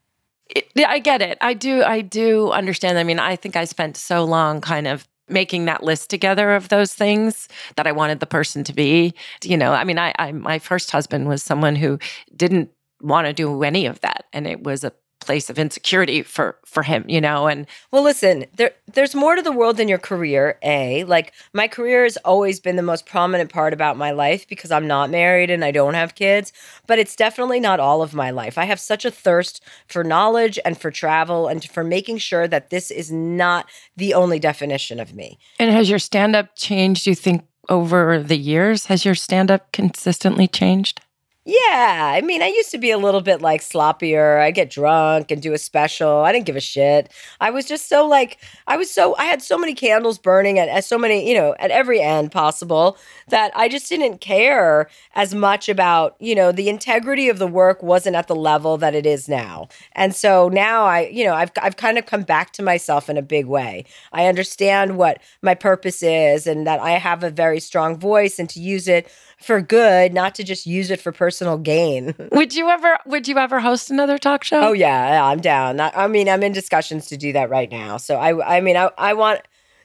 It- 0.49 0.67
I 0.85 0.99
get 0.99 1.21
it. 1.21 1.37
I 1.41 1.53
do. 1.53 1.83
I 1.83 2.01
do 2.01 2.51
understand. 2.51 2.97
I 2.97 3.03
mean, 3.03 3.19
I 3.19 3.35
think 3.35 3.55
I 3.55 3.65
spent 3.65 3.97
so 3.97 4.23
long 4.23 4.61
kind 4.61 4.87
of 4.87 5.07
making 5.29 5.65
that 5.65 5.83
list 5.83 6.09
together 6.09 6.53
of 6.53 6.69
those 6.69 6.93
things 6.93 7.47
that 7.77 7.87
I 7.87 7.91
wanted 7.93 8.19
the 8.19 8.25
person 8.25 8.63
to 8.65 8.73
be. 8.73 9.13
You 9.43 9.57
know, 9.57 9.71
I 9.73 9.83
mean, 9.83 9.97
I, 9.97 10.13
I 10.19 10.31
my 10.33 10.59
first 10.59 10.91
husband 10.91 11.27
was 11.27 11.41
someone 11.43 11.75
who 11.75 11.97
didn't 12.35 12.69
want 13.01 13.27
to 13.27 13.33
do 13.33 13.63
any 13.63 13.85
of 13.85 13.99
that, 14.01 14.25
and 14.33 14.45
it 14.47 14.63
was 14.63 14.83
a 14.83 14.91
place 15.25 15.49
of 15.49 15.57
insecurity 15.57 16.23
for 16.23 16.57
for 16.65 16.83
him. 16.83 17.05
You 17.07 17.21
know, 17.21 17.47
and 17.47 17.67
Well, 17.91 18.03
listen, 18.03 18.45
there 18.55 18.71
there's 18.93 19.15
more 19.15 19.35
to 19.35 19.41
the 19.41 19.51
world 19.51 19.77
than 19.77 19.87
your 19.87 19.97
career, 19.97 20.57
A. 20.63 21.03
Like 21.05 21.33
my 21.53 21.67
career 21.67 22.03
has 22.03 22.17
always 22.17 22.59
been 22.59 22.75
the 22.75 22.81
most 22.81 23.05
prominent 23.05 23.51
part 23.51 23.73
about 23.73 23.97
my 23.97 24.11
life 24.11 24.47
because 24.47 24.71
I'm 24.71 24.87
not 24.87 25.09
married 25.09 25.49
and 25.49 25.63
I 25.63 25.71
don't 25.71 25.93
have 25.93 26.15
kids, 26.15 26.53
but 26.87 26.99
it's 26.99 27.15
definitely 27.15 27.59
not 27.59 27.79
all 27.79 28.01
of 28.01 28.13
my 28.13 28.31
life. 28.31 28.57
I 28.57 28.65
have 28.65 28.79
such 28.79 29.05
a 29.05 29.11
thirst 29.11 29.63
for 29.87 30.03
knowledge 30.03 30.59
and 30.65 30.77
for 30.77 30.91
travel 30.91 31.47
and 31.47 31.63
for 31.63 31.83
making 31.83 32.17
sure 32.17 32.47
that 32.47 32.69
this 32.69 32.91
is 32.91 33.11
not 33.11 33.65
the 33.97 34.13
only 34.13 34.39
definition 34.39 34.99
of 34.99 35.13
me. 35.13 35.37
and 35.59 35.71
has 35.71 35.89
your 35.89 35.99
stand 35.99 36.35
up 36.35 36.55
changed? 36.55 37.07
You 37.07 37.15
think 37.15 37.45
over 37.69 38.21
the 38.21 38.37
years 38.37 38.87
has 38.87 39.05
your 39.05 39.15
stand 39.15 39.49
up 39.49 39.71
consistently 39.71 40.47
changed? 40.47 40.99
Yeah, 41.45 42.13
I 42.15 42.21
mean, 42.21 42.41
I 42.41 42.47
used 42.47 42.71
to 42.71 42.77
be 42.77 42.89
a 42.91 42.97
little 42.97 43.19
bit 43.19 43.41
like 43.41 43.59
sloppier. 43.59 44.39
I'd 44.39 44.55
get 44.55 44.69
drunk 44.69 45.29
and 45.29 45.41
do 45.41 45.51
a 45.51 45.57
special. 45.57 46.19
I 46.19 46.31
didn't 46.31 46.45
give 46.45 46.55
a 46.55 46.61
shit. 46.61 47.11
I 47.41 47.49
was 47.49 47.65
just 47.65 47.89
so 47.89 48.07
like, 48.07 48.37
I 48.65 48.77
was 48.77 48.89
so, 48.89 49.13
I 49.17 49.25
had 49.25 49.41
so 49.41 49.57
many 49.57 49.75
candles 49.75 50.17
burning 50.17 50.57
at, 50.57 50.69
at 50.69 50.85
so 50.85 50.97
many, 50.97 51.27
you 51.27 51.35
know, 51.35 51.53
at 51.59 51.69
every 51.69 51.99
end 51.99 52.31
possible 52.31 52.97
that 53.27 53.51
I 53.57 53.67
just 53.67 53.89
didn't 53.89 54.19
care 54.21 54.87
as 55.15 55.35
much 55.35 55.67
about, 55.67 56.15
you 56.17 56.33
know, 56.33 56.53
the 56.53 56.69
integrity 56.69 57.27
of 57.27 57.39
the 57.39 57.47
work 57.47 57.83
wasn't 57.83 58.15
at 58.15 58.29
the 58.29 58.35
level 58.35 58.77
that 58.77 58.95
it 58.95 59.05
is 59.05 59.27
now. 59.27 59.67
And 59.91 60.15
so 60.15 60.47
now 60.47 60.85
I, 60.85 61.07
you 61.07 61.25
know, 61.25 61.33
I've, 61.33 61.51
I've 61.61 61.75
kind 61.75 61.97
of 61.97 62.05
come 62.05 62.23
back 62.23 62.53
to 62.53 62.63
myself 62.63 63.09
in 63.09 63.17
a 63.17 63.21
big 63.21 63.47
way. 63.47 63.83
I 64.13 64.27
understand 64.27 64.97
what 64.97 65.21
my 65.41 65.55
purpose 65.55 66.03
is 66.03 66.47
and 66.47 66.65
that 66.67 66.79
I 66.79 66.91
have 66.91 67.21
a 67.21 67.29
very 67.29 67.59
strong 67.59 67.97
voice 67.99 68.39
and 68.39 68.49
to 68.51 68.61
use 68.61 68.87
it 68.87 69.11
for 69.43 69.61
good, 69.61 70.13
not 70.13 70.35
to 70.35 70.43
just 70.43 70.65
use 70.65 70.89
it 70.89 70.99
for 71.01 71.11
personal 71.11 71.57
gain. 71.57 72.15
Would 72.31 72.55
you 72.55 72.69
ever? 72.69 72.97
Would 73.05 73.27
you 73.27 73.37
ever 73.37 73.59
host 73.59 73.91
another 73.91 74.17
talk 74.17 74.43
show? 74.43 74.61
Oh 74.61 74.73
yeah, 74.73 75.13
yeah, 75.13 75.25
I'm 75.25 75.39
down. 75.39 75.79
I, 75.79 75.91
I 75.95 76.07
mean, 76.07 76.29
I'm 76.29 76.43
in 76.43 76.51
discussions 76.51 77.07
to 77.07 77.17
do 77.17 77.33
that 77.33 77.49
right 77.49 77.69
now. 77.69 77.97
So 77.97 78.15
I, 78.15 78.57
I 78.57 78.61
mean, 78.61 78.77
I, 78.77 78.89
I 78.97 79.13
want, 79.13 79.41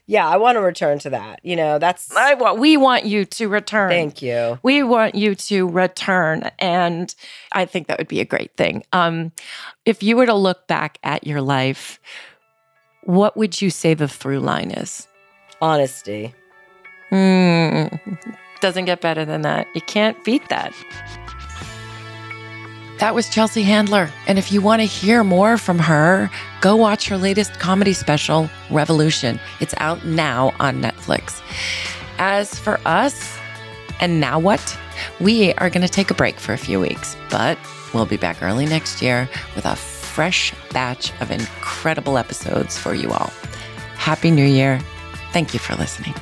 yeah, 0.06 0.26
I 0.26 0.36
want 0.36 0.56
to 0.56 0.60
return 0.60 0.98
to 1.00 1.10
that. 1.10 1.40
You 1.42 1.56
know, 1.56 1.78
that's. 1.78 2.14
I 2.16 2.34
want. 2.34 2.58
We 2.58 2.76
want 2.76 3.04
you 3.04 3.24
to 3.24 3.48
return. 3.48 3.90
Thank 3.90 4.22
you. 4.22 4.58
We 4.62 4.82
want 4.82 5.14
you 5.14 5.34
to 5.34 5.68
return, 5.68 6.50
and 6.58 7.14
I 7.52 7.66
think 7.66 7.88
that 7.88 7.98
would 7.98 8.08
be 8.08 8.20
a 8.20 8.24
great 8.24 8.56
thing. 8.56 8.84
Um, 8.92 9.32
if 9.84 10.02
you 10.02 10.16
were 10.16 10.26
to 10.26 10.34
look 10.34 10.66
back 10.66 10.98
at 11.02 11.26
your 11.26 11.40
life, 11.40 12.00
what 13.02 13.36
would 13.36 13.60
you 13.60 13.70
say 13.70 13.94
the 13.94 14.08
through 14.08 14.40
line 14.40 14.70
is? 14.70 15.08
Honesty. 15.60 16.34
Hmm. 17.10 17.86
Doesn't 18.60 18.86
get 18.86 19.00
better 19.00 19.24
than 19.24 19.42
that. 19.42 19.68
You 19.74 19.80
can't 19.80 20.22
beat 20.24 20.48
that. 20.48 20.74
That 22.98 23.14
was 23.14 23.28
Chelsea 23.28 23.62
Handler. 23.62 24.10
And 24.26 24.38
if 24.38 24.50
you 24.50 24.60
want 24.60 24.82
to 24.82 24.86
hear 24.86 25.22
more 25.22 25.56
from 25.56 25.78
her, 25.78 26.28
go 26.60 26.74
watch 26.74 27.08
her 27.08 27.16
latest 27.16 27.60
comedy 27.60 27.92
special, 27.92 28.50
Revolution. 28.70 29.38
It's 29.60 29.74
out 29.78 30.04
now 30.04 30.52
on 30.58 30.82
Netflix. 30.82 31.40
As 32.18 32.58
for 32.58 32.80
us, 32.84 33.38
and 34.00 34.20
now 34.20 34.40
what? 34.40 34.76
We 35.20 35.54
are 35.54 35.70
going 35.70 35.86
to 35.86 35.92
take 35.92 36.10
a 36.10 36.14
break 36.14 36.40
for 36.40 36.52
a 36.52 36.58
few 36.58 36.80
weeks, 36.80 37.16
but 37.30 37.56
we'll 37.94 38.06
be 38.06 38.16
back 38.16 38.42
early 38.42 38.66
next 38.66 39.00
year 39.00 39.28
with 39.54 39.64
a 39.64 39.76
fresh 39.76 40.52
batch 40.72 41.12
of 41.20 41.30
incredible 41.30 42.18
episodes 42.18 42.76
for 42.76 42.94
you 42.94 43.10
all. 43.10 43.30
Happy 43.94 44.32
New 44.32 44.44
Year. 44.44 44.80
Thank 45.32 45.54
you 45.54 45.60
for 45.60 45.76
listening. 45.76 46.14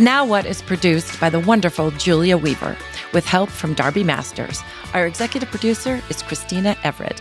Now 0.00 0.24
What 0.24 0.46
is 0.46 0.62
produced 0.62 1.20
by 1.20 1.28
the 1.28 1.40
wonderful 1.40 1.90
Julia 1.90 2.38
Weaver 2.38 2.74
with 3.12 3.26
help 3.26 3.50
from 3.50 3.74
Darby 3.74 4.02
Masters. 4.02 4.62
Our 4.94 5.06
executive 5.06 5.50
producer 5.50 6.00
is 6.08 6.22
Christina 6.22 6.74
Everett. 6.84 7.20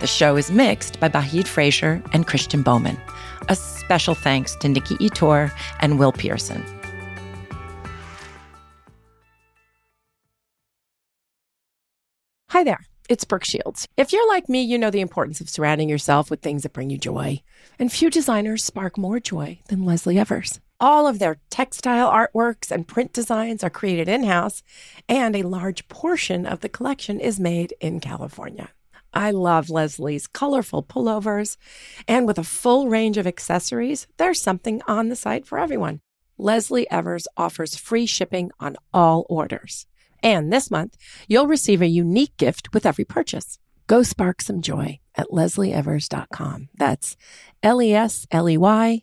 The 0.00 0.08
show 0.08 0.34
is 0.36 0.50
mixed 0.50 0.98
by 0.98 1.08
Bahid 1.08 1.46
Frazier 1.46 2.02
and 2.12 2.26
Christian 2.26 2.62
Bowman. 2.62 3.00
A 3.48 3.54
special 3.54 4.16
thanks 4.16 4.56
to 4.56 4.68
Nikki 4.68 4.96
Ettore 4.96 5.52
and 5.78 6.00
Will 6.00 6.10
Pearson. 6.10 6.64
Hi 12.48 12.64
there, 12.64 12.84
it's 13.08 13.24
Brooke 13.24 13.44
Shields. 13.44 13.86
If 13.96 14.12
you're 14.12 14.26
like 14.26 14.48
me, 14.48 14.62
you 14.62 14.78
know 14.78 14.90
the 14.90 15.00
importance 15.00 15.40
of 15.40 15.48
surrounding 15.48 15.88
yourself 15.88 16.28
with 16.28 16.42
things 16.42 16.64
that 16.64 16.72
bring 16.72 16.90
you 16.90 16.98
joy. 16.98 17.40
And 17.78 17.92
few 17.92 18.10
designers 18.10 18.64
spark 18.64 18.98
more 18.98 19.20
joy 19.20 19.60
than 19.68 19.84
Lesley 19.84 20.18
Evers. 20.18 20.58
All 20.82 21.06
of 21.06 21.18
their 21.18 21.36
textile 21.50 22.10
artworks 22.10 22.70
and 22.70 22.88
print 22.88 23.12
designs 23.12 23.62
are 23.62 23.68
created 23.68 24.08
in 24.08 24.24
house, 24.24 24.62
and 25.10 25.36
a 25.36 25.42
large 25.42 25.86
portion 25.88 26.46
of 26.46 26.60
the 26.60 26.70
collection 26.70 27.20
is 27.20 27.38
made 27.38 27.74
in 27.82 28.00
California. 28.00 28.70
I 29.12 29.30
love 29.30 29.68
Lesley's 29.68 30.26
colorful 30.26 30.82
pullovers, 30.82 31.58
and 32.08 32.26
with 32.26 32.38
a 32.38 32.44
full 32.44 32.88
range 32.88 33.18
of 33.18 33.26
accessories, 33.26 34.06
there's 34.16 34.40
something 34.40 34.80
on 34.86 35.10
the 35.10 35.16
site 35.16 35.46
for 35.46 35.58
everyone. 35.58 36.00
Lesley 36.38 36.90
Evers 36.90 37.28
offers 37.36 37.76
free 37.76 38.06
shipping 38.06 38.50
on 38.58 38.76
all 38.94 39.26
orders. 39.28 39.86
And 40.22 40.50
this 40.50 40.70
month, 40.70 40.96
you'll 41.28 41.46
receive 41.46 41.82
a 41.82 41.86
unique 41.86 42.38
gift 42.38 42.72
with 42.72 42.86
every 42.86 43.04
purchase. 43.04 43.58
Go 43.86 44.02
spark 44.02 44.40
some 44.40 44.62
joy 44.62 45.00
at 45.14 45.28
lesleyevers.com. 45.28 46.68
That's 46.74 47.18
L 47.62 47.82
E 47.82 47.92
S 47.92 48.26
L 48.30 48.48
E 48.48 48.56
Y 48.56 49.02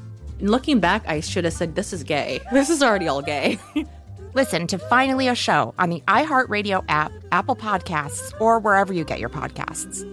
Looking 0.41 0.79
back, 0.79 1.03
I 1.07 1.19
should 1.19 1.45
have 1.45 1.53
said, 1.53 1.75
This 1.75 1.93
is 1.93 2.03
gay. 2.03 2.39
This 2.51 2.69
is 2.69 2.81
already 2.81 3.07
all 3.07 3.21
gay. 3.21 3.59
Listen 4.33 4.65
to 4.67 4.77
Finally 4.77 5.27
a 5.27 5.35
Show 5.35 5.73
on 5.77 5.89
the 5.89 6.01
iHeartRadio 6.07 6.83
app, 6.89 7.11
Apple 7.31 7.55
Podcasts, 7.55 8.33
or 8.39 8.59
wherever 8.59 8.93
you 8.93 9.03
get 9.03 9.19
your 9.19 9.29
podcasts. 9.29 10.07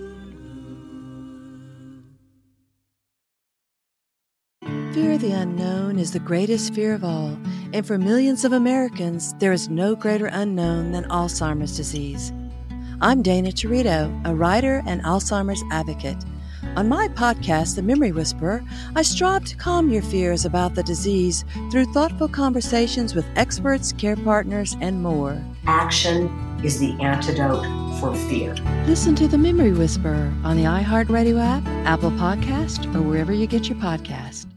Fear 4.92 5.12
of 5.12 5.20
the 5.20 5.32
unknown 5.32 5.98
is 5.98 6.12
the 6.12 6.18
greatest 6.18 6.74
fear 6.74 6.94
of 6.94 7.04
all, 7.04 7.38
and 7.72 7.86
for 7.86 7.96
millions 7.96 8.44
of 8.44 8.52
Americans, 8.52 9.34
there 9.34 9.52
is 9.52 9.68
no 9.68 9.94
greater 9.94 10.26
unknown 10.26 10.90
than 10.92 11.04
Alzheimer's 11.04 11.76
disease. 11.76 12.32
I'm 13.00 13.22
Dana 13.22 13.50
Territo, 13.50 14.10
a 14.26 14.34
writer 14.34 14.82
and 14.84 15.00
Alzheimer's 15.04 15.62
advocate. 15.70 16.16
On 16.76 16.88
my 16.88 17.08
podcast, 17.08 17.76
The 17.76 17.82
Memory 17.82 18.12
Whisperer, 18.12 18.62
I 18.96 19.02
strive 19.02 19.44
to 19.46 19.56
calm 19.56 19.90
your 19.90 20.02
fears 20.02 20.44
about 20.44 20.74
the 20.74 20.82
disease 20.82 21.44
through 21.70 21.92
thoughtful 21.92 22.28
conversations 22.28 23.14
with 23.14 23.26
experts, 23.36 23.92
care 23.92 24.16
partners, 24.16 24.76
and 24.80 25.02
more. 25.02 25.40
Action 25.66 26.28
is 26.64 26.78
the 26.78 26.92
antidote 27.00 27.64
for 28.00 28.14
fear. 28.28 28.54
Listen 28.86 29.14
to 29.16 29.28
The 29.28 29.38
Memory 29.38 29.72
Whisperer 29.72 30.32
on 30.44 30.56
the 30.56 30.64
iHeartRadio 30.64 31.40
app, 31.40 31.66
Apple 31.86 32.10
Podcast, 32.12 32.92
or 32.94 33.02
wherever 33.02 33.32
you 33.32 33.46
get 33.46 33.68
your 33.68 33.78
podcast. 33.78 34.47